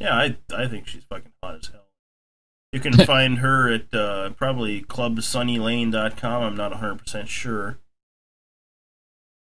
[0.00, 1.81] Yeah, I I think she's fucking hot as hell.
[2.72, 6.42] You can find her at uh, probably clubsunnylane.com.
[6.42, 7.78] I'm not 100 percent sure.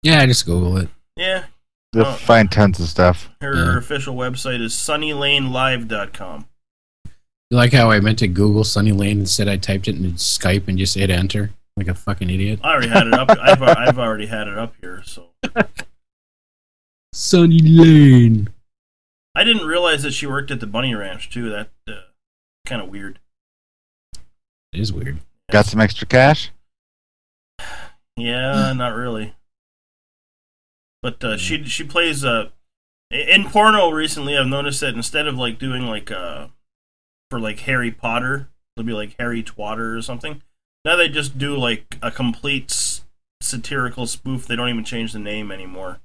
[0.03, 0.89] Yeah, I just Google it.
[1.17, 1.47] Yeah,
[1.93, 2.13] You'll Oh.
[2.13, 3.31] find tons of stuff.
[3.41, 6.47] her official website is sunnylanelive.com.
[7.51, 10.69] You like how I meant to Google Sunny Lane instead I typed it in Skype
[10.69, 12.61] and just hit enter like a fucking idiot?
[12.63, 13.31] I already had it up.
[13.31, 15.29] I've I've already had it up here, so
[17.13, 18.49] Sunny Lane.
[19.35, 21.49] I didn't realize that she worked at the Bunny Ranch too.
[21.51, 21.69] That uh,
[22.67, 23.19] kind of weird.
[24.73, 25.19] It is weird.
[25.51, 26.51] Got some extra cash?
[28.17, 29.35] Yeah, not really.
[31.03, 32.49] But uh, she she plays uh
[33.11, 34.37] in porno recently.
[34.37, 36.49] I've noticed that instead of like doing like uh
[37.31, 40.43] for like Harry Potter, it'll be like Harry Twatter or something.
[40.85, 43.05] Now they just do like a complete s-
[43.41, 44.47] satirical spoof.
[44.47, 46.01] They don't even change the name anymore.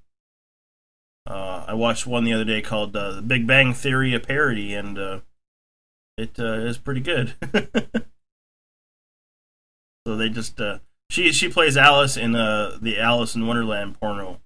[1.27, 4.73] Uh, I watched one the other day called uh, "The Big Bang Theory: A Parody,"
[4.73, 5.19] and uh,
[6.17, 7.33] it uh, is pretty good.
[10.07, 10.79] so they just uh,
[11.09, 14.39] she she plays Alice in uh, the Alice in Wonderland porno,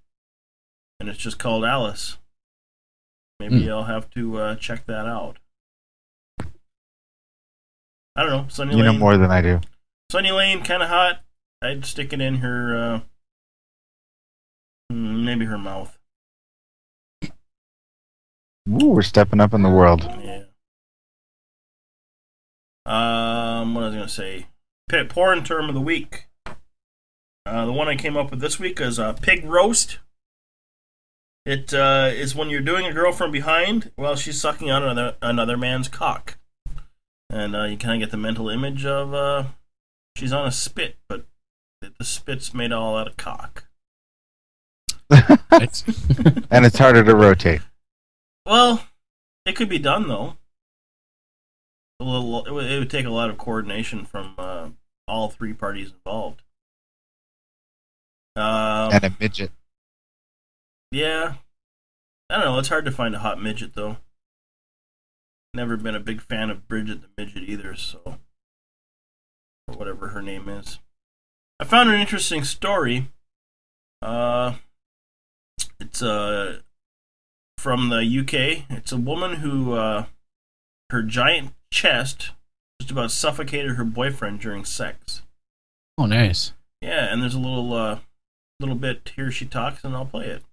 [0.99, 2.17] and it's just called Alice.
[3.39, 3.71] Maybe Hmm.
[3.71, 5.37] I'll have to uh, check that out.
[8.17, 8.45] I don't know.
[8.47, 9.59] Sunny You know Lane, more than I do.
[10.09, 11.21] Sunny Lane, kind of hot.
[11.61, 12.99] I'd stick it in her, uh,
[14.93, 15.97] mm, maybe her mouth.
[18.69, 20.03] Ooh, we're stepping up in the world.
[20.23, 20.35] Yeah.
[22.86, 24.48] Um, what was I gonna say?
[24.90, 26.28] P- porn term of the week.
[27.45, 29.99] Uh, the one I came up with this week is uh, pig roast.
[31.45, 35.16] It uh, is when you're doing a girl from behind while she's sucking on another
[35.22, 36.38] another man's cock,
[37.30, 39.44] and uh, you kind of get the mental image of uh,
[40.16, 41.26] she's on a spit, but
[41.82, 43.66] the spit's made all out of cock.
[45.12, 47.62] and it's harder to rotate.
[48.45, 48.84] Well,
[49.45, 50.38] it could be done though.
[51.99, 54.69] A little, it would, it would take a lot of coordination from uh,
[55.07, 56.41] all three parties involved.
[58.35, 59.51] Um, and a midget.
[60.91, 61.35] yeah,
[62.30, 62.59] I don't know.
[62.59, 63.97] It's hard to find a hot midget though.
[65.53, 68.17] Never been a big fan of Bridget the midget either, so
[69.67, 70.80] or whatever her name is.
[71.59, 73.07] I found an interesting story.
[74.01, 74.55] Uh,
[75.80, 76.59] it's uh
[77.57, 78.65] from the UK.
[78.69, 80.05] It's a woman who uh,
[80.89, 82.31] her giant chest
[82.80, 85.22] just about suffocated her boyfriend during sex.
[85.97, 86.53] Oh, nice.
[86.81, 87.99] Yeah, and there's a little uh,
[88.60, 90.43] little bit here she talks, and I'll play it.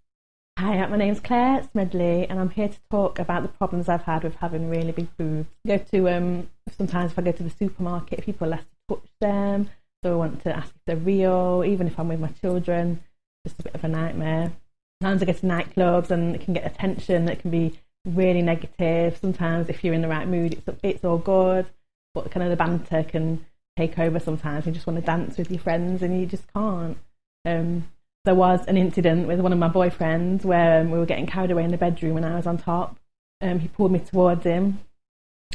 [0.59, 4.25] Hi, my name's Claire Smedley, and I'm here to talk about the problems I've had
[4.25, 5.49] with having really big boobs.
[5.65, 9.09] I go to um, sometimes if I go to the supermarket, people ask to touch
[9.21, 9.71] them,
[10.05, 11.63] so I want to ask if they're real.
[11.65, 13.03] Even if I'm with my children,
[13.47, 14.53] just a bit of a nightmare.
[15.01, 19.19] Sometimes I go to nightclubs and it can get attention that can be really negative.
[19.21, 21.67] Sometimes if you're in the right mood, it's it's all good,
[22.15, 23.45] but kind of the banter can
[23.77, 24.19] take over.
[24.19, 26.99] Sometimes you just want to dance with your friends and you just can't.
[27.45, 27.89] Um,
[28.25, 31.51] there was an incident with one of my boyfriends where um, we were getting carried
[31.51, 32.97] away in the bedroom and I was on top.
[33.41, 34.81] Um, he pulled me towards him.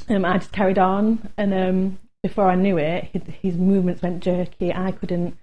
[0.10, 4.22] Um, I just carried on, and um, before I knew it, his, his movements went
[4.22, 4.74] jerky.
[4.74, 5.38] I couldn't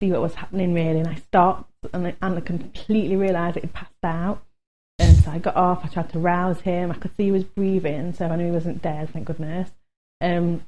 [0.00, 3.64] see what was happening really, and I stopped and I, and I completely realised it
[3.64, 4.42] he'd passed out.
[5.16, 5.84] So I got off.
[5.84, 6.90] I tried to rouse him.
[6.90, 9.10] I could see he was breathing, so I knew he wasn't dead.
[9.10, 9.70] Thank goodness.
[10.20, 10.64] Um,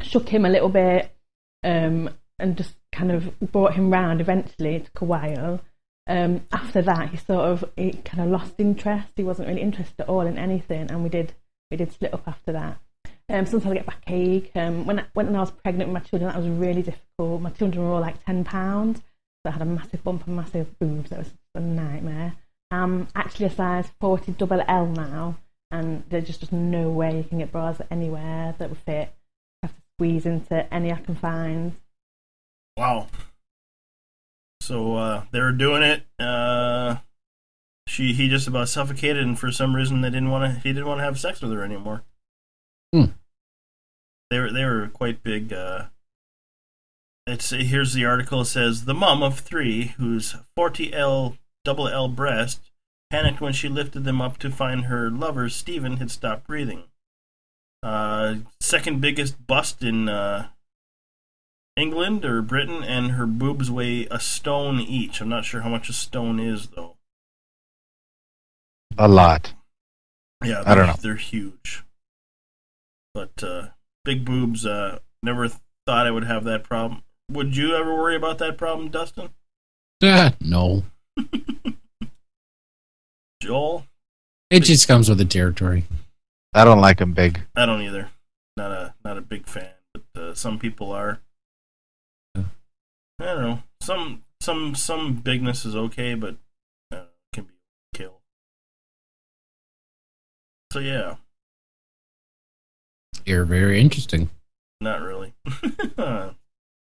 [0.00, 1.14] shook him a little bit,
[1.62, 4.20] um, and just kind of brought him round.
[4.20, 5.60] Eventually, it took a while.
[6.06, 9.08] Um, after that, he sort of he kind of lost interest.
[9.16, 11.32] He wasn't really interested at all in anything, and we did
[11.70, 12.78] we did split up after that.
[13.28, 14.50] Um, sometimes I get backache.
[14.54, 17.40] Um, when I, when I was pregnant with my children, that was really difficult.
[17.40, 20.78] My children were all like ten pounds, so I had a massive bump and massive
[20.78, 21.10] boobs.
[21.10, 22.34] It was a nightmare.
[22.82, 25.36] I'm actually a size forty double L now,
[25.70, 29.12] and there's just, just no way you can get bras anywhere that will fit.
[29.62, 31.74] I have to squeeze into any I can find.
[32.76, 33.08] Wow.
[34.60, 36.04] So uh, they were doing it.
[36.18, 36.96] Uh,
[37.86, 40.60] she he just about suffocated, and for some reason they didn't want to.
[40.60, 42.02] He didn't want to have sex with her anymore.
[42.92, 43.04] Hmm.
[44.30, 45.52] They were they were quite big.
[45.52, 45.86] Uh,
[47.26, 48.40] it's here's the article.
[48.40, 52.60] It says the mom of three, whose 40L double L breast,
[53.10, 56.84] panicked when she lifted them up to find her lover Stephen had stopped breathing.
[57.82, 60.48] Uh, second biggest bust in uh,
[61.76, 65.20] England or Britain, and her boobs weigh a stone each.
[65.20, 66.96] I'm not sure how much a stone is though.
[68.96, 69.54] A lot.
[70.44, 70.96] Yeah, I don't know.
[71.00, 71.84] They're huge,
[73.12, 73.68] but uh,
[74.04, 74.64] big boobs.
[74.64, 75.48] Uh, never
[75.86, 77.02] thought I would have that problem.
[77.30, 79.30] Would you ever worry about that problem, Dustin?
[80.02, 80.84] Ah, no.
[83.44, 83.84] Joel?
[84.50, 85.84] It just comes with the territory.
[86.54, 87.42] I don't like them big.
[87.54, 88.08] I don't either.
[88.56, 91.20] Not a not a big fan, but uh, some people are.
[92.36, 92.44] I
[93.18, 93.62] don't know.
[93.82, 96.36] Some some some bigness is okay, but
[96.92, 97.02] uh,
[97.32, 97.54] can be
[97.94, 98.20] kill.
[100.72, 101.16] So yeah,
[103.26, 104.30] You're very interesting.
[104.80, 105.34] not really.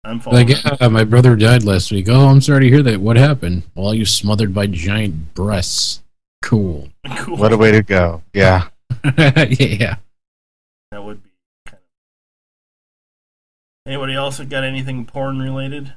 [0.03, 2.09] I'm Like, yeah, my brother died last week.
[2.09, 2.99] Oh, I'm sorry to hear that.
[2.99, 3.63] What happened?
[3.75, 6.00] Well, you smothered by giant breasts.
[6.41, 6.89] Cool.
[7.17, 7.37] Cool.
[7.37, 8.23] What a way to go.
[8.33, 8.67] Yeah.
[9.03, 9.95] yeah.
[10.91, 11.29] That would be
[11.65, 11.81] kind of.
[13.85, 15.93] Anybody else got anything porn related?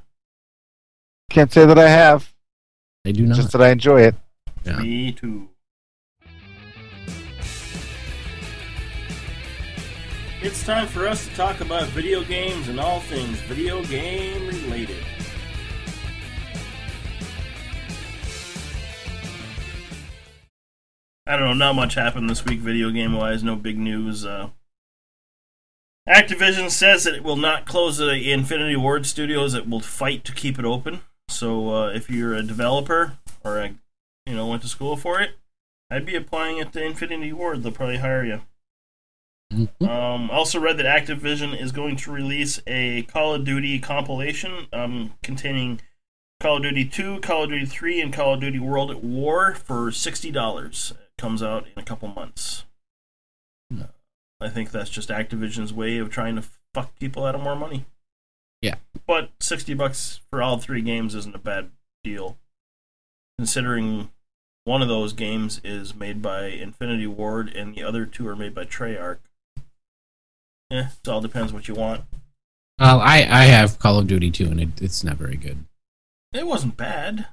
[1.31, 2.33] Can't say that I have.
[3.07, 3.37] I do not.
[3.37, 4.15] Just that I enjoy it.
[4.79, 5.49] Me too.
[10.41, 15.03] It's time for us to talk about video games and all things video game related.
[21.26, 24.26] I don't know, not much happened this week video game wise, no big news.
[24.26, 24.51] Uh,
[26.06, 30.32] Activision says that it will not close the Infinity Ward studios, it will fight to
[30.32, 31.01] keep it open.
[31.28, 33.74] So uh, if you're a developer or a,
[34.26, 35.38] you know went to school for it,
[35.90, 37.62] I'd be applying it to Infinity Ward.
[37.62, 38.42] They'll probably hire you.
[39.80, 45.14] Um, also read that Activision is going to release a Call of Duty compilation um,
[45.22, 45.80] containing
[46.40, 49.55] Call of Duty 2, Call of Duty 3, and Call of Duty World at War
[49.55, 50.92] for sixty dollars.
[51.19, 52.65] Comes out in a couple months.
[53.73, 53.85] Uh,
[54.41, 57.86] I think that's just Activision's way of trying to fuck people out of more money.
[58.61, 58.77] Yeah.
[59.07, 61.70] But sixty bucks for all three games isn't a bad
[62.03, 62.36] deal,
[63.39, 64.11] considering
[64.65, 68.55] one of those games is made by Infinity Ward and the other two are made
[68.55, 69.19] by Treyarch.
[70.70, 72.05] Yeah, it all depends what you want.
[72.78, 75.65] Well, I, I have Call of Duty 2, and it, it's not very good.
[76.32, 77.27] It wasn't bad.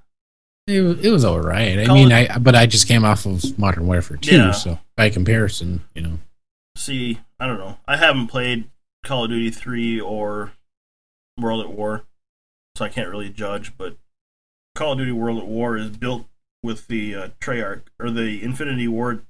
[0.68, 1.80] It, it was all right.
[1.80, 4.52] I Call mean, of- I but I just came off of Modern Warfare 2, Yeah.
[4.52, 6.20] so by comparison, you know.
[6.78, 7.78] See, I don't know.
[7.88, 8.70] I haven't played
[9.04, 10.52] Call of Duty 3 or
[11.38, 12.04] World at War,
[12.76, 13.98] so I can't really judge, but
[14.76, 16.26] Call of Duty World at War is built
[16.64, 19.26] with the uh, Treyarch, or the Infinity Ward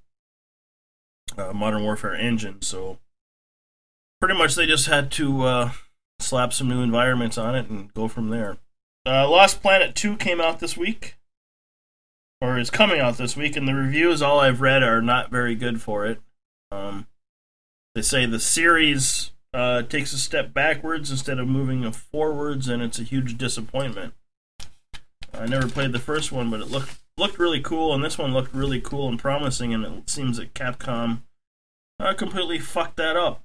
[1.37, 2.99] uh, Modern Warfare engine, so
[4.19, 5.71] pretty much they just had to uh,
[6.19, 8.57] slap some new environments on it and go from there.
[9.05, 11.15] Uh, Lost Planet 2 came out this week,
[12.41, 15.55] or is coming out this week, and the reviews, all I've read, are not very
[15.55, 16.19] good for it.
[16.71, 17.07] Um,
[17.95, 22.99] they say the series uh, takes a step backwards instead of moving forwards, and it's
[22.99, 24.13] a huge disappointment.
[25.33, 28.33] I never played the first one, but it looked looked really cool, and this one
[28.33, 31.21] looked really cool and promising, and it seems that Capcom
[31.99, 33.43] uh, completely fucked that up,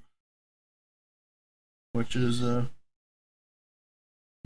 [1.93, 2.67] which is uh,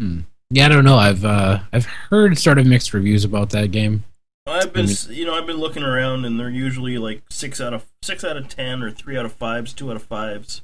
[0.01, 0.20] Hmm.
[0.48, 0.97] Yeah, I don't know.
[0.97, 4.02] I've uh, I've heard sort of mixed reviews about that game.
[4.47, 7.23] I've been, I mean- s you know, I've been looking around, and they're usually like
[7.31, 10.03] six out of six out of ten, or three out of fives, two out of
[10.03, 10.62] fives,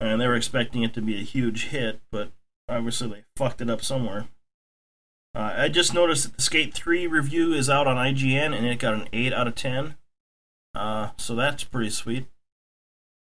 [0.00, 2.30] and they were expecting it to be a huge hit, but
[2.68, 4.28] obviously they fucked it up somewhere.
[5.34, 8.78] Uh, I just noticed that the Skate Three review is out on IGN, and it
[8.78, 9.96] got an eight out of ten.
[10.74, 12.26] Uh, so that's pretty sweet.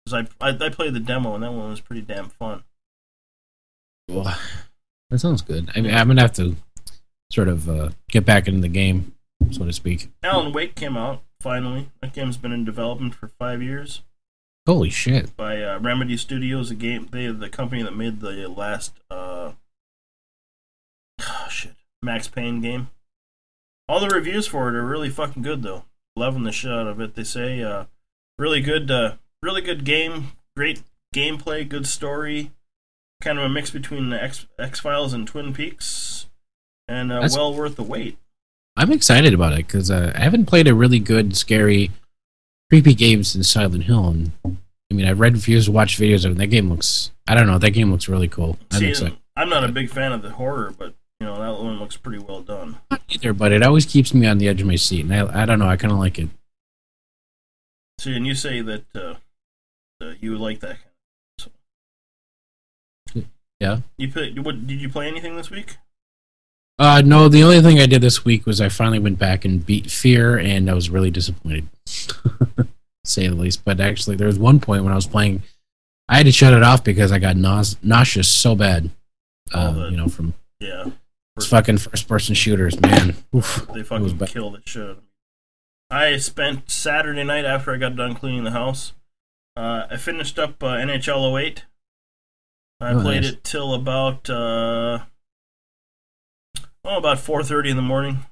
[0.06, 2.62] 'Cause I, I I played the demo, and that one was pretty damn fun.
[4.08, 4.36] Well,
[5.10, 5.70] that sounds good.
[5.74, 6.56] I mean, I'm gonna have to
[7.32, 9.13] sort of uh, get back into the game,
[9.50, 10.10] so to speak.
[10.22, 11.90] Alan Wake came out finally.
[12.00, 14.02] That game's been in development for five years.
[14.66, 15.36] Holy shit!
[15.36, 19.52] by uh, Remedy Studios, a game they the company that made the last uh
[21.50, 22.88] shit Max Payne game.
[23.88, 25.84] All the reviews for it are really fucking good though.
[26.16, 27.14] Loving the shit out of it.
[27.14, 27.84] They say uh
[28.38, 30.82] really good uh really good game, great
[31.14, 32.50] gameplay, good story,
[33.20, 36.26] kind of a mix between the X X Files and Twin Peaks,
[36.88, 38.18] and uh, well worth the wait.
[38.76, 41.90] I'm excited about it because uh, I haven't played a really good, scary,
[42.70, 44.08] creepy game since Silent Hill.
[44.08, 46.38] And I mean, I've read reviews, watched videos of it.
[46.38, 48.58] That game looks, I don't know, that game looks really cool.
[48.72, 51.78] I'm See, I'm not a big fan of the horror, but you know that one
[51.78, 52.78] looks pretty well done.
[53.08, 55.04] either, but it always keeps me on the edge of my seat.
[55.04, 56.28] And I, I don't know, I kind of like it.
[58.00, 59.14] See, and you say that uh,
[60.02, 60.78] uh, you like that.
[63.08, 63.24] Kind of,
[63.60, 63.78] Yeah.
[63.96, 65.76] you play, what did you play anything this week?
[66.78, 69.64] Uh, no, the only thing I did this week was I finally went back and
[69.64, 71.68] beat Fear, and I was really disappointed,
[73.04, 73.64] say the least.
[73.64, 75.42] But actually, there was one point when I was playing,
[76.08, 78.90] I had to shut it off because I got nause- nauseous so bad.
[79.52, 80.86] Uh, you know, from Yeah,
[81.36, 83.14] these fucking first-person shooters, man.
[83.34, 85.02] Oof, they fucking killed the shit out of me.
[85.90, 88.94] I spent Saturday night after I got done cleaning the house.
[89.56, 91.64] Uh, I finished up uh, NHL 08.
[92.80, 93.32] I Oh, played nice.
[93.32, 95.04] it till about uh,
[96.84, 98.26] oh about 4:30 in the morning.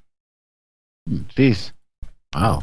[1.08, 1.72] Jeez.
[2.34, 2.62] Wow.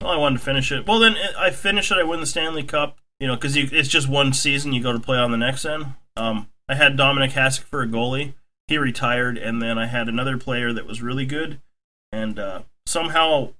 [0.00, 0.86] Well, I wanted to finish it.
[0.86, 1.98] Well, then I finish it.
[1.98, 2.98] I win the Stanley Cup.
[3.20, 4.72] You know, because it's just one season.
[4.72, 5.94] You go to play on the next end.
[6.16, 8.34] Um, I had Dominik Hasek for a goalie.
[8.66, 11.60] He retired, and then I had another player that was really good.
[12.10, 13.52] And uh, somehow,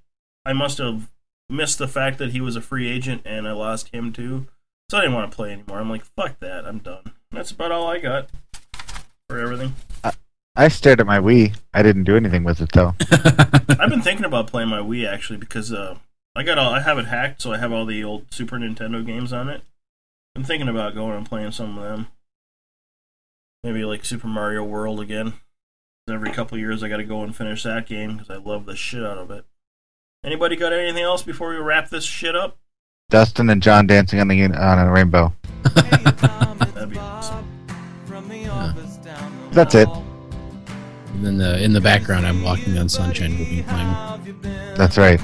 [0.45, 1.09] I must have
[1.49, 4.47] missed the fact that he was a free agent, and I lost him too.
[4.89, 5.79] So I didn't want to play anymore.
[5.79, 6.65] I'm like, fuck that.
[6.65, 7.13] I'm done.
[7.31, 8.29] That's about all I got
[9.29, 9.75] for everything.
[10.03, 10.11] I
[10.67, 11.55] stared at my Wii.
[11.73, 12.95] I didn't do anything with it though.
[13.79, 15.97] I've been thinking about playing my Wii actually because uh,
[16.35, 19.05] I got all I have it hacked, so I have all the old Super Nintendo
[19.05, 19.63] games on it.
[20.35, 22.07] I'm thinking about going and playing some of them.
[23.63, 25.33] Maybe like Super Mario World again.
[26.09, 28.75] Every couple years, I got to go and finish that game because I love the
[28.75, 29.45] shit out of it.
[30.23, 32.57] Anybody got anything else before we wrap this shit up?
[33.09, 35.33] Dustin and John dancing on the on a rainbow.
[35.63, 37.47] That'd be awesome.
[39.51, 39.87] That's it.
[41.23, 43.37] And then the, in the background, I'm walking on sunshine.
[43.37, 44.75] We'll be playing.
[44.75, 45.21] That's right.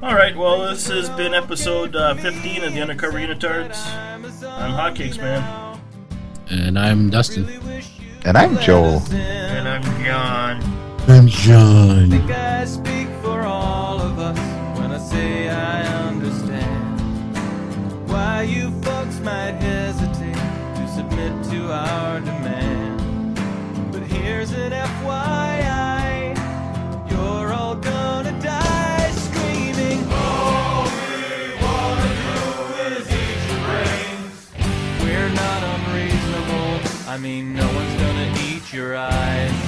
[0.00, 3.84] All right, well, this has been episode uh, 15 of the Undercover Unitards.
[3.88, 5.80] I'm Hotcakes Man.
[6.50, 7.48] And I'm Dustin.
[8.24, 9.02] And I'm Joel.
[9.10, 10.62] And I'm John.
[11.08, 12.10] I'm John.
[12.10, 14.38] think I speak for all of us
[14.78, 17.00] when I say I understand
[18.08, 20.36] why you folks might hesitate
[20.76, 22.69] to submit to our demand.
[24.22, 26.36] Here's an FYI
[27.10, 30.06] you're all gonna die screaming.
[30.12, 32.40] All we wanna do
[32.84, 34.36] is eat your brains.
[35.02, 36.70] We're not unreasonable,
[37.08, 39.58] I mean, no one's gonna eat your eyes.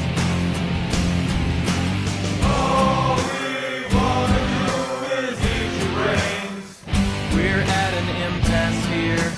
[2.44, 4.68] All we wanna do
[5.16, 6.68] is eat your brains.
[7.34, 9.32] We're at an impasse here.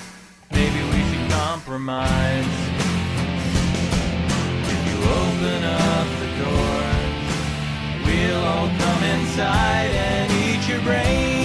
[0.51, 2.74] Maybe we should compromise.
[5.05, 6.85] Open up the door,
[8.05, 11.45] we'll all come inside and eat your brains.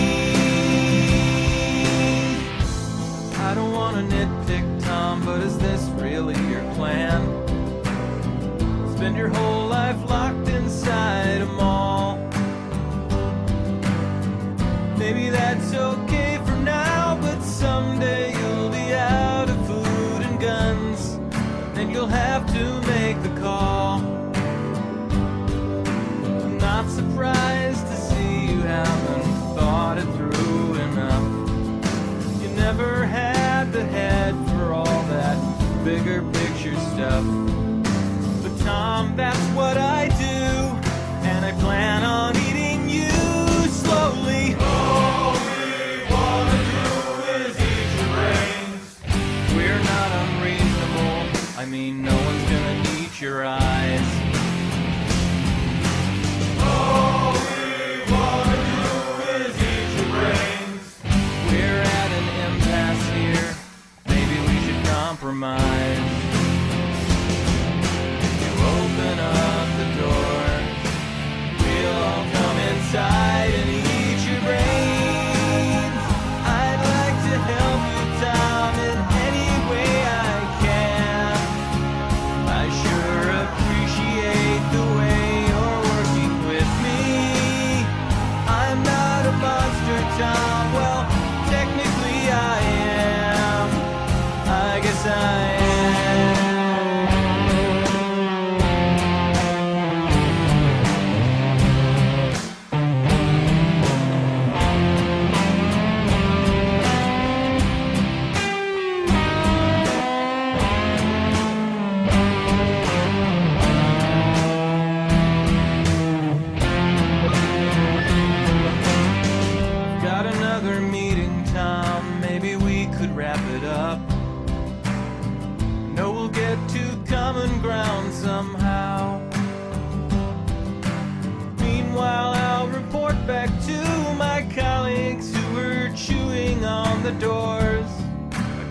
[3.37, 7.21] I don't wanna nitpick, Tom, but is this really your plan?
[8.95, 12.17] Spend your whole life locked inside a mall.
[14.97, 17.98] Maybe that's okay for now, but someday
[35.89, 37.25] bigger picture stuff.
[38.43, 40.39] But Tom, that's what I do,
[41.27, 43.09] and I plan on eating you
[43.69, 44.53] slowly.
[44.59, 46.89] All we wanna do
[47.41, 48.85] is eat your brains.
[49.55, 51.57] We're not unreasonable.
[51.57, 54.18] I mean, no one's gonna eat your eyes.
[65.29, 66.08] Compromise.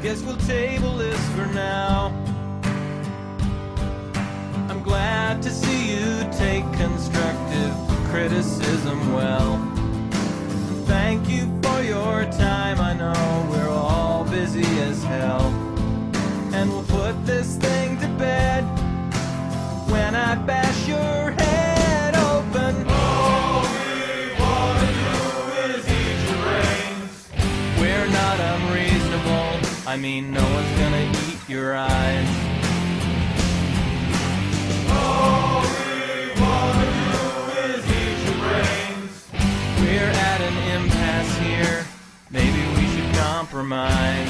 [0.09, 2.07] Guess we'll table this for now.
[4.71, 7.75] I'm glad to see you take constructive
[8.09, 9.57] criticism well.
[9.57, 12.81] And Thank you for your time.
[12.81, 15.43] I know we're all busy as hell.
[16.55, 18.63] And we'll put this thing to bed
[19.91, 20.68] when I bash
[29.89, 32.29] I mean, no one's gonna eat your eyes.
[34.91, 37.17] All we wanna do
[37.65, 39.15] is eat your brains.
[39.81, 41.87] We're at an impasse here.
[42.31, 44.29] Maybe we should compromise.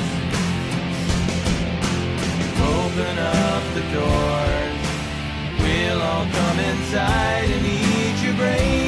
[2.77, 4.79] Open up the doors.
[5.61, 8.88] We'll all come inside and eat your brains.